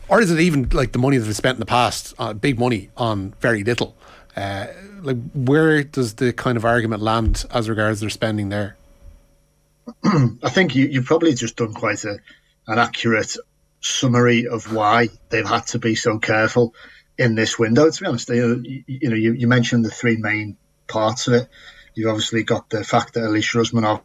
or 0.08 0.22
is 0.22 0.30
it 0.32 0.40
even 0.40 0.70
like 0.70 0.92
the 0.92 1.00
money 1.00 1.18
that 1.18 1.26
they 1.26 1.34
spent 1.34 1.56
in 1.56 1.60
the 1.60 1.66
past, 1.66 2.14
uh, 2.20 2.32
big 2.32 2.60
money 2.60 2.90
on 2.96 3.34
very 3.40 3.64
little? 3.64 3.96
Uh, 4.38 4.68
like, 5.02 5.18
where 5.34 5.84
does 5.84 6.16
the 6.16 6.32
kind 6.32 6.58
of 6.58 6.66
argument 6.66 7.02
land 7.02 7.46
as 7.52 7.68
regards 7.68 8.02
their 8.02 8.10
spending 8.10 8.50
there? 8.50 8.76
I 10.04 10.50
think 10.50 10.76
you, 10.76 10.88
you've 10.88 11.06
probably 11.06 11.34
just 11.34 11.58
done 11.58 11.74
quite 11.74 12.04
a, 12.04 12.20
an 12.68 12.80
accurate 12.80 13.36
summary 13.82 14.48
of 14.48 14.74
why 14.74 15.10
they've 15.30 15.48
had 15.48 15.68
to 15.68 15.80
be 15.80 15.96
so 15.96 16.18
careful 16.18 16.74
in 17.18 17.36
this 17.36 17.60
window. 17.60 17.90
To 17.90 18.02
be 18.02 18.08
honest, 18.08 18.30
you 18.30 18.62
you, 18.64 18.84
you 18.88 19.10
know, 19.10 19.16
you, 19.16 19.34
you, 19.34 19.48
mentioned 19.48 19.86
the 19.86 19.92
three 19.92 20.18
main 20.18 20.58
parts 20.88 21.28
of 21.28 21.34
it. 21.34 21.50
You've 21.94 22.10
obviously 22.10 22.44
got 22.44 22.70
the 22.70 22.84
fact 22.84 23.14
that 23.14 23.22
Alisher 23.22 23.62
Usmanov 23.62 24.02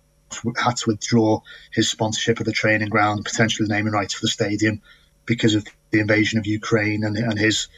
had 0.56 0.76
to 0.76 0.90
withdraw 0.90 1.40
his 1.72 1.90
sponsorship 1.90 2.38
of 2.38 2.46
the 2.46 2.52
training 2.52 2.88
ground, 2.88 3.24
potentially 3.24 3.66
the 3.66 3.74
naming 3.74 3.92
rights 3.92 4.14
for 4.14 4.22
the 4.22 4.28
stadium, 4.28 4.80
because 5.26 5.54
of 5.54 5.66
the 5.90 6.00
invasion 6.00 6.38
of 6.38 6.46
Ukraine 6.46 7.04
and, 7.04 7.16
and 7.16 7.38
his 7.38 7.68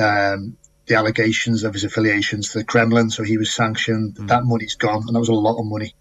um, 0.00 0.56
the 0.86 0.94
allegations 0.94 1.64
of 1.64 1.74
his 1.74 1.84
affiliations 1.84 2.50
to 2.50 2.58
the 2.58 2.64
Kremlin. 2.64 3.10
So 3.10 3.22
he 3.22 3.36
was 3.36 3.52
sanctioned. 3.52 4.14
Mm. 4.14 4.28
That 4.28 4.44
money's 4.44 4.76
gone, 4.76 5.04
and 5.06 5.14
that 5.14 5.20
was 5.20 5.28
a 5.28 5.34
lot 5.34 5.58
of 5.58 5.66
money. 5.66 5.94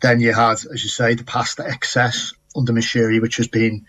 Then 0.00 0.20
you 0.20 0.32
had, 0.32 0.58
as 0.72 0.82
you 0.82 0.88
say, 0.88 1.14
the 1.14 1.24
pasta 1.24 1.64
excess 1.66 2.32
under 2.56 2.72
Moshiri, 2.72 3.20
which 3.20 3.36
has 3.36 3.48
been 3.48 3.86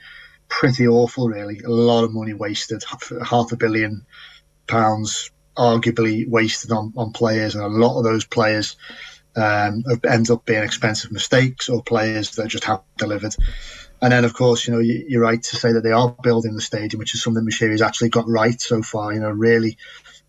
pretty 0.48 0.88
awful, 0.88 1.30
really. 1.30 1.60
A 1.62 1.70
lot 1.70 2.04
of 2.04 2.14
money 2.14 2.34
wasted, 2.34 2.84
half 3.26 3.52
a 3.52 3.58
billion 3.58 4.06
pounds 4.68 5.32
arguably 5.58 6.28
wasted 6.28 6.72
on, 6.72 6.94
on 6.98 7.12
players, 7.12 7.56
and 7.56 7.64
a 7.64 7.68
lot 7.68 7.98
of 7.98 8.04
those 8.04 8.26
players 8.26 8.76
um, 9.36 9.84
have 10.04 10.30
up 10.30 10.46
being 10.46 10.64
expensive 10.64 11.12
mistakes 11.12 11.70
or 11.70 11.82
players 11.82 12.36
that 12.36 12.50
just 12.50 12.66
haven't 12.66 12.86
delivered. 12.98 13.36
And 14.02 14.12
then, 14.12 14.26
of 14.26 14.34
course, 14.34 14.68
you 14.68 14.74
know, 14.74 14.80
you, 14.80 15.20
are 15.20 15.24
right 15.24 15.42
to 15.42 15.56
say 15.56 15.72
that 15.74 15.82
they 15.82 15.92
are 15.92 16.10
building 16.24 16.56
the 16.56 16.62
stadium, 16.62 17.00
which 17.00 17.14
is 17.14 17.22
something 17.22 17.46
Moshiri 17.46 17.72
has 17.72 17.82
actually 17.82 18.10
got 18.10 18.28
right 18.28 18.60
so 18.60 18.82
far. 18.82 19.14
You 19.14 19.20
know, 19.20 19.30
really 19.30 19.78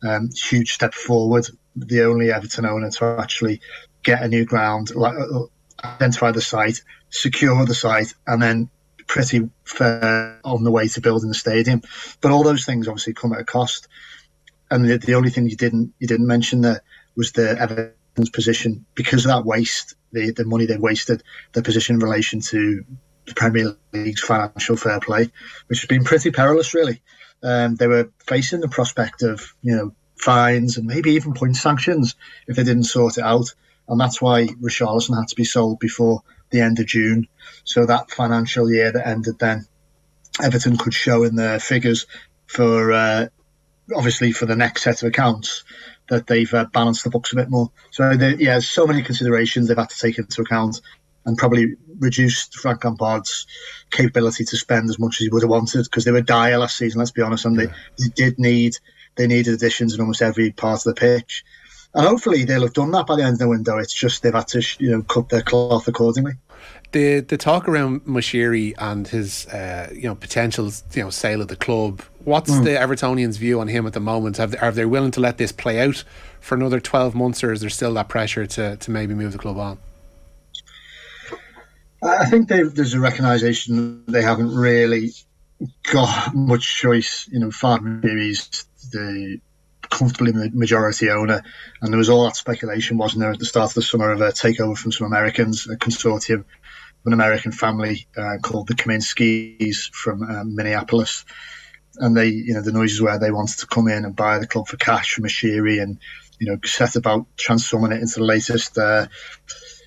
um, 0.03 0.29
huge 0.31 0.75
step 0.75 0.92
forward. 0.95 1.47
The 1.75 2.03
only 2.03 2.31
Everton 2.31 2.66
owner 2.66 2.90
to 2.90 3.16
actually 3.18 3.61
get 4.03 4.23
a 4.23 4.29
new 4.29 4.45
ground, 4.45 4.95
like, 4.95 5.14
identify 5.85 6.33
the 6.33 6.40
site, 6.40 6.83
secure 7.11 7.64
the 7.64 7.75
site, 7.75 8.14
and 8.27 8.42
then 8.42 8.71
pretty 9.07 9.49
fair 9.64 10.40
on 10.45 10.64
the 10.64 10.71
way 10.71 10.88
to 10.88 11.01
building 11.01 11.29
the 11.29 11.35
stadium. 11.35 11.83
But 12.21 12.33
all 12.33 12.42
those 12.42 12.64
things 12.64 12.88
obviously 12.88 13.14
come 13.14 13.33
at 13.33 13.40
a 13.40 13.45
cost. 13.45 13.88
And 14.71 14.88
the, 14.88 14.97
the 14.97 15.14
only 15.14 15.31
thing 15.31 15.49
you 15.49 15.57
didn't 15.57 15.92
you 15.99 16.07
didn't 16.07 16.27
mention 16.27 16.62
there 16.62 16.83
was 17.14 17.33
the 17.33 17.57
Everton's 17.61 18.31
position 18.31 18.87
because 18.95 19.25
of 19.25 19.31
that 19.31 19.45
waste, 19.45 19.95
the 20.12 20.31
the 20.31 20.45
money 20.45 20.66
they 20.66 20.79
wasted, 20.79 21.23
their 21.53 21.62
position 21.62 21.97
in 21.97 22.01
relation 22.01 22.40
to 22.40 22.85
the 23.27 23.35
Premier 23.35 23.77
League's 23.92 24.23
financial 24.23 24.77
fair 24.77 25.01
play, 25.01 25.31
which 25.66 25.81
has 25.81 25.87
been 25.87 26.05
pretty 26.05 26.31
perilous, 26.31 26.75
really. 26.75 27.03
Um, 27.42 27.75
they 27.77 27.87
were 27.87 28.11
facing 28.18 28.61
the 28.61 28.68
prospect 28.68 29.23
of, 29.23 29.55
you 29.62 29.75
know, 29.77 29.95
fines 30.16 30.77
and 30.77 30.87
maybe 30.87 31.12
even 31.12 31.35
point 31.35 31.57
sanctions 31.57 32.14
if 32.47 32.57
they 32.57 32.64
didn't 32.64 32.85
sort 32.85 33.18
it 33.18 33.25
out. 33.25 33.53
And 33.92 34.00
that's 34.00 34.22
why 34.22 34.46
Richarlison 34.46 35.18
had 35.18 35.28
to 35.28 35.37
be 35.37 35.44
sold 35.44 35.78
before 35.78 36.22
the 36.48 36.62
end 36.62 36.81
of 36.81 36.87
June. 36.87 37.28
So 37.64 37.85
that 37.85 38.11
financial 38.11 38.72
year 38.72 38.90
that 38.90 39.07
ended 39.07 39.38
then, 39.38 39.66
Everton 40.42 40.78
could 40.78 40.94
show 40.94 41.24
in 41.24 41.37
their 41.37 41.61
figures 41.61 42.07
for 42.46 42.92
uh, 42.92 43.26
obviously 43.94 44.33
for 44.33 44.46
the 44.46 44.57
next 44.57 44.83
set 44.83 45.02
of 45.02 45.09
accounts 45.09 45.64
that 46.09 46.26
they've 46.26 46.52
uh, 46.55 46.64
balanced 46.72 47.05
the 47.05 47.11
books 47.11 47.35
a 47.35 47.37
bit 47.37 47.50
more. 47.50 47.70
So 47.90 48.11
yeah, 48.38 48.61
so 48.61 48.87
many 48.87 49.02
considerations 49.02 49.68
they've 49.68 49.76
had 49.76 49.90
to 49.90 49.98
take 49.98 50.16
into 50.16 50.40
account 50.40 50.81
and 51.26 51.37
probably 51.37 51.74
reduced 51.98 52.55
Frank 52.55 52.85
Lampard's 52.85 53.46
capability 53.90 54.46
to 54.46 54.57
spend 54.57 54.88
as 54.88 54.98
much 54.98 55.20
as 55.20 55.24
he 55.24 55.28
would 55.28 55.42
have 55.42 55.50
wanted 55.50 55.85
because 55.85 56.07
they 56.07 56.12
were 56.12 56.22
dire 56.22 56.57
last 56.57 56.78
season. 56.78 56.98
Let's 56.98 57.11
be 57.11 57.20
honest, 57.20 57.44
and 57.44 57.59
they, 57.59 57.66
they 57.66 58.09
did 58.14 58.38
need 58.38 58.78
they 59.16 59.26
needed 59.26 59.52
additions 59.52 59.94
in 59.94 60.00
almost 60.00 60.22
every 60.22 60.50
part 60.50 60.87
of 60.87 60.94
the 60.94 60.98
pitch, 60.98 61.44
and 61.94 62.07
hopefully 62.07 62.44
they'll 62.44 62.62
have 62.62 62.72
done 62.72 62.90
that 62.92 63.07
by 63.07 63.16
the 63.16 63.22
end 63.22 63.35
of 63.35 63.38
the 63.40 63.48
window. 63.48 63.78
It's 63.78 63.92
just 63.92 64.22
they've 64.22 64.33
had 64.33 64.48
to 64.48 64.62
you 64.78 64.90
know 64.90 65.02
cut 65.02 65.28
their 65.28 65.42
cloth 65.42 65.88
accordingly. 65.88 66.33
The 66.92 67.20
the 67.20 67.37
talk 67.37 67.68
around 67.68 68.05
Moshiri 68.05 68.74
and 68.78 69.07
his 69.09 69.46
uh, 69.46 69.90
you 69.92 70.05
know 70.05 70.14
potential 70.14 70.70
you 70.94 71.05
know 71.05 71.11
sale 71.11 71.40
of 71.40 71.48
the 71.48 71.57
club. 71.57 72.02
What's 72.24 72.50
mm. 72.50 72.64
the 72.64 72.70
Evertonians' 72.70 73.38
view 73.38 73.61
on 73.61 73.68
him 73.68 73.87
at 73.87 73.92
the 73.92 74.00
moment? 74.00 74.37
Have 74.37 74.52
they, 74.52 74.59
are 74.59 74.72
they 74.72 74.85
willing 74.85 75.11
to 75.12 75.20
let 75.20 75.38
this 75.38 75.52
play 75.52 75.81
out 75.81 76.05
for 76.40 76.55
another 76.55 76.81
twelve 76.81 77.14
months, 77.14 77.44
or 77.44 77.52
is 77.52 77.61
there 77.61 77.70
still 77.70 77.94
that 77.94 78.09
pressure 78.09 78.46
to 78.46 78.76
to 78.76 78.90
maybe 78.90 79.14
move 79.14 79.33
the 79.33 79.38
club 79.38 79.59
on? 79.59 79.78
I 82.02 82.26
think 82.26 82.48
there's 82.48 82.94
a 82.94 83.00
recognition 83.00 84.05
they 84.07 84.22
haven't 84.22 84.52
really 84.52 85.11
got 85.92 86.35
much 86.35 86.81
choice. 86.81 87.28
You 87.31 87.38
know, 87.38 87.50
Farm 87.50 88.00
is 88.02 88.66
the 88.90 89.40
comfortably 89.92 90.33
majority 90.52 91.11
owner, 91.11 91.42
and 91.81 91.92
there 91.92 91.98
was 91.98 92.09
all 92.09 92.24
that 92.24 92.37
speculation, 92.37 92.96
wasn't 92.96 93.20
there, 93.20 93.31
at 93.31 93.38
the 93.38 93.44
start 93.44 93.70
of 93.70 93.74
the 93.74 93.83
summer 93.83 94.11
of 94.11 94.20
a 94.20 94.28
takeover 94.28 94.76
from 94.76 94.90
some 94.90 95.07
Americans, 95.07 95.68
a 95.68 95.76
consortium 95.76 96.40
of 96.40 97.07
an 97.07 97.12
American 97.12 97.52
family 97.52 98.07
uh, 98.16 98.38
called 98.42 98.68
the 98.68 98.74
Kaminskis 98.74 99.92
from 99.92 100.22
um, 100.22 100.57
Minneapolis, 100.57 101.24
and 101.98 102.16
they, 102.16 102.28
you 102.28 102.55
know, 102.55 102.62
the 102.62 102.72
noises 102.72 103.02
where 103.02 103.18
they 103.18 103.31
wanted 103.31 103.59
to 103.59 103.66
come 103.66 103.87
in 103.88 104.07
and 104.07 104.16
buy 104.16 104.38
the 104.38 104.46
club 104.46 104.66
for 104.66 104.78
cash 104.78 105.12
from 105.12 105.24
Moshiri 105.24 105.83
and 105.83 105.98
you 106.40 106.48
know 106.48 106.59
set 106.64 106.96
about 106.96 107.26
transforming 107.37 107.92
it 107.92 108.00
into 108.00 108.20
the 108.20 108.24
latest. 108.24 108.78
Uh, 108.78 109.07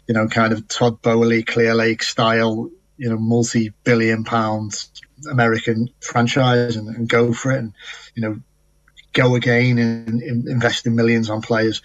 you 0.07 0.13
know, 0.13 0.27
kind 0.27 0.53
of 0.53 0.67
Todd 0.67 1.01
Boehly, 1.01 1.41
Clear 1.41 1.73
Lake 1.73 2.03
style, 2.03 2.69
you 2.97 3.09
know, 3.09 3.17
multi-billion 3.17 4.23
pound 4.23 4.85
American 5.31 5.89
franchise 6.01 6.75
and, 6.75 6.87
and, 6.95 7.09
go 7.09 7.33
for 7.33 7.51
it 7.51 7.57
and, 7.57 7.73
you 8.13 8.21
know, 8.21 8.39
go 9.15 9.35
again 9.35 9.79
and, 9.79 10.21
invest 10.47 10.85
in 10.85 10.95
millions 10.95 11.31
on 11.31 11.41
players. 11.41 11.81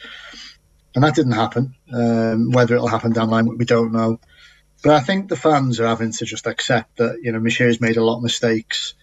And 0.94 1.02
that 1.04 1.14
didn't 1.14 1.32
happen. 1.32 1.74
Um, 1.92 2.50
whether 2.50 2.74
it'll 2.74 2.88
happen 2.88 3.12
down 3.12 3.28
the 3.28 3.32
line, 3.32 3.56
we 3.56 3.64
don't 3.64 3.92
know. 3.92 4.20
But 4.82 4.94
I 4.94 5.00
think 5.00 5.28
the 5.28 5.36
fans 5.36 5.80
are 5.80 5.86
having 5.86 6.12
to 6.12 6.24
just 6.24 6.46
accept 6.46 6.96
that, 6.98 7.20
you 7.22 7.32
know, 7.32 7.38
Moshiri's 7.38 7.80
made 7.80 7.96
a 7.96 8.04
lot 8.04 8.16
of 8.16 8.22
mistakes. 8.22 8.94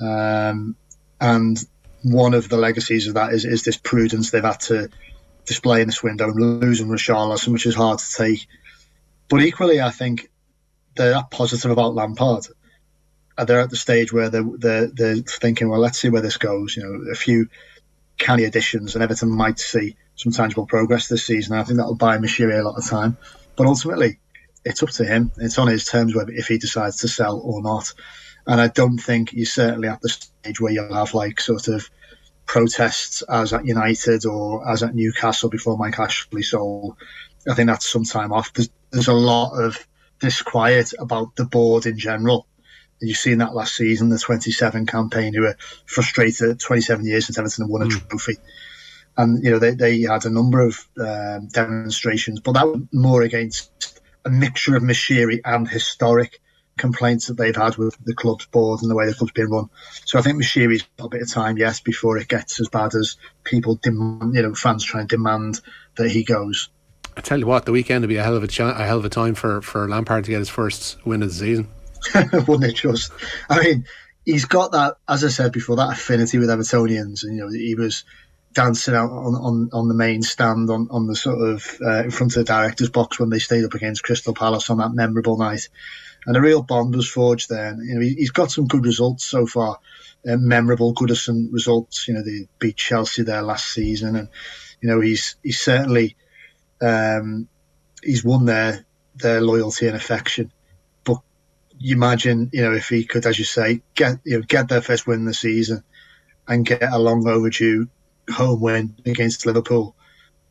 Um, 0.00 0.76
and 1.20 1.58
one 2.02 2.34
of 2.34 2.48
the 2.48 2.56
legacies 2.56 3.06
of 3.06 3.14
that 3.14 3.32
is, 3.32 3.44
is 3.44 3.62
this 3.62 3.76
prudence 3.76 4.30
they've 4.30 4.42
had 4.42 4.60
to 4.60 4.88
display 5.44 5.80
in 5.80 5.88
this 5.88 6.02
window 6.02 6.30
and 6.30 6.60
losing 6.60 6.88
Richarlison, 6.88 7.52
which 7.52 7.66
is 7.66 7.74
hard 7.74 8.00
to 8.00 8.12
take. 8.12 8.46
But 9.28 9.42
equally, 9.42 9.80
I 9.80 9.90
think 9.90 10.30
they're 10.96 11.22
positive 11.30 11.70
about 11.70 11.94
Lampard. 11.94 12.46
They're 13.46 13.60
at 13.60 13.70
the 13.70 13.76
stage 13.76 14.12
where 14.12 14.30
they're, 14.30 14.44
they're, 14.56 14.86
they're 14.86 15.16
thinking, 15.16 15.68
well, 15.68 15.80
let's 15.80 15.98
see 15.98 16.08
where 16.08 16.22
this 16.22 16.36
goes. 16.36 16.76
You 16.76 16.82
know, 16.82 17.10
a 17.10 17.14
few 17.14 17.48
canny 18.18 18.44
additions, 18.44 18.94
and 18.94 19.02
Everton 19.02 19.30
might 19.30 19.58
see 19.58 19.96
some 20.16 20.32
tangible 20.32 20.66
progress 20.66 21.08
this 21.08 21.24
season. 21.24 21.56
I 21.56 21.62
think 21.62 21.78
that'll 21.78 21.94
buy 21.94 22.18
Moshiri 22.18 22.58
a 22.58 22.62
lot 22.62 22.76
of 22.76 22.88
time. 22.88 23.16
But 23.56 23.66
ultimately, 23.66 24.18
it's 24.64 24.82
up 24.82 24.90
to 24.90 25.04
him. 25.04 25.32
It's 25.38 25.58
on 25.58 25.68
his 25.68 25.84
terms 25.84 26.14
whether 26.14 26.32
if 26.32 26.48
he 26.48 26.58
decides 26.58 26.98
to 26.98 27.08
sell 27.08 27.38
or 27.38 27.62
not. 27.62 27.92
And 28.46 28.60
I 28.60 28.68
don't 28.68 28.98
think 28.98 29.30
he's 29.30 29.52
certainly 29.52 29.88
at 29.88 30.00
the 30.00 30.08
stage 30.08 30.60
where 30.60 30.72
you'll 30.72 30.94
have 30.94 31.14
like 31.14 31.40
sort 31.40 31.68
of 31.68 31.88
protests 32.46 33.22
as 33.22 33.52
at 33.52 33.66
United 33.66 34.24
or 34.26 34.68
as 34.68 34.82
at 34.82 34.94
Newcastle 34.94 35.50
before 35.50 35.76
Mike 35.76 35.98
Ashley 35.98 36.42
sold. 36.42 36.96
I 37.48 37.54
think 37.54 37.68
that's 37.68 37.86
some 37.86 38.04
time 38.04 38.32
off. 38.32 38.52
There's, 38.52 38.70
there's 38.90 39.08
a 39.08 39.12
lot 39.12 39.52
of 39.52 39.86
disquiet 40.18 40.92
about 40.98 41.36
the 41.36 41.44
board 41.44 41.86
in 41.86 41.98
general. 41.98 42.46
You've 43.00 43.16
seen 43.16 43.38
that 43.38 43.54
last 43.54 43.76
season, 43.76 44.08
the 44.08 44.18
27 44.18 44.86
campaign, 44.86 45.34
who 45.34 45.42
were 45.42 45.56
frustrated 45.86 46.60
27 46.60 47.06
years 47.06 47.26
since 47.26 47.38
Everton 47.38 47.64
had 47.64 47.70
won 47.70 47.82
a 47.82 47.86
mm. 47.86 48.08
trophy. 48.08 48.36
And, 49.16 49.42
you 49.42 49.50
know, 49.50 49.58
they, 49.58 49.72
they 49.72 50.00
had 50.02 50.24
a 50.26 50.30
number 50.30 50.60
of 50.60 50.86
um, 51.00 51.48
demonstrations, 51.48 52.40
but 52.40 52.52
that 52.52 52.66
was 52.66 52.82
more 52.92 53.22
against 53.22 54.00
a 54.24 54.30
mixture 54.30 54.76
of 54.76 54.82
Moshiri 54.82 55.40
and 55.44 55.68
historic 55.68 56.40
complaints 56.78 57.26
that 57.26 57.36
they've 57.36 57.54
had 57.54 57.76
with 57.76 57.96
the 58.04 58.14
club's 58.14 58.46
board 58.46 58.80
and 58.80 58.90
the 58.90 58.94
way 58.94 59.06
the 59.06 59.14
club's 59.14 59.32
been 59.32 59.50
run. 59.50 59.68
So 60.04 60.18
I 60.18 60.22
think 60.22 60.40
Moshiri's 60.40 60.84
got 60.96 61.06
a 61.06 61.10
bit 61.10 61.22
of 61.22 61.30
time, 61.30 61.58
yes, 61.58 61.80
before 61.80 62.16
it 62.16 62.28
gets 62.28 62.60
as 62.60 62.68
bad 62.68 62.94
as 62.94 63.16
people 63.44 63.74
demand, 63.82 64.34
you 64.34 64.42
know, 64.42 64.54
fans 64.54 64.84
trying 64.84 65.08
to 65.08 65.16
demand 65.16 65.60
that 65.96 66.10
he 66.10 66.24
goes. 66.24 66.70
I 67.16 67.20
tell 67.20 67.38
you 67.38 67.46
what, 67.46 67.66
the 67.66 67.72
weekend 67.72 68.02
would 68.02 68.08
be 68.08 68.16
a 68.16 68.22
hell 68.22 68.36
of 68.36 68.44
a, 68.44 68.48
ch- 68.48 68.60
a 68.60 68.74
hell 68.74 68.98
of 68.98 69.04
a 69.04 69.08
time 69.08 69.34
for, 69.34 69.60
for 69.60 69.88
Lampard 69.88 70.24
to 70.24 70.30
get 70.30 70.38
his 70.38 70.48
first 70.48 71.04
win 71.04 71.22
of 71.22 71.28
the 71.28 71.34
season. 71.34 71.68
Wouldn't 72.46 72.64
it 72.64 72.76
just? 72.76 73.12
I 73.48 73.62
mean, 73.62 73.84
he's 74.24 74.44
got 74.44 74.72
that, 74.72 74.96
as 75.08 75.24
I 75.24 75.28
said 75.28 75.52
before, 75.52 75.76
that 75.76 75.92
affinity 75.92 76.38
with 76.38 76.48
Evertonians, 76.48 77.22
and 77.22 77.36
you 77.36 77.44
know, 77.44 77.50
he 77.50 77.74
was 77.74 78.04
dancing 78.54 78.94
out 78.94 79.10
on, 79.10 79.34
on, 79.34 79.70
on 79.72 79.88
the 79.88 79.94
main 79.94 80.22
stand 80.22 80.70
on, 80.70 80.88
on 80.90 81.06
the 81.06 81.14
sort 81.14 81.38
of 81.38 81.78
uh, 81.82 82.02
in 82.02 82.10
front 82.10 82.34
of 82.34 82.44
the 82.44 82.52
director's 82.52 82.90
box 82.90 83.20
when 83.20 83.28
they 83.28 83.38
stayed 83.38 83.64
up 83.64 83.74
against 83.74 84.02
Crystal 84.02 84.34
Palace 84.34 84.70
on 84.70 84.78
that 84.78 84.92
memorable 84.92 85.36
night 85.36 85.68
and 86.26 86.36
a 86.36 86.40
real 86.40 86.62
bond 86.62 86.94
was 86.94 87.08
forged 87.08 87.48
there. 87.48 87.68
And, 87.68 87.88
you 87.88 87.94
know, 87.94 88.00
he, 88.00 88.16
has 88.20 88.30
got 88.30 88.50
some 88.50 88.66
good 88.66 88.84
results 88.84 89.24
so 89.24 89.46
far, 89.46 89.78
uh, 90.28 90.36
memorable 90.36 90.94
Goodison 90.94 91.52
results. 91.52 92.06
You 92.06 92.14
know, 92.14 92.22
they 92.22 92.48
beat 92.58 92.76
Chelsea 92.76 93.22
there 93.22 93.42
last 93.42 93.68
season, 93.72 94.14
and 94.14 94.28
you 94.80 94.88
know 94.88 95.00
he's 95.00 95.36
he's 95.42 95.60
certainly 95.60 96.16
um, 96.80 97.48
he's 98.02 98.24
won 98.24 98.44
their 98.44 98.84
their 99.16 99.40
loyalty 99.40 99.86
and 99.86 99.96
affection. 99.96 100.52
You 101.78 101.96
imagine, 101.96 102.50
you 102.52 102.62
know, 102.62 102.72
if 102.72 102.88
he 102.88 103.04
could, 103.04 103.26
as 103.26 103.38
you 103.38 103.44
say, 103.44 103.82
get 103.94 104.18
you 104.24 104.38
know 104.38 104.42
get 104.42 104.68
their 104.68 104.82
first 104.82 105.06
win 105.06 105.20
in 105.20 105.24
the 105.24 105.34
season 105.34 105.84
and 106.46 106.66
get 106.66 106.82
a 106.82 106.98
long 106.98 107.26
overdue 107.26 107.88
home 108.30 108.60
win 108.60 108.94
against 109.06 109.46
Liverpool 109.46 109.94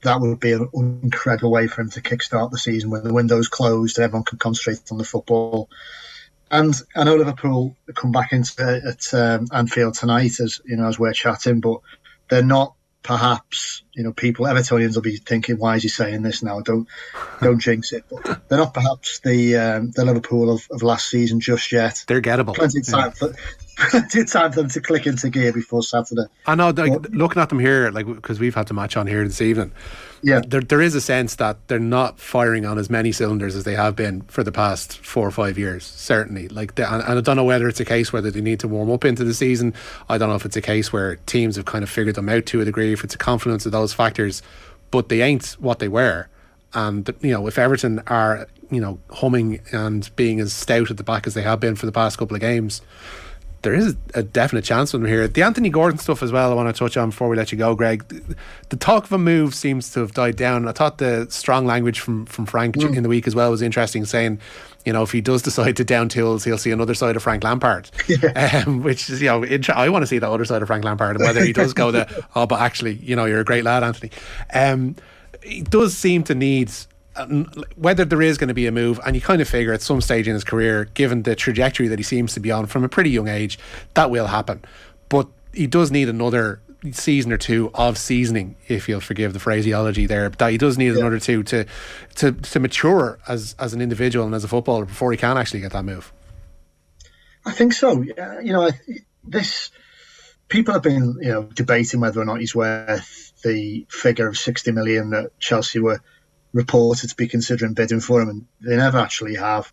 that 0.03 0.21
would 0.21 0.39
be 0.39 0.51
an 0.51 0.69
incredible 1.03 1.51
way 1.51 1.67
for 1.67 1.81
him 1.81 1.89
to 1.89 2.01
kickstart 2.01 2.51
the 2.51 2.57
season 2.57 2.89
when 2.89 3.03
the 3.03 3.13
window's 3.13 3.47
closed 3.47 3.97
and 3.97 4.05
everyone 4.05 4.23
can 4.23 4.37
concentrate 4.37 4.79
on 4.91 4.97
the 4.97 5.03
football. 5.03 5.69
And 6.51 6.73
I 6.95 7.03
know 7.03 7.15
Liverpool 7.15 7.75
come 7.93 8.11
back 8.11 8.31
into 8.31 8.81
at 8.85 9.13
um, 9.13 9.47
Anfield 9.51 9.95
tonight, 9.95 10.39
as 10.39 10.61
you 10.65 10.77
know, 10.77 10.87
as 10.87 10.99
we're 10.99 11.13
chatting, 11.13 11.59
but 11.59 11.81
they're 12.29 12.43
not 12.43 12.75
perhaps 13.07 13.83
you 13.93 14.03
know 14.03 14.11
people 14.11 14.45
Evertonians 14.45 14.95
will 14.95 15.01
be 15.01 15.15
thinking, 15.15 15.57
why 15.57 15.77
is 15.77 15.83
he 15.83 15.89
saying 15.89 16.23
this 16.23 16.43
now? 16.43 16.59
Don't 16.59 16.87
don't 17.41 17.57
jinx 17.57 17.93
it. 17.93 18.03
But 18.11 18.49
they're 18.49 18.57
not 18.57 18.73
perhaps 18.73 19.19
the 19.19 19.55
um, 19.55 19.91
the 19.91 20.03
Liverpool 20.03 20.51
of, 20.51 20.67
of 20.69 20.83
last 20.83 21.09
season 21.09 21.39
just 21.39 21.71
yet. 21.71 22.03
They're 22.05 22.21
gettable. 22.21 22.53
Plenty 22.53 22.79
of 22.79 22.87
time 22.87 23.13
yeah. 23.21 23.29
for 23.29 23.33
plenty 23.89 24.21
of 24.21 24.31
time 24.31 24.51
for 24.51 24.61
them 24.61 24.69
to 24.71 24.81
click 24.81 25.07
into 25.07 25.29
gear 25.29 25.53
before 25.53 25.83
Saturday. 25.83 26.25
I 26.45 26.55
know, 26.55 26.71
like, 26.71 27.01
but, 27.01 27.11
looking 27.11 27.41
at 27.41 27.47
them 27.47 27.59
here, 27.59 27.89
like 27.91 28.05
because 28.05 28.41
we've 28.41 28.55
had 28.55 28.67
to 28.67 28.73
match 28.73 28.97
on 28.97 29.07
here 29.07 29.23
this 29.23 29.41
evening. 29.41 29.71
Yeah, 30.23 30.41
there 30.45 30.61
there 30.61 30.81
is 30.81 30.95
a 30.95 31.01
sense 31.01 31.35
that 31.35 31.57
they're 31.67 31.79
not 31.79 32.19
firing 32.19 32.65
on 32.65 32.77
as 32.77 32.89
many 32.89 33.11
cylinders 33.11 33.55
as 33.55 33.63
they 33.63 33.75
have 33.75 33.95
been 33.95 34.21
for 34.23 34.43
the 34.43 34.51
past 34.51 34.97
four 34.99 35.27
or 35.27 35.31
five 35.31 35.57
years. 35.57 35.85
Certainly, 35.85 36.49
like, 36.49 36.75
they, 36.75 36.83
and, 36.83 37.03
and 37.03 37.19
I 37.19 37.21
don't 37.21 37.35
know 37.35 37.43
whether 37.43 37.67
it's 37.67 37.79
a 37.79 37.85
case 37.85 38.11
whether 38.11 38.31
they 38.31 38.41
need 38.41 38.59
to 38.61 38.67
warm 38.67 38.89
up 38.89 39.05
into 39.05 39.23
the 39.23 39.33
season. 39.33 39.73
I 40.09 40.17
don't 40.17 40.29
know 40.29 40.35
if 40.35 40.45
it's 40.45 40.57
a 40.57 40.61
case 40.61 40.91
where 40.91 41.17
teams 41.27 41.55
have 41.55 41.65
kind 41.65 41.83
of 41.83 41.89
figured 41.89 42.15
them 42.15 42.29
out 42.29 42.45
to 42.47 42.61
a 42.61 42.65
degree. 42.65 42.93
If 42.93 43.03
it's 43.03 43.15
a 43.15 43.19
confluence 43.19 43.65
of 43.65 43.71
those 43.71 43.93
factors, 43.93 44.41
but 44.91 45.09
they 45.09 45.21
ain't 45.21 45.55
what 45.59 45.79
they 45.79 45.87
were. 45.87 46.27
And 46.73 47.13
you 47.21 47.31
know, 47.31 47.47
if 47.47 47.57
Everton 47.57 47.99
are 48.07 48.47
you 48.71 48.81
know 48.81 48.99
humming 49.11 49.61
and 49.71 50.09
being 50.15 50.39
as 50.39 50.51
stout 50.51 50.89
at 50.89 50.97
the 50.97 51.03
back 51.03 51.27
as 51.27 51.35
they 51.35 51.43
have 51.43 51.59
been 51.59 51.75
for 51.75 51.85
the 51.85 51.91
past 51.91 52.17
couple 52.17 52.35
of 52.35 52.41
games 52.41 52.81
there 53.67 53.75
is 53.75 53.97
a 54.13 54.23
definite 54.23 54.63
chance 54.63 54.91
for 54.91 54.97
them 54.97 55.05
here. 55.05 55.27
The 55.27 55.43
Anthony 55.43 55.69
Gordon 55.69 55.99
stuff 55.99 56.23
as 56.23 56.31
well, 56.31 56.49
I 56.49 56.55
want 56.55 56.73
to 56.73 56.79
touch 56.79 56.95
on 56.95 57.09
before 57.09 57.27
we 57.27 57.35
let 57.35 57.51
you 57.51 57.57
go, 57.57 57.75
Greg. 57.75 58.07
The 58.69 58.77
talk 58.77 59.03
of 59.03 59.11
a 59.11 59.17
move 59.17 59.53
seems 59.53 59.91
to 59.91 59.99
have 59.99 60.13
died 60.13 60.37
down. 60.37 60.69
I 60.69 60.71
thought 60.71 60.99
the 60.99 61.27
strong 61.29 61.65
language 61.65 61.99
from, 61.99 62.25
from 62.27 62.45
Frank 62.45 62.77
mm. 62.77 62.95
in 62.95 63.03
the 63.03 63.09
week 63.09 63.27
as 63.27 63.35
well 63.35 63.51
was 63.51 63.61
interesting, 63.61 64.05
saying, 64.05 64.39
you 64.85 64.93
know, 64.93 65.03
if 65.03 65.11
he 65.11 65.19
does 65.19 65.41
decide 65.41 65.75
to 65.75 65.83
down 65.83 66.07
tools, 66.07 66.45
he'll 66.45 66.57
see 66.57 66.71
another 66.71 66.93
side 66.93 67.17
of 67.17 67.23
Frank 67.23 67.43
Lampard, 67.43 67.91
yeah. 68.07 68.63
um, 68.65 68.83
which 68.83 69.09
is, 69.09 69.21
you 69.21 69.27
know, 69.27 69.43
I 69.73 69.89
want 69.89 70.03
to 70.03 70.07
see 70.07 70.17
the 70.17 70.31
other 70.31 70.45
side 70.45 70.61
of 70.61 70.69
Frank 70.69 70.85
Lampard 70.85 71.17
and 71.17 71.25
whether 71.25 71.43
he 71.43 71.51
does 71.51 71.73
go 71.73 71.91
the, 71.91 72.25
oh, 72.37 72.45
but 72.45 72.61
actually, 72.61 72.93
you 72.93 73.17
know, 73.17 73.25
you're 73.25 73.41
a 73.41 73.45
great 73.45 73.65
lad, 73.65 73.83
Anthony. 73.83 74.11
Um, 74.53 74.95
he 75.43 75.63
does 75.63 75.97
seem 75.97 76.23
to 76.23 76.35
need 76.35 76.71
whether 77.75 78.05
there 78.05 78.21
is 78.21 78.37
going 78.37 78.47
to 78.49 78.53
be 78.53 78.67
a 78.67 78.71
move, 78.71 78.99
and 79.05 79.15
you 79.15 79.21
kind 79.21 79.41
of 79.41 79.47
figure 79.47 79.73
at 79.73 79.81
some 79.81 80.01
stage 80.01 80.27
in 80.27 80.33
his 80.33 80.43
career, 80.43 80.85
given 80.93 81.23
the 81.23 81.35
trajectory 81.35 81.87
that 81.87 81.99
he 81.99 82.03
seems 82.03 82.33
to 82.33 82.39
be 82.39 82.51
on 82.51 82.65
from 82.65 82.83
a 82.83 82.89
pretty 82.89 83.09
young 83.09 83.27
age, 83.27 83.57
that 83.93 84.09
will 84.09 84.27
happen. 84.27 84.63
But 85.09 85.27
he 85.53 85.67
does 85.67 85.91
need 85.91 86.09
another 86.09 86.61
season 86.91 87.31
or 87.31 87.37
two 87.37 87.71
of 87.73 87.97
seasoning, 87.97 88.55
if 88.67 88.87
you'll 88.87 88.99
forgive 88.99 89.33
the 89.33 89.39
phraseology 89.39 90.05
there. 90.05 90.29
That 90.29 90.51
he 90.51 90.57
does 90.57 90.77
need 90.77 90.93
yeah. 90.93 90.99
another 90.99 91.19
two 91.19 91.43
to 91.43 91.65
to 92.15 92.31
to 92.31 92.59
mature 92.59 93.19
as 93.27 93.55
as 93.59 93.73
an 93.73 93.81
individual 93.81 94.25
and 94.25 94.35
as 94.35 94.43
a 94.43 94.47
footballer 94.47 94.85
before 94.85 95.11
he 95.11 95.17
can 95.17 95.37
actually 95.37 95.61
get 95.61 95.71
that 95.73 95.85
move. 95.85 96.13
I 97.45 97.51
think 97.51 97.73
so. 97.73 98.01
You 98.01 98.53
know, 98.53 98.69
this 99.23 99.71
people 100.47 100.73
have 100.73 100.83
been 100.83 101.17
you 101.21 101.29
know 101.29 101.43
debating 101.43 101.99
whether 101.99 102.21
or 102.21 102.25
not 102.25 102.39
he's 102.39 102.55
worth 102.55 103.33
the 103.43 103.85
figure 103.89 104.27
of 104.27 104.37
sixty 104.37 104.71
million 104.71 105.11
that 105.11 105.39
Chelsea 105.39 105.79
were 105.79 106.01
reported 106.57 107.09
to 107.09 107.15
be 107.15 107.27
considering 107.27 107.75
bidding 107.75 107.99
for 107.99 108.21
him, 108.21 108.29
and 108.29 108.45
they 108.59 108.75
never 108.75 108.97
actually 108.97 109.35
have. 109.35 109.71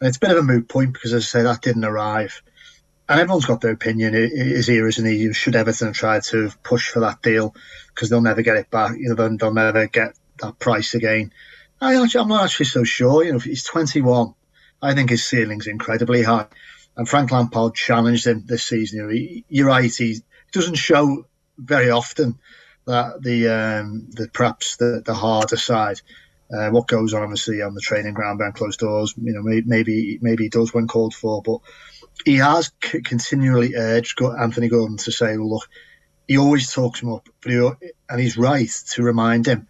And 0.00 0.08
it's 0.08 0.16
a 0.16 0.20
bit 0.20 0.30
of 0.30 0.38
a 0.38 0.42
moot 0.42 0.68
point 0.68 0.94
because, 0.94 1.12
as 1.12 1.24
I 1.24 1.26
say, 1.26 1.42
that 1.42 1.60
didn't 1.60 1.84
arrive. 1.84 2.40
And 3.08 3.20
everyone's 3.20 3.44
got 3.44 3.60
their 3.60 3.72
opinion. 3.72 4.14
Is 4.14 4.68
he 4.68 4.80
or 4.80 4.88
isn't 4.88 5.04
he? 5.04 5.32
Should 5.32 5.56
Everton 5.56 5.92
tried 5.92 6.22
to 6.24 6.50
push 6.62 6.88
for 6.88 7.00
that 7.00 7.20
deal 7.20 7.54
because 7.88 8.08
they'll 8.08 8.22
never 8.22 8.42
get 8.42 8.56
it 8.56 8.70
back? 8.70 8.96
You 8.96 9.08
know, 9.08 9.28
they'll, 9.28 9.52
never 9.52 9.86
get 9.88 10.16
that 10.40 10.58
price 10.58 10.94
again. 10.94 11.32
I, 11.80 11.96
I'm 11.96 12.28
not 12.28 12.44
actually 12.44 12.66
so 12.66 12.84
sure. 12.84 13.24
You 13.24 13.32
know, 13.32 13.38
he's 13.38 13.64
21. 13.64 14.34
I 14.80 14.94
think 14.94 15.10
his 15.10 15.26
ceiling's 15.26 15.66
incredibly 15.66 16.22
high. 16.22 16.46
And 16.96 17.08
Frank 17.08 17.32
Lampard 17.32 17.74
challenged 17.74 18.26
him 18.26 18.44
this 18.46 18.62
season. 18.62 18.98
You 18.98 19.04
know, 19.04 19.10
he, 19.10 19.44
you're 19.48 19.66
right. 19.66 19.92
He 19.92 20.20
doesn't 20.52 20.76
show 20.76 21.26
very 21.58 21.90
often 21.90 22.38
that 22.86 23.22
the 23.22 23.48
um, 23.48 24.08
the 24.10 24.28
perhaps 24.28 24.76
the, 24.76 25.02
the 25.04 25.14
harder 25.14 25.56
side, 25.56 26.00
uh, 26.52 26.70
what 26.70 26.86
goes 26.86 27.14
on 27.14 27.22
obviously 27.22 27.62
on 27.62 27.74
the 27.74 27.80
training 27.80 28.14
ground 28.14 28.38
behind 28.38 28.54
closed 28.54 28.80
doors. 28.80 29.14
You 29.16 29.32
know, 29.32 29.42
maybe 29.42 30.18
maybe 30.20 30.44
he 30.44 30.48
does 30.48 30.74
when 30.74 30.86
called 30.86 31.14
for, 31.14 31.42
but 31.42 31.58
he 32.24 32.36
has 32.36 32.70
c- 32.82 33.02
continually 33.02 33.74
urged 33.74 34.20
Anthony 34.22 34.68
Gordon 34.68 34.98
to 34.98 35.12
say, 35.12 35.36
well, 35.36 35.54
"Look, 35.54 35.68
he 36.28 36.38
always 36.38 36.72
talks 36.72 37.00
him 37.00 37.12
up, 37.12 37.28
but 37.42 37.52
he, 37.52 37.70
and 38.08 38.20
he's 38.20 38.36
right 38.36 38.70
to 38.92 39.02
remind 39.02 39.46
him 39.46 39.68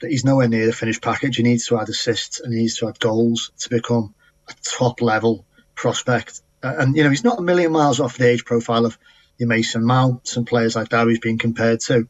that 0.00 0.10
he's 0.10 0.24
nowhere 0.24 0.48
near 0.48 0.66
the 0.66 0.72
finished 0.72 1.02
package. 1.02 1.36
He 1.36 1.42
needs 1.42 1.66
to 1.66 1.78
add 1.78 1.88
assists 1.88 2.40
and 2.40 2.52
he 2.52 2.60
needs 2.60 2.76
to 2.78 2.88
add 2.88 3.00
goals 3.00 3.50
to 3.60 3.70
become 3.70 4.14
a 4.48 4.54
top 4.62 5.00
level 5.00 5.46
prospect. 5.74 6.42
And 6.62 6.96
you 6.96 7.04
know, 7.04 7.10
he's 7.10 7.24
not 7.24 7.38
a 7.38 7.42
million 7.42 7.72
miles 7.72 8.00
off 8.00 8.18
the 8.18 8.28
age 8.28 8.44
profile 8.44 8.86
of 8.86 8.98
your 9.38 9.48
Mason 9.48 9.84
Mount 9.84 10.36
and 10.36 10.46
players 10.46 10.76
like 10.76 10.88
that 10.90 11.06
he's 11.06 11.18
being 11.18 11.38
compared 11.38 11.80
to 11.80 12.08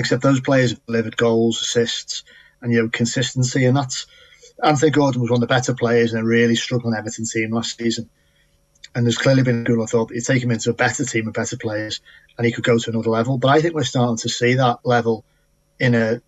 except 0.00 0.22
those 0.22 0.40
players 0.40 0.70
have 0.70 0.86
delivered 0.86 1.16
goals, 1.16 1.60
assists, 1.60 2.24
and 2.60 2.72
you 2.72 2.82
know 2.82 2.88
consistency, 2.88 3.64
and 3.64 3.76
that's 3.76 4.06
Anthony 4.62 4.90
Gordon 4.90 5.20
was 5.20 5.30
one 5.30 5.38
of 5.38 5.48
the 5.48 5.54
better 5.54 5.74
players 5.74 6.12
in 6.12 6.20
a 6.20 6.24
really 6.24 6.56
struggling 6.56 6.94
Everton 6.94 7.24
team 7.24 7.50
last 7.50 7.78
season. 7.78 8.10
And 8.94 9.06
there's 9.06 9.18
clearly 9.18 9.42
been 9.42 9.64
a 9.66 9.80
of 9.80 9.90
thought 9.90 10.08
that 10.08 10.16
you 10.16 10.20
take 10.20 10.42
him 10.42 10.50
into 10.50 10.70
a 10.70 10.74
better 10.74 11.04
team 11.04 11.28
of 11.28 11.34
better 11.34 11.56
players, 11.56 12.00
and 12.36 12.44
he 12.44 12.52
could 12.52 12.64
go 12.64 12.76
to 12.78 12.90
another 12.90 13.10
level. 13.10 13.38
But 13.38 13.48
I 13.48 13.60
think 13.60 13.74
we're 13.74 13.84
starting 13.84 14.16
to 14.18 14.28
see 14.28 14.54
that 14.54 14.80
level 14.84 15.24
in 15.78 15.94
a, 15.94 16.20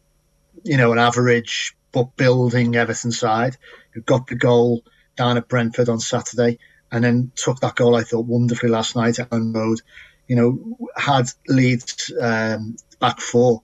you 0.62 0.76
know, 0.76 0.92
an 0.92 0.98
average 0.98 1.76
but 1.90 2.16
building 2.16 2.76
Everton 2.76 3.10
side 3.10 3.56
who 3.90 4.00
got 4.00 4.28
the 4.28 4.36
goal 4.36 4.84
down 5.16 5.36
at 5.36 5.48
Brentford 5.48 5.88
on 5.88 5.98
Saturday, 5.98 6.58
and 6.90 7.02
then 7.02 7.32
took 7.34 7.60
that 7.60 7.74
goal 7.74 7.96
I 7.96 8.04
thought 8.04 8.26
wonderfully 8.26 8.70
last 8.70 8.94
night 8.94 9.18
at 9.18 9.30
Elland 9.30 9.56
Road. 9.56 9.80
You 10.28 10.36
know, 10.36 10.88
had 10.96 11.28
Leeds 11.48 12.12
um, 12.20 12.76
back 13.02 13.20
four 13.20 13.62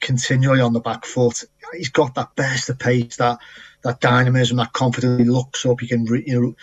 continually 0.00 0.60
on 0.60 0.72
the 0.72 0.80
back 0.80 1.04
foot. 1.04 1.44
He's 1.76 1.90
got 1.90 2.14
that 2.14 2.34
burst 2.34 2.70
of 2.70 2.78
pace, 2.78 3.16
that 3.16 3.38
that 3.82 4.00
dynamism, 4.00 4.56
that 4.56 4.72
confidence. 4.72 5.18
He 5.18 5.24
looks 5.24 5.64
up, 5.64 5.80
he 5.80 5.86
can 5.86 6.06
you 6.06 6.40
know 6.40 6.54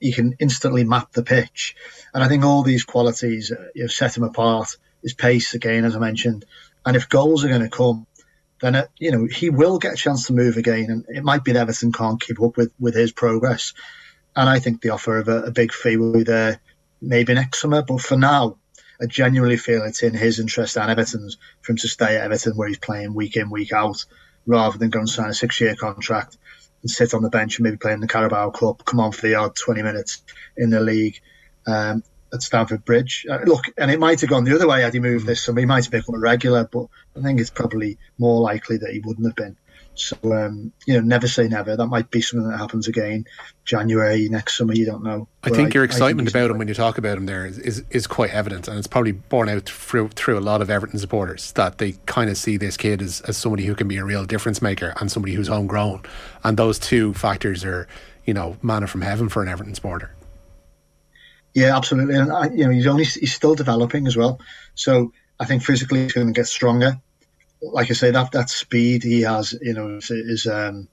he 0.00 0.12
can 0.12 0.34
instantly 0.40 0.82
map 0.84 1.12
the 1.12 1.22
pitch, 1.22 1.76
and 2.12 2.24
I 2.24 2.28
think 2.28 2.44
all 2.44 2.62
these 2.62 2.84
qualities 2.84 3.52
uh, 3.52 3.68
you 3.74 3.82
know, 3.82 3.88
set 3.88 4.16
him 4.16 4.24
apart. 4.24 4.76
His 5.02 5.14
pace 5.14 5.54
again, 5.54 5.84
as 5.84 5.96
I 5.96 5.98
mentioned, 5.98 6.44
and 6.84 6.96
if 6.96 7.08
goals 7.08 7.44
are 7.44 7.48
going 7.48 7.62
to 7.62 7.70
come, 7.70 8.06
then 8.60 8.74
uh, 8.74 8.86
you 8.98 9.12
know 9.12 9.26
he 9.26 9.50
will 9.50 9.78
get 9.78 9.92
a 9.92 9.96
chance 9.96 10.26
to 10.26 10.32
move 10.32 10.56
again, 10.56 10.90
and 10.90 11.04
it 11.08 11.24
might 11.24 11.44
be 11.44 11.52
that 11.52 11.60
Everton 11.60 11.92
can't 11.92 12.20
keep 12.20 12.42
up 12.42 12.56
with 12.56 12.72
with 12.80 12.94
his 12.94 13.12
progress. 13.12 13.72
And 14.34 14.48
I 14.48 14.58
think 14.58 14.80
the 14.80 14.90
offer 14.90 15.18
of 15.18 15.28
a, 15.28 15.44
a 15.44 15.50
big 15.50 15.72
fee 15.72 15.96
will 15.96 16.12
be 16.12 16.22
there 16.22 16.60
maybe 17.02 17.34
next 17.34 17.60
summer, 17.60 17.82
but 17.82 18.00
for 18.00 18.16
now, 18.16 18.58
I 19.00 19.06
genuinely 19.06 19.56
feel 19.56 19.82
it's 19.82 20.02
in 20.02 20.14
his 20.14 20.38
interest 20.38 20.76
and 20.76 20.90
Everton's 20.90 21.38
for 21.62 21.72
him 21.72 21.78
to 21.78 21.88
stay 21.88 22.16
at 22.16 22.24
Everton 22.24 22.56
where 22.56 22.68
he's 22.68 22.78
playing 22.78 23.14
week 23.14 23.36
in, 23.36 23.50
week 23.50 23.72
out, 23.72 24.04
rather 24.46 24.78
than 24.78 24.90
go 24.90 25.00
and 25.00 25.08
sign 25.08 25.30
a 25.30 25.34
six 25.34 25.60
year 25.60 25.74
contract 25.74 26.36
and 26.82 26.90
sit 26.90 27.14
on 27.14 27.22
the 27.22 27.30
bench 27.30 27.58
and 27.58 27.64
maybe 27.64 27.76
play 27.76 27.92
in 27.92 28.00
the 28.00 28.08
Carabao 28.08 28.50
Cup, 28.50 28.84
come 28.84 29.00
on 29.00 29.12
for 29.12 29.26
the 29.26 29.34
odd 29.34 29.54
20 29.56 29.82
minutes 29.82 30.22
in 30.56 30.70
the 30.70 30.80
league 30.80 31.20
um, 31.66 32.02
at 32.32 32.42
Stamford 32.42 32.84
Bridge. 32.84 33.26
Uh, 33.30 33.40
look, 33.44 33.64
and 33.76 33.90
it 33.90 33.98
might 33.98 34.20
have 34.20 34.30
gone 34.30 34.44
the 34.44 34.54
other 34.54 34.68
way 34.68 34.82
had 34.82 34.94
he 34.94 35.00
moved 35.00 35.26
this 35.26 35.42
summer. 35.42 35.60
He 35.60 35.66
might 35.66 35.84
have 35.84 35.92
become 35.92 36.14
a 36.14 36.18
regular, 36.18 36.68
but 36.70 36.86
I 37.16 37.22
think 37.22 37.40
it's 37.40 37.50
probably 37.50 37.98
more 38.18 38.40
likely 38.40 38.78
that 38.78 38.90
he 38.90 39.00
wouldn't 39.00 39.26
have 39.26 39.36
been. 39.36 39.56
So 40.00 40.16
um, 40.32 40.72
you 40.86 40.94
know, 40.94 41.00
never 41.00 41.28
say 41.28 41.46
never. 41.46 41.76
That 41.76 41.86
might 41.86 42.10
be 42.10 42.22
something 42.22 42.48
that 42.48 42.56
happens 42.56 42.88
again 42.88 43.26
January 43.64 44.28
next 44.30 44.56
summer. 44.56 44.72
You 44.72 44.86
don't 44.86 45.04
know. 45.04 45.28
I 45.44 45.50
think 45.50 45.74
I, 45.74 45.74
your 45.74 45.84
excitement 45.84 46.28
think 46.28 46.34
about 46.34 46.50
him 46.50 46.58
when 46.58 46.68
you 46.68 46.74
talk 46.74 46.96
about 46.96 47.18
him 47.18 47.26
there 47.26 47.44
is, 47.44 47.58
is, 47.58 47.84
is 47.90 48.06
quite 48.06 48.30
evident, 48.30 48.66
and 48.66 48.78
it's 48.78 48.86
probably 48.86 49.12
borne 49.12 49.50
out 49.50 49.68
through 49.68 50.08
through 50.08 50.38
a 50.38 50.40
lot 50.40 50.62
of 50.62 50.70
Everton 50.70 50.98
supporters 50.98 51.52
that 51.52 51.78
they 51.78 51.92
kind 52.06 52.30
of 52.30 52.38
see 52.38 52.56
this 52.56 52.76
kid 52.78 53.02
as, 53.02 53.20
as 53.22 53.36
somebody 53.36 53.66
who 53.66 53.74
can 53.74 53.88
be 53.88 53.98
a 53.98 54.04
real 54.04 54.24
difference 54.24 54.62
maker 54.62 54.94
and 55.00 55.12
somebody 55.12 55.34
who's 55.34 55.48
homegrown, 55.48 56.02
and 56.44 56.56
those 56.56 56.78
two 56.78 57.12
factors 57.12 57.62
are 57.64 57.86
you 58.24 58.32
know 58.32 58.56
manna 58.62 58.86
from 58.86 59.02
heaven 59.02 59.28
for 59.28 59.42
an 59.42 59.48
Everton 59.48 59.74
supporter. 59.74 60.14
Yeah, 61.52 61.76
absolutely, 61.76 62.16
and 62.16 62.32
I, 62.32 62.48
you 62.48 62.64
know 62.64 62.70
he's 62.70 62.86
only 62.86 63.04
he's 63.04 63.34
still 63.34 63.54
developing 63.54 64.06
as 64.06 64.16
well. 64.16 64.40
So 64.74 65.12
I 65.38 65.44
think 65.44 65.62
physically 65.62 66.04
he's 66.04 66.12
going 66.14 66.26
to 66.26 66.32
get 66.32 66.46
stronger 66.46 66.98
like 67.62 67.90
I 67.90 67.94
say, 67.94 68.10
that 68.10 68.32
that 68.32 68.50
speed 68.50 69.02
he 69.02 69.22
has, 69.22 69.54
you 69.60 69.74
know, 69.74 69.98
is, 69.98 70.46
um, 70.46 70.88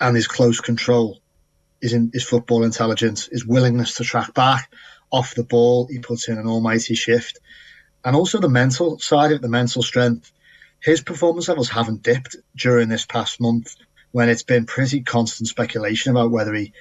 and 0.00 0.16
his 0.16 0.26
close 0.26 0.60
control, 0.60 1.20
his 1.80 1.92
in, 1.92 2.10
his 2.12 2.24
football 2.24 2.64
intelligence, 2.64 3.26
his 3.26 3.46
willingness 3.46 3.94
to 3.96 4.04
track 4.04 4.34
back 4.34 4.72
off 5.10 5.34
the 5.34 5.44
ball, 5.44 5.86
he 5.86 5.98
puts 5.98 6.28
in 6.28 6.38
an 6.38 6.46
almighty 6.46 6.94
shift, 6.94 7.38
and 8.04 8.16
also 8.16 8.40
the 8.40 8.48
mental 8.48 8.98
side 8.98 9.32
of 9.32 9.36
it, 9.36 9.42
the 9.42 9.48
mental 9.48 9.82
strength. 9.82 10.32
His 10.80 11.00
performance 11.00 11.48
levels 11.48 11.68
haven't 11.68 12.02
dipped 12.02 12.36
during 12.54 12.88
this 12.88 13.06
past 13.06 13.40
month 13.40 13.74
when 14.12 14.28
it's 14.28 14.42
been 14.42 14.66
pretty 14.66 15.02
constant 15.02 15.48
speculation 15.48 16.12
about 16.12 16.30
whether 16.30 16.54
he 16.54 16.72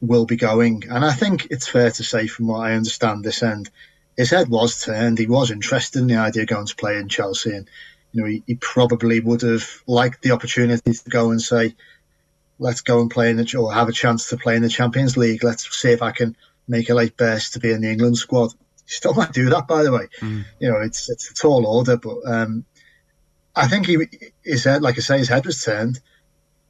will 0.00 0.26
be 0.26 0.36
going. 0.36 0.84
And 0.90 1.04
I 1.04 1.12
think 1.12 1.48
it's 1.50 1.68
fair 1.68 1.90
to 1.90 2.04
say, 2.04 2.26
from 2.26 2.46
what 2.48 2.60
I 2.60 2.74
understand 2.74 3.22
this 3.24 3.42
end, 3.42 3.70
his 4.16 4.30
head 4.30 4.48
was 4.48 4.82
turned. 4.82 5.18
He 5.18 5.26
was 5.26 5.50
interested 5.50 6.00
in 6.00 6.06
the 6.06 6.16
idea 6.16 6.42
of 6.42 6.48
going 6.48 6.66
to 6.66 6.76
play 6.76 6.98
in 6.98 7.08
Chelsea, 7.08 7.50
and 7.50 7.68
you 8.14 8.22
know, 8.22 8.28
he, 8.28 8.42
he, 8.46 8.54
probably 8.54 9.18
would 9.18 9.42
have 9.42 9.68
liked 9.88 10.22
the 10.22 10.30
opportunity 10.30 10.92
to 10.92 11.10
go 11.10 11.32
and 11.32 11.42
say, 11.42 11.74
let's 12.60 12.80
go 12.80 13.00
and 13.00 13.10
play 13.10 13.28
in 13.28 13.36
the, 13.36 13.56
or 13.58 13.74
have 13.74 13.88
a 13.88 13.92
chance 13.92 14.28
to 14.28 14.36
play 14.36 14.54
in 14.54 14.62
the 14.62 14.68
Champions 14.68 15.16
League. 15.16 15.42
Let's 15.42 15.76
see 15.76 15.90
if 15.90 16.00
I 16.00 16.12
can 16.12 16.36
make 16.68 16.88
a 16.88 16.94
late 16.94 17.16
burst 17.16 17.54
to 17.54 17.58
be 17.58 17.72
in 17.72 17.80
the 17.80 17.90
England 17.90 18.16
squad. 18.16 18.52
He 18.86 18.94
still 18.94 19.14
might 19.16 19.32
do 19.32 19.50
that, 19.50 19.66
by 19.66 19.82
the 19.82 19.90
way. 19.90 20.06
Mm. 20.20 20.44
You 20.60 20.70
know, 20.70 20.80
it's, 20.80 21.10
it's 21.10 21.32
a 21.32 21.34
tall 21.34 21.66
order, 21.66 21.96
but, 21.96 22.18
um, 22.24 22.64
I 23.56 23.66
think 23.66 23.86
he, 23.86 23.98
his 24.44 24.62
head, 24.62 24.82
like 24.82 24.96
I 24.96 25.00
say, 25.00 25.18
his 25.18 25.28
head 25.28 25.44
was 25.44 25.62
turned, 25.62 25.98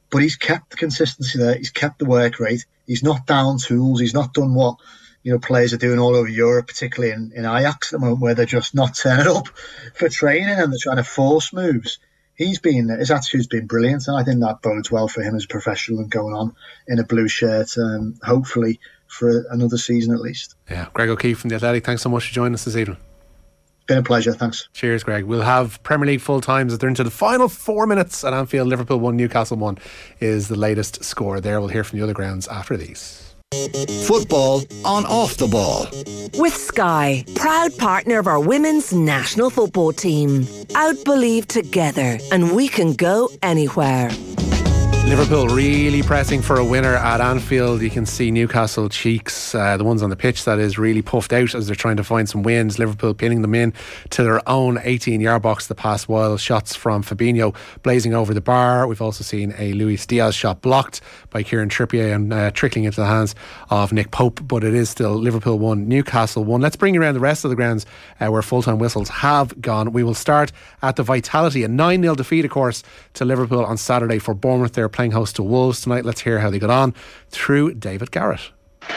but 0.09 0.23
he's 0.23 0.35
kept 0.35 0.71
the 0.71 0.77
consistency 0.77 1.37
there. 1.37 1.55
He's 1.55 1.71
kept 1.71 1.99
the 1.99 2.05
work 2.05 2.39
rate. 2.39 2.65
He's 2.87 3.03
not 3.03 3.27
down 3.27 3.59
tools. 3.59 3.99
He's 3.99 4.13
not 4.13 4.33
done 4.33 4.53
what 4.55 4.77
you 5.25 5.31
know 5.31 5.39
players 5.39 5.73
are 5.73 5.77
doing 5.77 5.97
all 5.97 6.15
over 6.15 6.29
Europe, 6.29 6.67
particularly 6.67 7.11
in, 7.11 7.31
in 7.35 7.45
Ajax 7.45 7.91
at 7.91 7.99
the 7.99 8.05
moment, 8.05 8.21
where 8.21 8.35
they're 8.35 8.45
just 8.45 8.75
not 8.75 8.95
turning 9.01 9.27
up 9.27 9.47
for 9.95 10.07
training 10.07 10.47
and 10.49 10.71
they're 10.71 10.79
trying 10.79 10.97
to 10.97 11.03
force 11.03 11.51
moves. 11.51 11.97
He's 12.35 12.59
been 12.59 12.89
his 12.89 13.09
attitude's 13.09 13.47
been 13.47 13.65
brilliant, 13.65 14.07
and 14.07 14.15
I 14.15 14.23
think 14.23 14.41
that 14.41 14.61
bodes 14.61 14.91
well 14.91 15.07
for 15.07 15.23
him 15.23 15.35
as 15.35 15.45
a 15.45 15.47
professional 15.47 15.99
and 15.99 16.11
going 16.11 16.35
on 16.35 16.55
in 16.87 16.99
a 16.99 17.03
blue 17.03 17.27
shirt, 17.27 17.75
um, 17.77 18.19
hopefully 18.23 18.79
for 19.07 19.45
another 19.49 19.77
season 19.77 20.13
at 20.13 20.21
least. 20.21 20.55
Yeah, 20.69 20.87
Greg 20.93 21.09
O'Keeffe 21.09 21.39
from 21.39 21.49
the 21.49 21.55
Athletic. 21.55 21.85
Thanks 21.85 22.03
so 22.03 22.09
much 22.09 22.27
for 22.27 22.33
joining 22.33 22.53
us 22.53 22.65
this 22.65 22.75
evening. 22.75 22.97
It's 23.77 23.85
been 23.87 23.97
a 23.97 24.03
pleasure. 24.03 24.33
Thanks. 24.33 24.67
Cheers, 24.73 25.03
Greg. 25.03 25.23
We'll 25.23 25.41
have 25.41 25.81
Premier 25.81 26.05
League 26.05 26.21
full 26.21 26.41
times 26.41 26.71
as 26.73 26.79
they're 26.79 26.89
into 26.89 27.03
the 27.03 27.09
final 27.09 27.49
four 27.49 27.87
minutes 27.87 28.23
at 28.23 28.33
Anfield. 28.33 28.67
Liverpool 28.67 28.99
one, 28.99 29.15
Newcastle 29.15 29.57
one 29.57 29.79
is 30.19 30.49
the 30.49 30.57
latest 30.57 31.03
score 31.03 31.39
there. 31.39 31.59
We'll 31.59 31.69
hear 31.69 31.83
from 31.83 31.97
the 31.97 32.03
other 32.03 32.13
grounds 32.13 32.47
after 32.47 32.77
these. 32.77 33.24
Football 34.05 34.63
on 34.83 35.05
off 35.05 35.37
the 35.37 35.47
ball. 35.47 35.87
With 36.37 36.53
Sky, 36.53 37.23
proud 37.35 37.77
partner 37.77 38.19
of 38.19 38.27
our 38.27 38.39
women's 38.39 38.93
national 38.93 39.49
football 39.49 39.93
team. 39.93 40.45
Out 40.75 41.03
believe 41.05 41.47
together, 41.47 42.19
and 42.31 42.55
we 42.55 42.67
can 42.67 42.93
go 42.93 43.29
anywhere. 43.41 44.09
Liverpool 45.07 45.47
really 45.49 46.01
pressing 46.01 46.41
for 46.41 46.55
a 46.55 46.65
winner 46.65 46.95
at 46.95 47.21
Anfield. 47.21 47.81
You 47.83 47.91
can 47.91 48.07
see 48.07 48.31
Newcastle 48.31 48.89
cheeks, 48.89 49.53
uh, 49.53 49.77
the 49.77 49.83
ones 49.83 50.01
on 50.01 50.09
the 50.09 50.15
pitch 50.15 50.45
that 50.45 50.57
is 50.57 50.79
really 50.79 51.03
puffed 51.03 51.31
out 51.31 51.53
as 51.53 51.67
they're 51.67 51.75
trying 51.75 51.97
to 51.97 52.03
find 52.03 52.27
some 52.27 52.41
wins. 52.41 52.79
Liverpool 52.79 53.13
pinning 53.13 53.43
them 53.43 53.53
in 53.53 53.71
to 54.09 54.23
their 54.23 54.47
own 54.49 54.79
18 54.83 55.21
yard 55.21 55.43
box 55.43 55.67
the 55.67 55.75
past 55.75 56.09
while. 56.09 56.37
Shots 56.37 56.75
from 56.75 57.03
Fabinho 57.03 57.55
blazing 57.83 58.15
over 58.15 58.33
the 58.33 58.41
bar. 58.41 58.87
We've 58.87 59.01
also 59.01 59.23
seen 59.23 59.53
a 59.59 59.73
Luis 59.73 60.07
Diaz 60.07 60.33
shot 60.33 60.61
blocked 60.61 61.01
by 61.29 61.43
Kieran 61.43 61.69
Trippier 61.69 62.13
and 62.13 62.33
uh, 62.33 62.49
trickling 62.49 62.85
into 62.85 62.99
the 62.99 63.07
hands 63.07 63.35
of 63.69 63.93
Nick 63.93 64.09
Pope, 64.09 64.39
but 64.47 64.63
it 64.63 64.73
is 64.73 64.89
still 64.89 65.13
Liverpool 65.13 65.59
1, 65.59 65.87
Newcastle 65.87 66.43
1. 66.43 66.61
Let's 66.61 66.75
bring 66.75 66.95
you 66.95 67.01
around 67.01 67.13
the 67.13 67.19
rest 67.19 67.45
of 67.45 67.51
the 67.51 67.55
grounds 67.55 67.85
uh, 68.19 68.27
where 68.27 68.41
full 68.41 68.63
time 68.63 68.79
whistles 68.79 69.09
have 69.09 69.61
gone. 69.61 69.93
We 69.93 70.03
will 70.03 70.15
start 70.15 70.51
at 70.81 70.95
the 70.95 71.03
Vitality, 71.03 71.63
a 71.63 71.67
9 71.67 72.01
0 72.01 72.15
defeat, 72.15 72.43
of 72.43 72.49
course, 72.49 72.81
to 73.13 73.23
Liverpool 73.23 73.63
on 73.63 73.77
Saturday 73.77 74.17
for 74.17 74.33
Bournemouth. 74.33 74.75
Playing 74.95 75.11
host 75.11 75.35
to 75.35 75.43
Wolves 75.43 75.81
tonight. 75.81 76.05
Let's 76.05 76.21
hear 76.21 76.39
how 76.39 76.49
they 76.49 76.57
got 76.57 76.71
on 76.71 76.95
through 77.29 77.75
David 77.75 78.11
Garrett. 78.11 78.51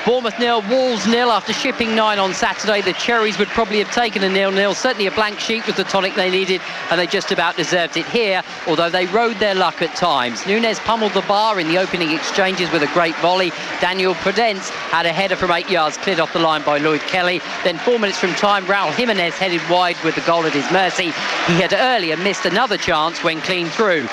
Bournemouth 0.05 0.39
nil, 0.39 0.63
Wolves 0.69 1.07
nil. 1.07 1.31
After 1.31 1.53
shipping 1.53 1.95
nine 1.97 2.19
on 2.19 2.35
Saturday, 2.35 2.83
the 2.83 2.93
Cherries 2.93 3.39
would 3.39 3.49
probably 3.49 3.79
have 3.79 3.91
taken 3.91 4.23
a 4.23 4.29
nil-nil. 4.29 4.75
Certainly 4.75 5.07
a 5.07 5.11
blank 5.11 5.41
sheet 5.41 5.67
was 5.67 5.77
the 5.77 5.85
tonic 5.85 6.15
they 6.15 6.31
needed, 6.31 6.61
and 6.91 7.01
they 7.01 7.07
just 7.07 7.33
about 7.33 7.57
deserved 7.57 7.97
it 7.97 8.07
here. 8.07 8.43
Although 8.67 8.91
they 8.91 9.07
rode 9.07 9.37
their 9.37 9.55
luck 9.55 9.81
at 9.81 9.97
times. 9.97 10.47
Nunez 10.47 10.79
pummeled 10.81 11.13
the 11.13 11.23
bar 11.23 11.59
in 11.59 11.69
the 11.69 11.79
opening 11.79 12.13
exchanges 12.13 12.71
with 12.71 12.83
a 12.83 12.87
great 12.89 13.17
volley. 13.17 13.51
Daniel 13.81 14.15
Podence 14.15 14.69
had 14.69 15.07
a 15.07 15.13
header 15.13 15.37
from 15.37 15.53
eight 15.53 15.71
yards 15.71 15.97
cleared 15.97 16.21
off 16.21 16.33
the 16.35 16.39
line 16.39 16.63
by 16.63 16.79
Lloyd 16.79 17.01
Kelly. 17.03 17.41
Then 17.65 17.79
four 17.79 17.99
minutes 17.99 18.19
from 18.19 18.35
time, 18.35 18.67
Raul 18.67 18.93
Jimenez 18.93 19.35
headed 19.35 19.63
wide 19.71 19.97
with 20.05 20.15
the 20.15 20.21
goal 20.23 20.45
at 20.45 20.53
his 20.53 20.71
mercy. 20.71 21.13
He 21.47 21.61
had 21.61 21.73
earlier 21.73 22.17
missed 22.19 22.45
another 22.45 22.77
chance 22.77 23.25
when 23.25 23.41
clean 23.41 23.67
through. 23.69 24.07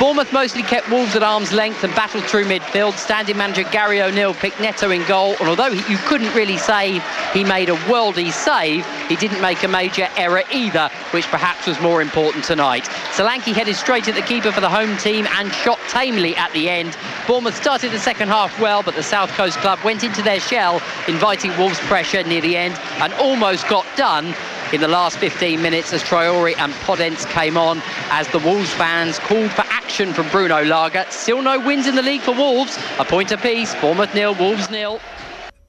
Bournemouth 0.00 0.32
mostly 0.32 0.62
kept 0.62 0.90
Wolves 0.90 1.14
at 1.14 1.22
arm's 1.22 1.52
length 1.52 1.84
and 1.84 1.94
battled 1.94 2.24
through 2.24 2.46
midfield. 2.46 2.94
Standing 2.94 3.36
manager 3.36 3.62
Gary 3.62 4.02
O'Neill 4.02 4.34
picked 4.34 4.60
Neto 4.60 4.90
in 4.90 5.06
goal, 5.06 5.36
and 5.38 5.48
although 5.48 5.68
you 5.68 5.96
couldn't 5.98 6.34
really 6.34 6.58
say 6.58 7.00
he 7.32 7.44
made 7.44 7.68
a 7.68 7.76
worldy 7.86 8.32
save, 8.32 8.84
he 9.08 9.14
didn't 9.14 9.40
make 9.40 9.62
a 9.62 9.68
major 9.68 10.08
error 10.16 10.42
either, 10.52 10.90
which 11.12 11.26
perhaps 11.26 11.68
was 11.68 11.80
more 11.80 12.02
important 12.02 12.44
tonight. 12.44 12.84
Solanke 13.12 13.52
headed 13.52 13.76
straight 13.76 14.08
at 14.08 14.16
the 14.16 14.22
keeper 14.22 14.50
for 14.50 14.60
the 14.60 14.68
home 14.68 14.96
team 14.96 15.28
and 15.28 15.52
shot 15.52 15.78
tamely 15.88 16.34
at 16.34 16.52
the 16.52 16.68
end. 16.68 16.98
Bournemouth 17.28 17.56
started 17.56 17.92
the 17.92 17.98
second 18.00 18.28
half 18.28 18.58
well, 18.60 18.82
but 18.82 18.96
the 18.96 19.02
South 19.02 19.30
Coast 19.30 19.58
club 19.58 19.78
went 19.84 20.02
into 20.02 20.22
their 20.22 20.40
shell, 20.40 20.82
inviting 21.06 21.56
Wolves' 21.56 21.78
pressure 21.80 22.24
near 22.24 22.40
the 22.40 22.56
end 22.56 22.74
and 23.00 23.12
almost 23.14 23.68
got 23.68 23.86
done 23.96 24.34
in 24.72 24.80
the 24.80 24.88
last 24.88 25.18
15 25.18 25.60
minutes 25.60 25.92
as 25.92 26.02
Traore 26.02 26.54
and 26.58 26.72
Podence 26.74 27.28
came 27.30 27.56
on 27.56 27.82
as 28.10 28.28
the 28.28 28.38
Wolves 28.38 28.72
fans 28.74 29.18
called 29.18 29.50
for 29.50 29.64
action 29.68 30.12
from 30.12 30.28
Bruno 30.30 30.64
Lage. 30.64 31.10
Still 31.10 31.42
no 31.42 31.58
wins 31.58 31.86
in 31.86 31.94
the 31.94 32.02
league 32.02 32.22
for 32.22 32.32
Wolves. 32.32 32.78
A 32.98 33.04
point 33.04 33.30
apiece. 33.32 33.74
Bournemouth 33.76 34.14
nil, 34.14 34.34
Wolves 34.34 34.70
nil. 34.70 35.00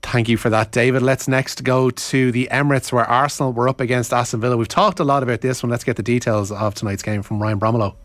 Thank 0.02 0.30
you 0.30 0.38
for 0.38 0.50
that, 0.50 0.72
David. 0.72 1.02
Let's 1.02 1.28
next 1.28 1.64
go 1.64 1.90
to 1.90 2.32
the 2.32 2.48
Emirates 2.52 2.92
where 2.92 3.06
Arsenal 3.06 3.54
were 3.54 3.68
up 3.68 3.82
against 3.82 4.14
Aston 4.14 4.40
Villa. 4.40 4.56
We've 4.56 4.68
talked 4.68 5.00
a 5.00 5.04
lot 5.04 5.24
about 5.24 5.42
this 5.42 5.64
one. 5.64 5.70
Let's 5.70 5.84
get 5.84 5.96
the 5.96 6.04
details 6.04 6.52
of 6.52 6.76
tonight's 6.76 7.04
game 7.04 7.24
from 7.24 7.42
Ryan 7.42 7.60
Bromelow. 7.60 7.96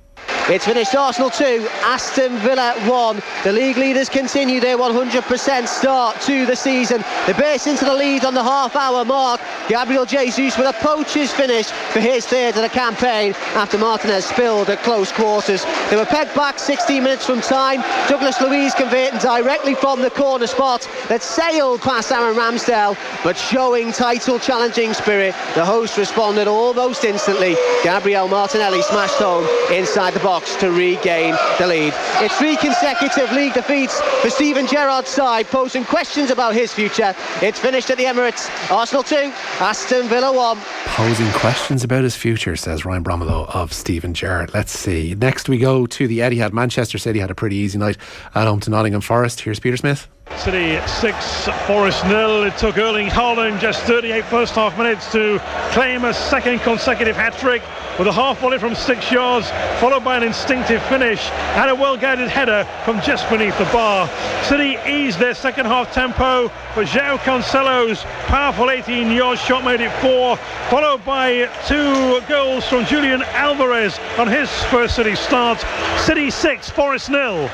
It's 0.51 0.65
finished 0.65 0.97
Arsenal 0.97 1.31
2, 1.31 1.69
Aston 1.85 2.37
Villa 2.39 2.75
1. 2.89 3.23
The 3.45 3.53
league 3.53 3.77
leaders 3.77 4.09
continue 4.09 4.59
their 4.59 4.77
100% 4.77 5.69
start 5.69 6.21
to 6.23 6.45
the 6.45 6.57
season. 6.57 7.05
They 7.29 7.35
burst 7.35 7.69
into 7.69 7.85
the 7.85 7.95
lead 7.95 8.25
on 8.25 8.35
the 8.35 8.43
half 8.43 8.75
hour 8.75 9.05
mark. 9.05 9.41
Gabriel 9.69 10.05
Jesus 10.05 10.59
with 10.59 10.67
a 10.67 10.73
poacher's 10.85 11.31
finish 11.31 11.67
for 11.67 12.01
his 12.01 12.27
third 12.27 12.57
of 12.57 12.63
the 12.63 12.69
campaign 12.69 13.33
after 13.55 13.79
Martinez 13.79 14.25
spilled 14.25 14.71
at 14.71 14.83
close 14.83 15.13
quarters. 15.13 15.65
They 15.89 15.95
were 15.95 16.05
pegged 16.05 16.35
back 16.35 16.59
16 16.59 17.01
minutes 17.01 17.25
from 17.25 17.41
time. 17.41 17.83
Douglas 18.09 18.41
Luiz 18.41 18.75
converting 18.75 19.21
directly 19.21 19.77
from 19.77 20.03
the 20.03 20.11
corner 20.11 20.49
spot 20.49 20.89
that 21.09 21.23
sailed 21.23 21.81
past 21.81 22.11
Aaron 22.11 22.35
Ramsdale, 22.35 22.99
but 23.23 23.37
showing 23.37 23.93
title 23.93 24.41
challenging 24.41 24.95
spirit. 24.95 25.33
The 25.55 25.65
host 25.65 25.97
responded 25.97 26.49
almost 26.49 27.05
instantly. 27.05 27.55
Gabriel 27.85 28.27
Martinelli 28.27 28.83
smashed 28.83 29.15
home 29.15 29.47
inside 29.71 30.13
the 30.13 30.19
box 30.19 30.40
to 30.61 30.71
regain 30.71 31.35
the 31.59 31.67
lead. 31.67 31.93
It's 32.17 32.37
three 32.37 32.57
consecutive 32.57 33.33
league 33.33 33.55
defeats 33.55 34.01
for 34.23 34.31
Steven 34.31 34.67
Gerrard's 34.67 35.09
side, 35.09 35.47
posing 35.47 35.85
questions 35.85 36.31
about 36.31 36.55
his 36.55 36.73
future. 36.73 37.15
It's 37.43 37.59
finished 37.59 37.91
at 37.91 37.99
the 37.99 38.05
Emirates. 38.05 38.49
Arsenal 38.71 39.03
2, 39.03 39.17
Aston 39.61 40.09
Villa 40.09 40.33
1. 40.33 40.59
Posing 40.87 41.31
questions 41.33 41.85
about 41.85 42.03
his 42.03 42.17
future, 42.17 42.57
says 42.57 42.85
Ryan 42.85 43.05
Bromelow 43.05 43.49
of 43.55 43.73
Steven 43.73 44.15
Gerrard. 44.15 44.53
Let's 44.55 44.73
see. 44.73 45.15
Next 45.15 45.49
we 45.49 45.59
go 45.59 45.87
to 45.87 46.07
the 46.07 46.21
Etihad. 46.21 46.53
Manchester 46.53 46.99
City 46.99 47.19
had 47.19 47.31
a 47.31 47.35
pretty 47.35 47.57
easy 47.57 47.79
night 47.79 47.97
at 48.35 48.47
home 48.47 48.61
to 48.61 48.71
Nottingham 48.71 49.01
Forest. 49.01 49.41
Here's 49.41 49.61
Peter 49.61 49.77
Smith. 49.77 50.09
City 50.41 50.81
6, 50.87 51.49
Forest 51.67 52.07
nil. 52.07 52.45
It 52.45 52.57
took 52.57 52.79
Erling 52.79 53.09
Haaland 53.09 53.61
just 53.61 53.83
38 53.83 54.25
first 54.25 54.55
half 54.55 54.79
minutes 54.79 55.13
to 55.13 55.39
claim 55.73 56.07
a 56.07 56.15
second 56.15 56.61
consecutive 56.61 57.15
hat 57.15 57.37
trick 57.37 57.61
with 57.99 58.09
a 58.09 58.13
half 58.13 58.41
volley 58.41 58.59
from 58.59 58.75
six 58.75 59.13
yards, 59.13 59.51
followed 59.81 60.03
by 60.03 60.17
an 60.17 60.23
instinctive 60.23 60.83
finish 60.85 61.29
and 61.31 61.71
a 61.71 61.75
well-guided 61.75 62.31
header 62.31 62.67
from 62.87 63.03
just 63.03 63.29
beneath 63.29 63.57
the 63.59 63.67
bar. 63.67 64.09
City 64.45 64.79
eased 64.89 65.19
their 65.19 65.35
second 65.35 65.67
half 65.67 65.93
tempo, 65.93 66.51
but 66.75 66.87
João 66.87 67.19
Cancelo's 67.19 68.03
powerful 68.27 68.71
18 68.71 69.11
yard 69.11 69.39
shot 69.39 69.63
made 69.63 69.83
it 69.83 69.93
four, 70.01 70.39
followed 70.71 71.05
by 71.05 71.51
two 71.67 72.23
goals 72.29 72.67
from 72.67 72.87
Julian 72.87 73.23
Alvarez 73.35 73.99
on 74.19 74.27
his 74.27 74.49
first 74.65 74.97
City 74.97 75.15
start. 75.15 75.63
City 75.99 76.31
6, 76.31 76.71
Forest 76.71 77.11
nil. 77.11 77.51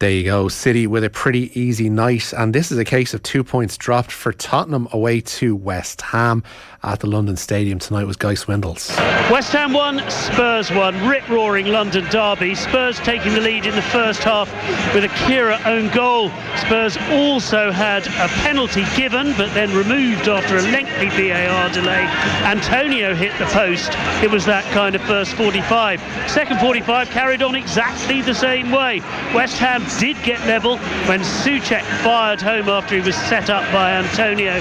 There 0.00 0.10
you 0.12 0.22
go, 0.22 0.46
City 0.46 0.86
with 0.86 1.02
a 1.02 1.10
pretty 1.10 1.50
easy 1.60 1.90
night. 1.90 2.32
And 2.32 2.54
this 2.54 2.70
is 2.70 2.78
a 2.78 2.84
case 2.84 3.14
of 3.14 3.22
two 3.24 3.42
points 3.42 3.76
dropped 3.76 4.12
for 4.12 4.32
Tottenham 4.32 4.86
away 4.92 5.20
to 5.22 5.56
West 5.56 6.02
Ham 6.02 6.44
at 6.82 7.00
the 7.00 7.06
London 7.06 7.36
Stadium 7.36 7.78
tonight 7.78 8.04
was 8.04 8.16
Guy 8.16 8.34
Swindles. 8.34 8.96
West 9.30 9.52
Ham 9.52 9.72
one, 9.72 9.98
Spurs 10.10 10.70
one. 10.70 11.08
Rip 11.08 11.28
roaring 11.28 11.66
London 11.66 12.04
derby. 12.10 12.54
Spurs 12.54 12.98
taking 13.00 13.34
the 13.34 13.40
lead 13.40 13.66
in 13.66 13.74
the 13.74 13.82
first 13.82 14.22
half 14.22 14.48
with 14.94 15.04
a 15.04 15.08
Kehrer 15.08 15.64
own 15.66 15.92
goal. 15.92 16.30
Spurs 16.56 16.96
also 17.10 17.72
had 17.72 18.06
a 18.06 18.28
penalty 18.42 18.84
given 18.96 19.34
but 19.36 19.52
then 19.54 19.74
removed 19.74 20.28
after 20.28 20.56
a 20.56 20.62
lengthy 20.62 21.08
VAR 21.08 21.68
delay. 21.70 22.06
Antonio 22.44 23.14
hit 23.14 23.36
the 23.38 23.46
post. 23.46 23.90
It 24.22 24.30
was 24.30 24.44
that 24.46 24.64
kind 24.72 24.94
of 24.94 25.02
first 25.02 25.32
45. 25.32 26.00
Second 26.28 26.60
45 26.60 27.10
carried 27.10 27.42
on 27.42 27.56
exactly 27.56 28.22
the 28.22 28.34
same 28.34 28.70
way. 28.70 29.00
West 29.34 29.58
Ham 29.58 29.84
did 29.98 30.16
get 30.22 30.40
level 30.46 30.78
when 31.08 31.20
Soucek 31.20 31.82
fired 32.02 32.40
home 32.40 32.68
after 32.68 32.94
he 32.94 33.00
was 33.00 33.16
set 33.16 33.50
up 33.50 33.70
by 33.72 33.92
Antonio. 33.92 34.52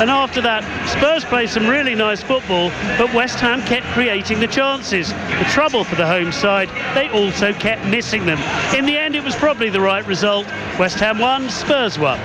And 0.00 0.10
after 0.10 0.40
that, 0.40 0.64
Spurs 0.88 1.24
played 1.24 1.50
some 1.50 1.65
really 1.68 1.94
nice 1.94 2.22
football, 2.22 2.70
but 2.98 3.12
West 3.14 3.38
Ham 3.40 3.62
kept 3.62 3.86
creating 3.88 4.40
the 4.40 4.46
chances. 4.46 5.10
The 5.10 5.46
trouble 5.50 5.84
for 5.84 5.96
the 5.96 6.06
home 6.06 6.32
side, 6.32 6.68
they 6.94 7.08
also 7.10 7.52
kept 7.52 7.84
missing 7.86 8.26
them. 8.26 8.38
In 8.74 8.86
the 8.86 8.96
end, 8.96 9.14
it 9.14 9.24
was 9.24 9.34
probably 9.36 9.70
the 9.70 9.80
right 9.80 10.06
result. 10.06 10.46
West 10.78 10.98
Ham 10.98 11.18
one, 11.18 11.48
Spurs 11.50 11.98
one. 11.98 12.20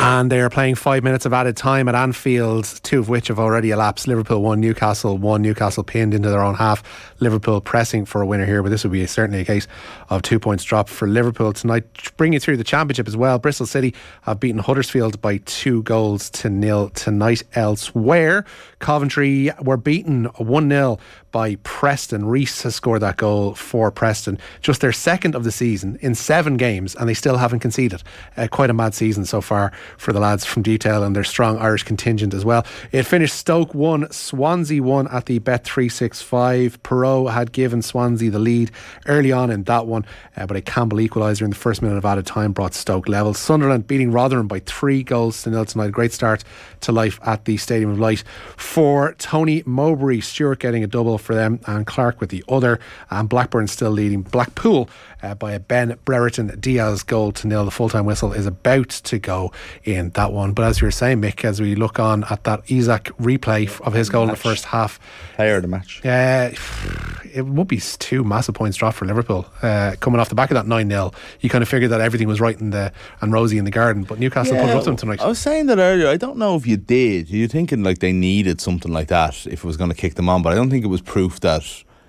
And 0.00 0.30
they 0.30 0.40
are 0.40 0.50
playing 0.50 0.74
five 0.74 1.02
minutes 1.02 1.24
of 1.24 1.32
added 1.32 1.56
time 1.56 1.88
at 1.88 1.94
Anfield, 1.94 2.64
two 2.82 3.00
of 3.00 3.08
which 3.08 3.28
have 3.28 3.38
already 3.38 3.70
elapsed. 3.70 4.06
Liverpool 4.06 4.42
one, 4.42 4.60
Newcastle 4.60 5.16
one, 5.16 5.40
Newcastle 5.40 5.82
pinned 5.82 6.12
into 6.12 6.28
their 6.28 6.42
own 6.42 6.54
half. 6.54 6.82
Liverpool 7.20 7.60
pressing 7.60 8.04
for 8.04 8.20
a 8.20 8.26
winner 8.26 8.44
here, 8.44 8.62
but 8.62 8.68
this 8.68 8.84
would 8.84 8.92
be 8.92 9.06
certainly 9.06 9.40
a 9.40 9.44
case 9.44 9.66
of 10.10 10.20
two 10.20 10.38
points 10.38 10.62
dropped 10.62 10.90
for 10.90 11.08
Liverpool 11.08 11.52
tonight. 11.54 11.84
Bringing 12.16 12.38
through 12.38 12.58
the 12.58 12.64
championship 12.64 13.08
as 13.08 13.16
well, 13.16 13.38
Bristol 13.38 13.66
City 13.66 13.94
have 14.22 14.40
beaten 14.40 14.58
Huddersfield 14.58 15.22
by 15.22 15.38
two 15.38 15.82
goals 15.84 16.28
to 16.30 16.50
nil 16.50 16.90
tonight. 16.90 17.42
Elsewhere, 17.54 18.44
Coventry 18.78 19.50
were 19.60 19.76
beaten 19.76 20.24
1 20.36 20.68
0 20.68 20.98
by 21.32 21.56
Preston. 21.64 22.22
Riis 22.22 22.62
has 22.62 22.76
scored 22.76 23.02
that 23.02 23.16
goal 23.16 23.54
for 23.54 23.90
Preston. 23.90 24.38
Just 24.60 24.80
their 24.80 24.92
second 24.92 25.34
of 25.34 25.42
the 25.42 25.50
season 25.50 25.98
in 26.00 26.14
seven 26.14 26.56
games, 26.56 26.94
and 26.94 27.08
they 27.08 27.14
still 27.14 27.36
haven't 27.36 27.58
conceded. 27.60 28.02
Uh, 28.36 28.46
quite 28.46 28.70
a 28.70 28.74
mad 28.74 28.94
season 28.94 29.24
so 29.24 29.40
far 29.40 29.72
for 29.98 30.12
the 30.12 30.20
lads 30.20 30.44
from 30.44 30.62
Deepdale 30.62 31.02
and 31.02 31.16
their 31.16 31.24
strong 31.24 31.58
Irish 31.58 31.82
contingent 31.82 32.34
as 32.34 32.44
well. 32.44 32.64
It 32.92 33.02
finished 33.02 33.34
Stoke 33.34 33.74
1, 33.74 34.12
Swansea 34.12 34.82
1 34.82 35.08
at 35.08 35.26
the 35.26 35.40
Bet365. 35.40 36.78
Piroe 36.78 37.32
had 37.32 37.50
given 37.50 37.82
Swansea 37.82 38.30
the 38.30 38.38
lead 38.38 38.70
early 39.06 39.32
on 39.32 39.50
in 39.50 39.64
that 39.64 39.86
one, 39.86 40.06
uh, 40.36 40.46
but 40.46 40.56
a 40.56 40.60
Campbell 40.60 40.98
equaliser 40.98 41.42
in 41.42 41.50
the 41.50 41.56
first 41.56 41.82
minute 41.82 41.96
of 41.96 42.04
added 42.04 42.26
time 42.26 42.52
brought 42.52 42.74
Stoke 42.74 43.08
level. 43.08 43.34
Sunderland 43.34 43.86
beating 43.86 44.12
Rotherham 44.12 44.46
by 44.46 44.60
three 44.60 45.02
goals 45.02 45.42
to 45.42 45.50
nil 45.50 45.64
tonight. 45.64 45.90
Great 45.90 46.12
start 46.12 46.44
to 46.82 46.92
life 46.92 47.18
at 47.24 47.44
the 47.44 47.56
Stadium 47.56 47.90
of 47.90 47.98
Light 47.98 48.22
for 48.56 49.14
Tony 49.18 49.62
Mowbray. 49.66 50.20
Stewart 50.20 50.58
getting 50.58 50.84
a 50.84 50.86
double 50.86 51.18
for 51.18 51.34
them 51.34 51.60
and 51.66 51.86
Clark 51.86 52.20
with 52.20 52.30
the 52.30 52.44
other. 52.48 52.80
And 53.10 53.28
Blackburn 53.28 53.68
still 53.68 53.90
leading 53.90 54.22
Blackpool 54.22 54.88
uh, 55.22 55.34
by 55.34 55.52
a 55.52 55.60
Ben 55.60 55.98
Brereton 56.04 56.58
Diaz 56.60 57.02
goal 57.02 57.32
to 57.32 57.46
nil. 57.46 57.64
The 57.64 57.70
full 57.70 57.88
time 57.88 58.04
whistle 58.04 58.32
is 58.32 58.46
about 58.46 58.90
to 58.90 59.18
go 59.18 59.52
in 59.84 60.10
that 60.10 60.32
one. 60.32 60.52
But 60.52 60.64
as 60.66 60.80
you 60.80 60.86
were 60.86 60.92
saying, 60.92 61.20
Mick, 61.20 61.44
as 61.44 61.60
we 61.60 61.74
look 61.74 61.98
on 61.98 62.24
at 62.30 62.44
that 62.44 62.70
Isak 62.70 63.04
replay 63.18 63.80
of 63.80 63.94
his 63.94 64.08
goal 64.08 64.24
in 64.24 64.30
the 64.30 64.36
first 64.36 64.66
half, 64.66 65.00
player 65.34 65.56
of 65.56 65.62
the 65.62 65.68
match. 65.68 66.00
Yeah, 66.04 66.52
uh, 66.52 67.23
it 67.34 67.46
would 67.46 67.68
be 67.68 67.80
two 67.80 68.22
massive 68.24 68.54
points 68.54 68.76
dropped 68.76 68.96
for 68.96 69.04
Liverpool 69.06 69.46
uh, 69.62 69.96
coming 70.00 70.20
off 70.20 70.28
the 70.28 70.34
back 70.34 70.50
of 70.50 70.54
that 70.54 70.66
nine 70.66 70.88
0 70.88 71.12
You 71.40 71.50
kind 71.50 71.62
of 71.62 71.68
figured 71.68 71.90
that 71.90 72.00
everything 72.00 72.28
was 72.28 72.40
right 72.40 72.58
in 72.58 72.70
the 72.70 72.92
and 73.20 73.32
rosy 73.32 73.58
in 73.58 73.64
the 73.64 73.70
garden, 73.70 74.04
but 74.04 74.18
Newcastle 74.18 74.54
yeah, 74.54 74.62
put 74.62 74.70
it 74.70 74.76
up 74.76 74.84
to 74.84 74.90
them 74.90 74.96
tonight. 74.96 75.20
I 75.20 75.26
was 75.26 75.38
saying 75.38 75.66
that 75.66 75.78
earlier. 75.78 76.08
I 76.08 76.16
don't 76.16 76.38
know 76.38 76.54
if 76.56 76.66
you 76.66 76.76
did. 76.76 77.28
You're 77.30 77.48
thinking 77.48 77.82
like 77.82 77.98
they 77.98 78.12
needed 78.12 78.60
something 78.60 78.92
like 78.92 79.08
that 79.08 79.46
if 79.46 79.64
it 79.64 79.64
was 79.64 79.76
going 79.76 79.90
to 79.90 79.96
kick 79.96 80.14
them 80.14 80.28
on, 80.28 80.42
but 80.42 80.52
I 80.52 80.56
don't 80.56 80.70
think 80.70 80.84
it 80.84 80.88
was 80.88 81.00
proof 81.00 81.40
that 81.40 81.64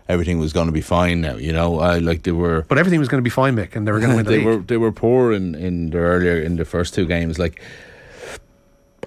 everything 0.07 0.37
was 0.39 0.53
going 0.53 0.67
to 0.67 0.71
be 0.73 0.81
fine 0.81 1.21
now. 1.21 1.35
You 1.35 1.51
know, 1.51 1.79
I 1.79 1.97
like 1.97 2.23
they 2.23 2.31
were. 2.31 2.65
But 2.67 2.77
everything 2.77 2.99
was 2.99 3.09
going 3.09 3.19
to 3.19 3.23
be 3.23 3.29
fine, 3.29 3.55
Mick, 3.55 3.75
and 3.75 3.87
they 3.87 3.91
were 3.91 3.99
going 3.99 4.11
to 4.15 4.15
win 4.17 4.25
the 4.25 4.31
they 4.31 4.37
league. 4.37 4.45
were 4.45 4.57
they 4.57 4.77
were 4.77 4.91
poor 4.91 5.33
in 5.33 5.55
in 5.55 5.89
the 5.89 5.97
earlier 5.97 6.39
in 6.39 6.55
the 6.57 6.65
first 6.65 6.93
two 6.93 7.05
games. 7.05 7.39
Like 7.39 7.61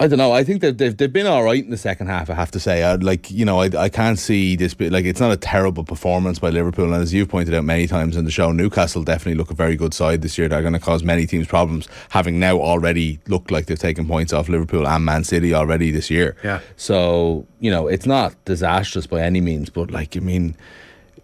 I 0.00 0.06
don't 0.06 0.18
know. 0.18 0.32
I 0.32 0.44
think 0.44 0.60
that 0.60 0.78
they've 0.78 0.96
they've 0.96 1.12
been 1.12 1.26
all 1.26 1.42
right 1.42 1.62
in 1.62 1.70
the 1.70 1.76
second 1.76 2.06
half. 2.06 2.30
I 2.30 2.34
have 2.34 2.50
to 2.52 2.60
say, 2.60 2.82
I, 2.82 2.94
like 2.94 3.30
you 3.30 3.44
know, 3.44 3.60
I, 3.60 3.70
I 3.76 3.88
can't 3.88 4.18
see 4.18 4.54
this. 4.54 4.74
Bit, 4.74 4.92
like 4.92 5.04
it's 5.04 5.20
not 5.20 5.32
a 5.32 5.36
terrible 5.36 5.84
performance 5.84 6.38
by 6.38 6.50
Liverpool, 6.50 6.92
and 6.92 7.02
as 7.02 7.12
you've 7.12 7.28
pointed 7.28 7.54
out 7.54 7.64
many 7.64 7.86
times 7.86 8.16
in 8.16 8.24
the 8.24 8.30
show, 8.30 8.52
Newcastle 8.52 9.02
definitely 9.02 9.34
look 9.34 9.50
a 9.50 9.54
very 9.54 9.76
good 9.76 9.94
side 9.94 10.22
this 10.22 10.38
year. 10.38 10.48
They're 10.48 10.62
going 10.62 10.74
to 10.74 10.78
cause 10.78 11.02
many 11.02 11.26
teams 11.26 11.46
problems, 11.46 11.88
having 12.10 12.38
now 12.38 12.58
already 12.58 13.18
looked 13.26 13.50
like 13.50 13.66
they've 13.66 13.78
taken 13.78 14.06
points 14.06 14.32
off 14.32 14.48
Liverpool 14.48 14.86
and 14.86 15.04
Man 15.04 15.24
City 15.24 15.52
already 15.52 15.90
this 15.90 16.10
year. 16.10 16.36
Yeah. 16.44 16.60
So 16.76 17.46
you 17.58 17.70
know, 17.70 17.88
it's 17.88 18.06
not 18.06 18.34
disastrous 18.44 19.06
by 19.06 19.22
any 19.22 19.40
means, 19.40 19.70
but 19.70 19.90
like 19.90 20.16
I 20.16 20.20
mean 20.20 20.54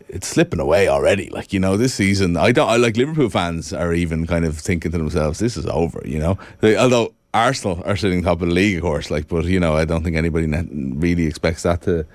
it's 0.09 0.29
slipping 0.29 0.61
away 0.61 0.89
already. 0.89 1.29
Like 1.31 1.53
you 1.53 1.61
know, 1.61 1.77
this 1.77 1.95
season, 1.95 2.37
I 2.37 2.53
don't. 2.53 2.69
I 2.69 2.77
like 2.77 2.97
Liverpool 2.97 3.31
fans 3.31 3.73
are 3.73 3.93
even 3.95 4.27
kind 4.27 4.45
of 4.45 4.59
thinking 4.59 4.93
to 4.93 4.99
themselves, 4.99 5.39
"This 5.39 5.57
is 5.57 5.67
over." 5.67 6.03
You 6.05 6.19
know, 6.19 6.39
they, 6.61 6.77
although 6.77 7.15
Arsenal 7.35 7.83
are 7.85 7.97
sitting 7.97 8.23
top 8.23 8.41
of 8.41 8.49
the 8.49 8.55
league, 8.55 8.77
of 8.77 8.83
course. 8.83 9.11
Like, 9.11 9.29
but 9.29 9.45
you 9.45 9.61
know, 9.61 9.75
I 9.75 9.85
don't 9.85 10.03
think 10.03 10.17
anybody 10.17 10.47
really 10.47 11.27
expects 11.27 11.65
that 11.65 11.83
to 11.83 12.07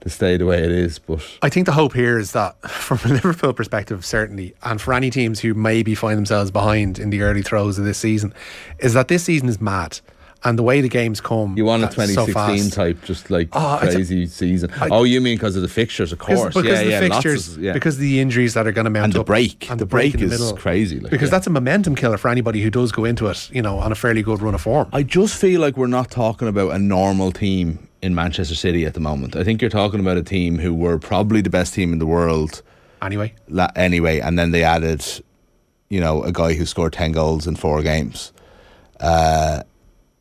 to 0.00 0.10
stay 0.10 0.36
the 0.36 0.44
way 0.44 0.62
it 0.62 0.70
is. 0.70 0.98
But 0.98 1.22
I 1.40 1.48
think 1.48 1.66
the 1.66 1.72
hope 1.72 1.94
here 1.94 2.18
is 2.18 2.32
that, 2.32 2.60
from 2.70 2.98
a 3.04 3.14
Liverpool 3.14 3.52
perspective, 3.52 4.04
certainly, 4.04 4.54
and 4.62 4.80
for 4.80 4.92
any 4.92 5.10
teams 5.10 5.40
who 5.40 5.54
maybe 5.54 5.94
find 5.94 6.16
themselves 6.18 6.50
behind 6.50 6.98
in 6.98 7.10
the 7.10 7.22
early 7.22 7.42
throes 7.42 7.78
of 7.78 7.84
this 7.84 7.98
season, 7.98 8.34
is 8.78 8.92
that 8.92 9.08
this 9.08 9.24
season 9.24 9.48
is 9.48 9.60
mad 9.60 10.00
and 10.44 10.58
the 10.58 10.62
way 10.62 10.80
the 10.80 10.88
games 10.88 11.20
come. 11.20 11.56
You 11.56 11.64
want 11.64 11.82
a 11.82 11.86
2016 11.86 12.70
so 12.70 12.76
type, 12.76 13.02
just 13.04 13.30
like 13.30 13.48
oh, 13.52 13.78
crazy 13.80 14.26
season. 14.26 14.70
I, 14.78 14.88
oh, 14.90 15.04
you 15.04 15.20
mean 15.20 15.36
because 15.36 15.56
of 15.56 15.62
the 15.62 15.68
fixtures, 15.68 16.12
of 16.12 16.18
course. 16.18 16.54
Because, 16.54 16.64
yeah, 16.66 16.82
the 16.82 16.90
yeah, 16.90 17.00
fixtures, 17.00 17.56
of, 17.56 17.62
yeah. 17.62 17.72
because 17.72 17.94
of 17.94 18.02
the 18.02 18.20
injuries 18.20 18.54
that 18.54 18.66
are 18.66 18.72
going 18.72 18.84
to 18.84 18.90
mount 18.90 19.04
and 19.04 19.12
the 19.14 19.20
up, 19.20 19.26
break. 19.26 19.70
And 19.70 19.80
the, 19.80 19.84
the 19.84 19.88
break, 19.88 20.12
break 20.12 20.24
is 20.24 20.30
middle. 20.30 20.56
crazy. 20.56 21.00
Like, 21.00 21.10
because 21.10 21.28
yeah. 21.28 21.30
that's 21.30 21.46
a 21.46 21.50
momentum 21.50 21.94
killer 21.94 22.18
for 22.18 22.28
anybody 22.28 22.62
who 22.62 22.70
does 22.70 22.92
go 22.92 23.04
into 23.04 23.26
it, 23.28 23.50
you 23.52 23.62
know, 23.62 23.78
on 23.78 23.90
a 23.90 23.94
fairly 23.94 24.22
good 24.22 24.42
run 24.42 24.54
of 24.54 24.60
form. 24.60 24.88
I 24.92 25.02
just 25.02 25.36
feel 25.36 25.60
like 25.60 25.76
we're 25.76 25.86
not 25.86 26.10
talking 26.10 26.46
about 26.46 26.72
a 26.72 26.78
normal 26.78 27.32
team 27.32 27.88
in 28.02 28.14
Manchester 28.14 28.54
City 28.54 28.84
at 28.84 28.92
the 28.92 29.00
moment. 29.00 29.34
I 29.36 29.44
think 29.44 29.62
you're 29.62 29.70
talking 29.70 30.00
about 30.00 30.18
a 30.18 30.22
team 30.22 30.58
who 30.58 30.74
were 30.74 30.98
probably 30.98 31.40
the 31.40 31.50
best 31.50 31.72
team 31.72 31.92
in 31.92 31.98
the 31.98 32.06
world. 32.06 32.60
Anyway. 33.00 33.34
La- 33.48 33.72
anyway, 33.76 34.20
and 34.20 34.38
then 34.38 34.50
they 34.50 34.62
added, 34.62 35.02
you 35.88 36.00
know, 36.00 36.22
a 36.22 36.30
guy 36.30 36.52
who 36.52 36.66
scored 36.66 36.92
10 36.92 37.12
goals 37.12 37.46
in 37.46 37.56
four 37.56 37.82
games. 37.82 38.32
Uh, 39.00 39.62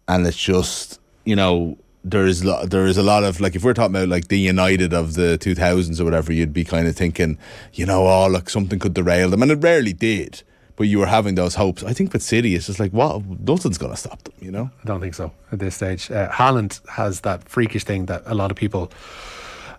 and 0.07 0.25
it's 0.27 0.37
just 0.37 0.99
you 1.25 1.35
know 1.35 1.77
there 2.03 2.25
is 2.25 2.41
there 2.67 2.85
is 2.85 2.97
a 2.97 3.03
lot 3.03 3.23
of 3.23 3.39
like 3.39 3.55
if 3.55 3.63
we're 3.63 3.73
talking 3.73 3.95
about 3.95 4.09
like 4.09 4.27
the 4.27 4.39
United 4.39 4.93
of 4.93 5.13
the 5.13 5.37
2000s 5.39 5.99
or 5.99 6.03
whatever 6.03 6.33
you'd 6.33 6.53
be 6.53 6.63
kind 6.63 6.87
of 6.87 6.95
thinking 6.95 7.37
you 7.73 7.85
know 7.85 8.07
oh 8.07 8.27
look 8.27 8.49
something 8.49 8.79
could 8.79 8.93
derail 8.93 9.29
them. 9.29 9.41
And 9.41 9.51
it 9.51 9.55
rarely 9.55 9.93
did 9.93 10.43
but 10.75 10.87
you 10.87 10.97
were 10.97 11.05
having 11.05 11.35
those 11.35 11.53
hopes. 11.55 11.83
I 11.83 11.93
think 11.93 12.13
with 12.13 12.23
City 12.23 12.55
it's 12.55 12.65
just 12.65 12.79
like 12.79 12.91
what 12.91 13.23
nothing's 13.25 13.77
going 13.77 13.93
to 13.93 13.97
stop 13.97 14.21
them 14.23 14.33
you 14.41 14.51
know? 14.51 14.69
I 14.83 14.87
don't 14.87 14.99
think 14.99 15.13
so 15.13 15.31
at 15.51 15.59
this 15.59 15.75
stage. 15.75 16.11
Uh, 16.11 16.29
Haaland 16.29 16.85
has 16.89 17.21
that 17.21 17.47
freakish 17.47 17.85
thing 17.85 18.07
that 18.07 18.23
a 18.25 18.35
lot 18.35 18.51
of 18.51 18.57
people 18.57 18.91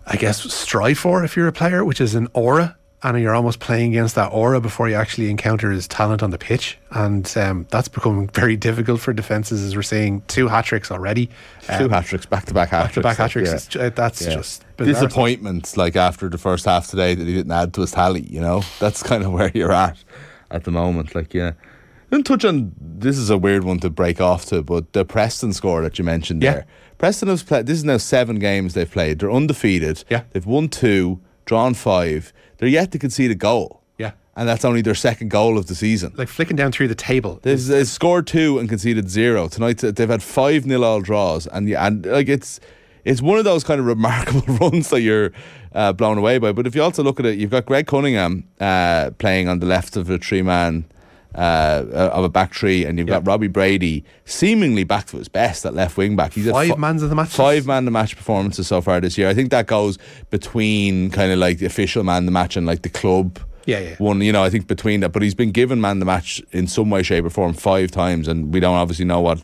I 0.07 0.15
guess 0.15 0.51
strive 0.51 0.97
for 0.97 1.23
if 1.23 1.35
you're 1.35 1.47
a 1.47 1.53
player 1.53 1.85
which 1.85 2.01
is 2.01 2.15
an 2.15 2.27
aura 2.33 2.75
and 3.13 3.21
you're 3.21 3.35
almost 3.35 3.59
playing 3.59 3.91
against 3.91 4.15
that 4.15 4.31
aura 4.31 4.59
before 4.59 4.89
you 4.89 4.95
actually 4.95 5.29
encounter 5.29 5.69
his 5.69 5.87
talent 5.87 6.23
on 6.23 6.31
the 6.31 6.39
pitch. 6.39 6.79
And 6.89 7.31
um, 7.37 7.67
that's 7.69 7.87
becoming 7.87 8.27
very 8.33 8.55
difficult 8.55 8.99
for 8.99 9.13
defences 9.13 9.63
as 9.63 9.75
we're 9.75 9.83
seeing 9.83 10.21
two 10.21 10.47
hat 10.47 10.65
tricks 10.65 10.89
already. 10.89 11.29
Um, 11.69 11.83
two 11.83 11.89
hat 11.89 12.05
tricks, 12.05 12.25
back 12.25 12.45
to 12.45 12.53
back 12.53 12.69
hat 12.69 12.91
tricks. 12.91 13.03
Back 13.03 13.17
hat 13.17 13.29
tricks. 13.29 13.69
Yeah. 13.75 13.89
that's 13.89 14.23
yeah. 14.23 14.33
just 14.33 14.65
disappointments. 14.77 15.77
Like 15.77 15.95
after 15.95 16.29
the 16.29 16.39
first 16.39 16.65
half 16.65 16.87
today 16.87 17.13
that 17.13 17.27
he 17.27 17.33
didn't 17.33 17.51
add 17.51 17.75
to 17.75 17.81
his 17.81 17.91
tally. 17.91 18.21
You 18.21 18.41
know, 18.41 18.63
that's 18.79 19.03
kind 19.03 19.23
of 19.23 19.31
where 19.33 19.51
you're 19.53 19.71
at 19.71 20.03
at 20.49 20.63
the 20.63 20.71
moment. 20.71 21.13
Like 21.13 21.33
yeah. 21.33 21.51
And 22.09 22.25
touch 22.25 22.43
on 22.43 22.71
this 22.79 23.17
is 23.17 23.29
a 23.29 23.37
weird 23.37 23.63
one 23.63 23.79
to 23.81 23.89
break 23.91 24.19
off 24.19 24.45
to, 24.47 24.63
but 24.63 24.93
the 24.93 25.05
Preston 25.05 25.53
score 25.53 25.83
that 25.83 25.99
you 25.99 26.05
mentioned 26.05 26.41
yeah. 26.41 26.53
there. 26.53 26.65
Preston 26.97 27.27
has 27.27 27.43
played. 27.43 27.67
This 27.67 27.77
is 27.77 27.83
now 27.83 27.97
seven 27.97 28.39
games 28.39 28.73
they've 28.73 28.89
played. 28.89 29.19
They're 29.19 29.31
undefeated. 29.31 30.03
Yeah, 30.09 30.23
they've 30.31 30.45
won 30.45 30.69
two, 30.69 31.19
drawn 31.45 31.75
five. 31.75 32.33
They're 32.65 32.71
yet 32.71 32.91
to 32.93 32.97
concede 32.97 33.29
a 33.29 33.35
goal. 33.35 33.83
Yeah. 33.99 34.13
And 34.35 34.49
that's 34.49 34.65
only 34.65 34.81
their 34.81 34.95
second 34.95 35.29
goal 35.29 35.55
of 35.55 35.67
the 35.67 35.75
season. 35.75 36.13
Like 36.17 36.27
flicking 36.29 36.55
down 36.55 36.71
through 36.71 36.87
the 36.87 36.95
table. 36.95 37.37
They've, 37.43 37.63
they've 37.63 37.85
scored 37.85 38.25
two 38.25 38.57
and 38.57 38.67
conceded 38.67 39.07
zero. 39.07 39.47
Tonight 39.47 39.77
they've 39.77 40.09
had 40.09 40.23
five 40.23 40.65
nil 40.65 40.83
all 40.83 40.99
draws. 41.01 41.45
And, 41.45 41.69
and 41.69 42.07
like 42.07 42.27
it's 42.27 42.59
it's 43.03 43.21
one 43.21 43.37
of 43.37 43.45
those 43.45 43.63
kind 43.63 43.79
of 43.79 43.85
remarkable 43.85 44.41
runs 44.59 44.89
that 44.89 45.01
you're 45.01 45.31
uh, 45.75 45.93
blown 45.93 46.17
away 46.17 46.39
by. 46.39 46.53
But 46.53 46.65
if 46.65 46.73
you 46.73 46.81
also 46.81 47.03
look 47.03 47.19
at 47.19 47.27
it, 47.27 47.37
you've 47.37 47.51
got 47.51 47.67
Greg 47.67 47.85
Cunningham 47.85 48.47
uh, 48.59 49.11
playing 49.19 49.47
on 49.47 49.59
the 49.59 49.67
left 49.67 49.95
of 49.95 50.09
a 50.09 50.17
three 50.17 50.41
man 50.41 50.85
uh, 51.35 52.09
of 52.13 52.23
a 52.23 52.29
back 52.29 52.53
three, 52.53 52.85
and 52.85 52.97
you've 52.97 53.07
got 53.07 53.25
Robbie 53.27 53.47
Brady 53.47 54.03
seemingly 54.25 54.83
back 54.83 55.07
to 55.07 55.17
his 55.17 55.27
best 55.27 55.65
at 55.65 55.73
left 55.73 55.97
wing 55.97 56.15
back. 56.15 56.33
He's 56.33 56.49
five 56.49 56.77
mans 56.77 57.03
of 57.03 57.09
the 57.09 57.15
match. 57.15 57.29
Five 57.29 57.65
man 57.65 57.85
the 57.85 57.91
match 57.91 58.15
performances 58.15 58.67
so 58.67 58.81
far 58.81 59.01
this 59.01 59.17
year. 59.17 59.27
I 59.27 59.33
think 59.33 59.51
that 59.51 59.67
goes 59.67 59.97
between 60.29 61.09
kind 61.11 61.31
of 61.31 61.39
like 61.39 61.59
the 61.59 61.65
official 61.65 62.03
man 62.03 62.25
the 62.25 62.31
match 62.31 62.55
and 62.55 62.65
like 62.65 62.81
the 62.81 62.89
club. 62.89 63.39
Yeah, 63.65 63.79
yeah. 63.79 63.95
One, 63.97 64.21
you 64.21 64.31
know, 64.31 64.43
I 64.43 64.49
think 64.49 64.67
between 64.67 64.99
that, 64.99 65.09
but 65.09 65.21
he's 65.23 65.33
been 65.33 65.51
given 65.51 65.81
man 65.81 65.99
the 65.99 66.05
match 66.05 66.41
in 66.51 66.67
some 66.67 66.89
way, 66.89 67.01
shape, 67.03 67.25
or 67.25 67.29
form 67.29 67.53
five 67.53 67.91
times, 67.91 68.27
and 68.27 68.53
we 68.53 68.59
don't 68.59 68.75
obviously 68.75 69.05
know 69.05 69.21
what 69.21 69.43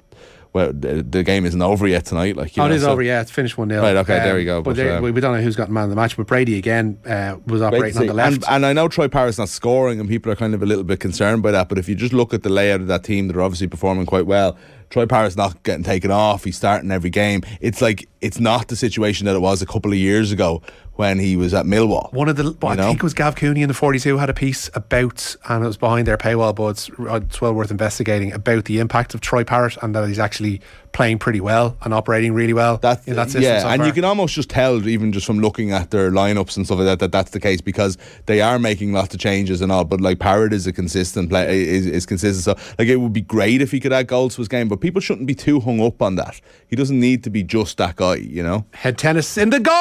well, 0.53 0.73
the, 0.73 1.01
the, 1.01 1.23
game 1.23 1.45
isn't 1.45 1.61
over 1.61 1.87
yet 1.87 2.05
tonight. 2.05 2.35
Like, 2.35 2.57
oh, 2.57 2.63
know, 2.63 2.73
it 2.73 2.75
is 2.75 2.81
so. 2.81 2.91
over. 2.91 3.01
Yeah, 3.01 3.21
it's 3.21 3.31
finished 3.31 3.57
one 3.57 3.69
0 3.69 3.81
Right. 3.81 3.95
Okay. 3.95 4.17
Um, 4.17 4.23
there 4.23 4.35
we 4.35 4.43
go. 4.43 4.61
But, 4.61 4.75
but 4.75 4.85
um, 4.85 5.03
we 5.03 5.21
don't 5.21 5.33
know 5.33 5.41
who's 5.41 5.55
got 5.55 5.69
man 5.69 5.85
of 5.85 5.89
the 5.91 5.95
match. 5.95 6.17
But 6.17 6.27
Brady 6.27 6.57
again 6.57 6.99
uh, 7.05 7.37
was 7.45 7.61
operating 7.61 8.01
on 8.01 8.07
the 8.07 8.13
left, 8.13 8.35
and, 8.35 8.45
and, 8.49 8.65
I 8.65 8.73
know 8.73 8.89
Troy 8.89 9.07
Parrott's 9.07 9.37
not 9.37 9.47
scoring, 9.47 10.01
and 10.01 10.09
people 10.09 10.29
are 10.31 10.35
kind 10.35 10.53
of 10.53 10.61
a 10.61 10.65
little 10.65 10.83
bit 10.83 10.99
concerned 10.99 11.41
by 11.41 11.51
that. 11.51 11.69
But 11.69 11.77
if 11.77 11.87
you 11.87 11.95
just 11.95 12.11
look 12.11 12.33
at 12.33 12.43
the 12.43 12.49
layout 12.49 12.81
of 12.81 12.87
that 12.87 13.03
team, 13.05 13.29
they're 13.29 13.41
obviously 13.41 13.67
performing 13.67 14.05
quite 14.05 14.25
well. 14.25 14.57
Troy 14.91 15.05
Parrott's 15.05 15.37
not 15.37 15.63
getting 15.63 15.83
taken 15.83 16.11
off. 16.11 16.43
He's 16.43 16.57
starting 16.57 16.91
every 16.91 17.09
game. 17.09 17.41
It's 17.61 17.81
like 17.81 18.07
it's 18.21 18.39
not 18.39 18.67
the 18.67 18.75
situation 18.75 19.25
that 19.25 19.35
it 19.35 19.39
was 19.39 19.61
a 19.61 19.65
couple 19.65 19.91
of 19.91 19.97
years 19.97 20.31
ago 20.31 20.61
when 20.95 21.17
he 21.17 21.35
was 21.35 21.53
at 21.53 21.65
Millwall. 21.65 22.13
One 22.13 22.29
of 22.29 22.35
the, 22.35 22.55
well, 22.61 22.73
I 22.73 22.75
know? 22.75 22.87
think 22.87 22.99
it 22.99 23.03
was 23.03 23.15
Gav 23.15 23.35
Cooney 23.35 23.63
in 23.63 23.67
the 23.67 23.73
42 23.73 24.17
had 24.17 24.29
a 24.29 24.33
piece 24.33 24.69
about, 24.75 25.35
and 25.49 25.63
it 25.63 25.67
was 25.67 25.77
behind 25.77 26.05
their 26.05 26.17
paywall, 26.17 26.53
but 26.53 26.67
it's, 26.67 26.89
uh, 26.99 27.15
it's 27.15 27.41
well 27.41 27.53
worth 27.53 27.71
investigating 27.71 28.31
about 28.33 28.65
the 28.65 28.77
impact 28.77 29.15
of 29.15 29.21
Troy 29.21 29.43
Parrott 29.43 29.77
and 29.81 29.95
that 29.95 30.07
he's 30.07 30.19
actually 30.19 30.61
playing 30.91 31.17
pretty 31.17 31.39
well 31.39 31.77
and 31.81 31.93
operating 31.93 32.33
really 32.33 32.51
well 32.51 32.77
that's, 32.77 33.07
in 33.07 33.15
that 33.15 33.27
system. 33.31 33.43
Yeah, 33.43 33.61
so 33.61 33.69
and 33.69 33.85
you 33.85 33.93
can 33.93 34.03
almost 34.03 34.35
just 34.35 34.49
tell, 34.49 34.85
even 34.87 35.13
just 35.13 35.25
from 35.25 35.39
looking 35.39 35.71
at 35.71 35.89
their 35.89 36.11
lineups 36.11 36.57
and 36.57 36.65
stuff 36.65 36.79
like 36.79 36.85
that, 36.85 36.99
that 36.99 37.11
that's 37.13 37.31
the 37.31 37.39
case 37.39 37.61
because 37.61 37.97
they 38.25 38.41
are 38.41 38.59
making 38.59 38.91
lots 38.91 39.13
of 39.13 39.19
changes 39.19 39.61
and 39.61 39.71
all. 39.71 39.85
But 39.85 40.01
like 40.01 40.19
Parrott 40.19 40.53
is 40.53 40.67
a 40.67 40.73
consistent 40.73 41.29
play, 41.29 41.63
is, 41.63 41.87
is 41.87 42.05
consistent. 42.05 42.43
So 42.43 42.75
like 42.77 42.89
it 42.89 42.97
would 42.97 43.13
be 43.13 43.21
great 43.21 43.61
if 43.61 43.71
he 43.71 43.79
could 43.79 43.93
add 43.93 44.07
goals 44.07 44.35
to 44.35 44.41
his 44.41 44.49
game, 44.49 44.67
but 44.67 44.80
people 44.81 44.99
shouldn't 45.01 45.27
be 45.27 45.35
too 45.35 45.59
hung 45.59 45.79
up 45.79 46.01
on 46.01 46.15
that. 46.15 46.41
He 46.67 46.75
doesn't 46.75 46.99
need 46.99 47.23
to 47.23 47.29
be 47.29 47.43
just 47.43 47.77
that 47.77 47.95
guy, 47.95 48.15
you 48.15 48.43
know. 48.43 48.65
Head 48.73 48.97
tennis 48.97 49.37
in 49.37 49.49
the 49.49 49.59
goal, 49.59 49.75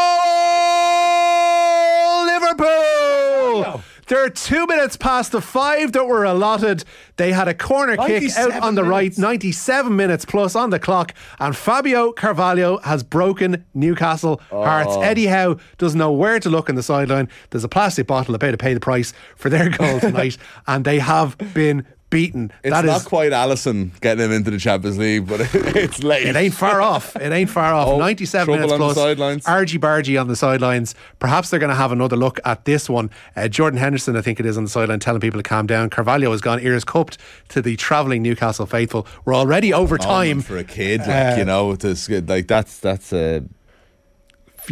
Liverpool. 2.26 3.82
There 4.11 4.24
are 4.24 4.28
two 4.28 4.66
minutes 4.66 4.96
past 4.96 5.30
the 5.30 5.40
five 5.40 5.92
that 5.92 6.05
were 6.05 6.24
allotted. 6.24 6.82
They 7.14 7.30
had 7.30 7.46
a 7.46 7.55
corner 7.55 7.96
kick 7.96 8.36
out 8.36 8.61
on 8.61 8.74
the 8.74 8.82
minutes. 8.82 9.18
right, 9.18 9.18
97 9.18 9.94
minutes 9.94 10.24
plus 10.24 10.57
on 10.57 10.70
the 10.70 10.80
clock, 10.80 11.14
and 11.38 11.55
Fabio 11.55 12.11
Carvalho 12.11 12.78
has 12.78 13.05
broken 13.05 13.64
Newcastle 13.72 14.40
oh. 14.51 14.64
hearts. 14.64 14.96
Eddie 14.96 15.26
Howe 15.26 15.59
doesn't 15.78 15.96
know 15.96 16.11
where 16.11 16.40
to 16.40 16.51
look 16.51 16.68
in 16.68 16.74
the 16.74 16.82
sideline. 16.82 17.28
There's 17.51 17.62
a 17.62 17.68
plastic 17.68 18.09
bottle 18.09 18.34
about 18.34 18.51
to 18.51 18.57
pay 18.57 18.74
the 18.74 18.80
price 18.80 19.12
for 19.36 19.48
their 19.48 19.68
goal 19.68 20.01
tonight, 20.01 20.36
and 20.66 20.84
they 20.84 20.98
have 20.98 21.38
been 21.55 21.86
beaten. 22.11 22.52
It's 22.62 22.74
that 22.74 22.84
not 22.84 22.98
is, 22.98 23.06
quite 23.06 23.32
Alisson 23.32 23.98
getting 24.00 24.24
him 24.24 24.32
into 24.32 24.50
the 24.50 24.58
Champions 24.58 24.98
League, 24.98 25.26
but 25.26 25.40
it's 25.54 26.02
late. 26.02 26.26
It 26.26 26.36
ain't 26.36 26.54
far 26.54 26.82
off. 26.82 27.16
It 27.16 27.32
ain't 27.32 27.48
far 27.48 27.72
off. 27.72 27.88
Oh, 27.88 27.98
97 27.98 28.52
minutes 28.52 28.72
plus. 28.76 28.96
sidelines. 28.96 29.46
Argy 29.46 29.78
Bargy 29.78 30.20
on 30.20 30.28
the 30.28 30.36
sidelines. 30.36 30.94
Perhaps 31.18 31.50
they're 31.50 31.61
going 31.61 31.70
to 31.70 31.76
have 31.76 31.92
another 31.92 32.16
look 32.16 32.40
at 32.44 32.64
this 32.64 32.90
one. 32.90 33.11
Uh, 33.36 33.48
Jordan 33.48 33.78
Henderson, 33.78 34.16
I 34.16 34.20
think 34.20 34.40
it 34.40 34.46
is, 34.46 34.58
on 34.58 34.64
the 34.64 34.70
sideline 34.70 35.00
telling 35.00 35.20
people 35.20 35.38
to 35.38 35.48
calm 35.48 35.66
down. 35.66 35.88
Carvalho 35.88 36.30
has 36.32 36.40
gone 36.40 36.61
ears 36.61 36.84
cupped 36.84 37.18
to 37.48 37.62
the 37.62 37.76
travelling 37.76 38.22
Newcastle 38.22 38.66
faithful. 38.66 39.06
We're 39.24 39.34
already 39.34 39.72
over 39.72 39.96
time. 39.96 40.42
For 40.42 40.58
a 40.58 40.64
kid, 40.64 41.00
like, 41.00 41.08
uh, 41.08 41.36
you 41.38 41.44
know, 41.44 41.74
to, 41.76 41.96
like 42.26 42.48
that's, 42.48 42.78
that's 42.78 43.12
a. 43.12 43.44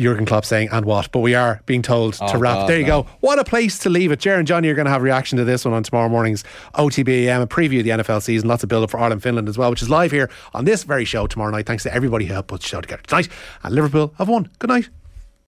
Jurgen 0.03 0.27
Klopp 0.27 0.45
saying, 0.45 0.69
and 0.73 0.85
what? 0.85 1.11
But 1.13 1.21
we 1.21 1.35
are 1.35 1.61
being 1.67 1.83
told 1.83 2.17
oh, 2.21 2.33
to 2.33 2.39
wrap. 2.39 2.57
God, 2.57 2.69
there 2.69 2.79
you 2.79 2.87
no. 2.87 3.03
go. 3.03 3.11
What 3.21 3.39
a 3.39 3.45
place 3.45 3.79
to 3.81 3.91
leave 3.91 4.13
it. 4.13 4.21
Jer 4.21 4.37
and 4.37 4.47
Johnny 4.47 4.69
are 4.69 4.75
going 4.75 4.87
to 4.87 4.91
have 4.91 5.01
a 5.01 5.05
reaction 5.05 5.39
to 5.39 5.45
this 5.45 5.65
one 5.65 5.75
on 5.75 5.83
tomorrow 5.83 6.09
morning's 6.09 6.45
OTBAM, 6.75 7.43
a 7.43 7.47
preview 7.47 7.79
of 7.79 7.85
the 7.85 7.91
NFL 7.91 8.23
season. 8.23 8.49
Lots 8.49 8.63
of 8.63 8.69
build 8.69 8.85
up 8.85 8.91
for 8.91 9.01
Ireland 9.01 9.23
Finland 9.23 9.49
as 9.49 9.59
well, 9.59 9.71
which 9.71 9.83
is 9.83 9.91
live 9.91 10.11
here 10.11 10.31
on 10.55 10.65
this 10.65 10.85
very 10.85 11.05
show 11.05 11.27
tomorrow 11.27 11.51
night. 11.51 11.67
Thanks 11.67 11.83
to 11.85 11.95
everybody 11.95 12.27
who 12.27 12.33
helped 12.33 12.49
put 12.49 12.61
the 12.61 12.67
show 12.67 12.81
together 12.81 13.03
tonight. 13.07 13.29
And 13.63 13.75
Liverpool 13.75 14.15
have 14.19 14.29
won. 14.29 14.51
Good 14.59 14.71
night. 14.71 14.89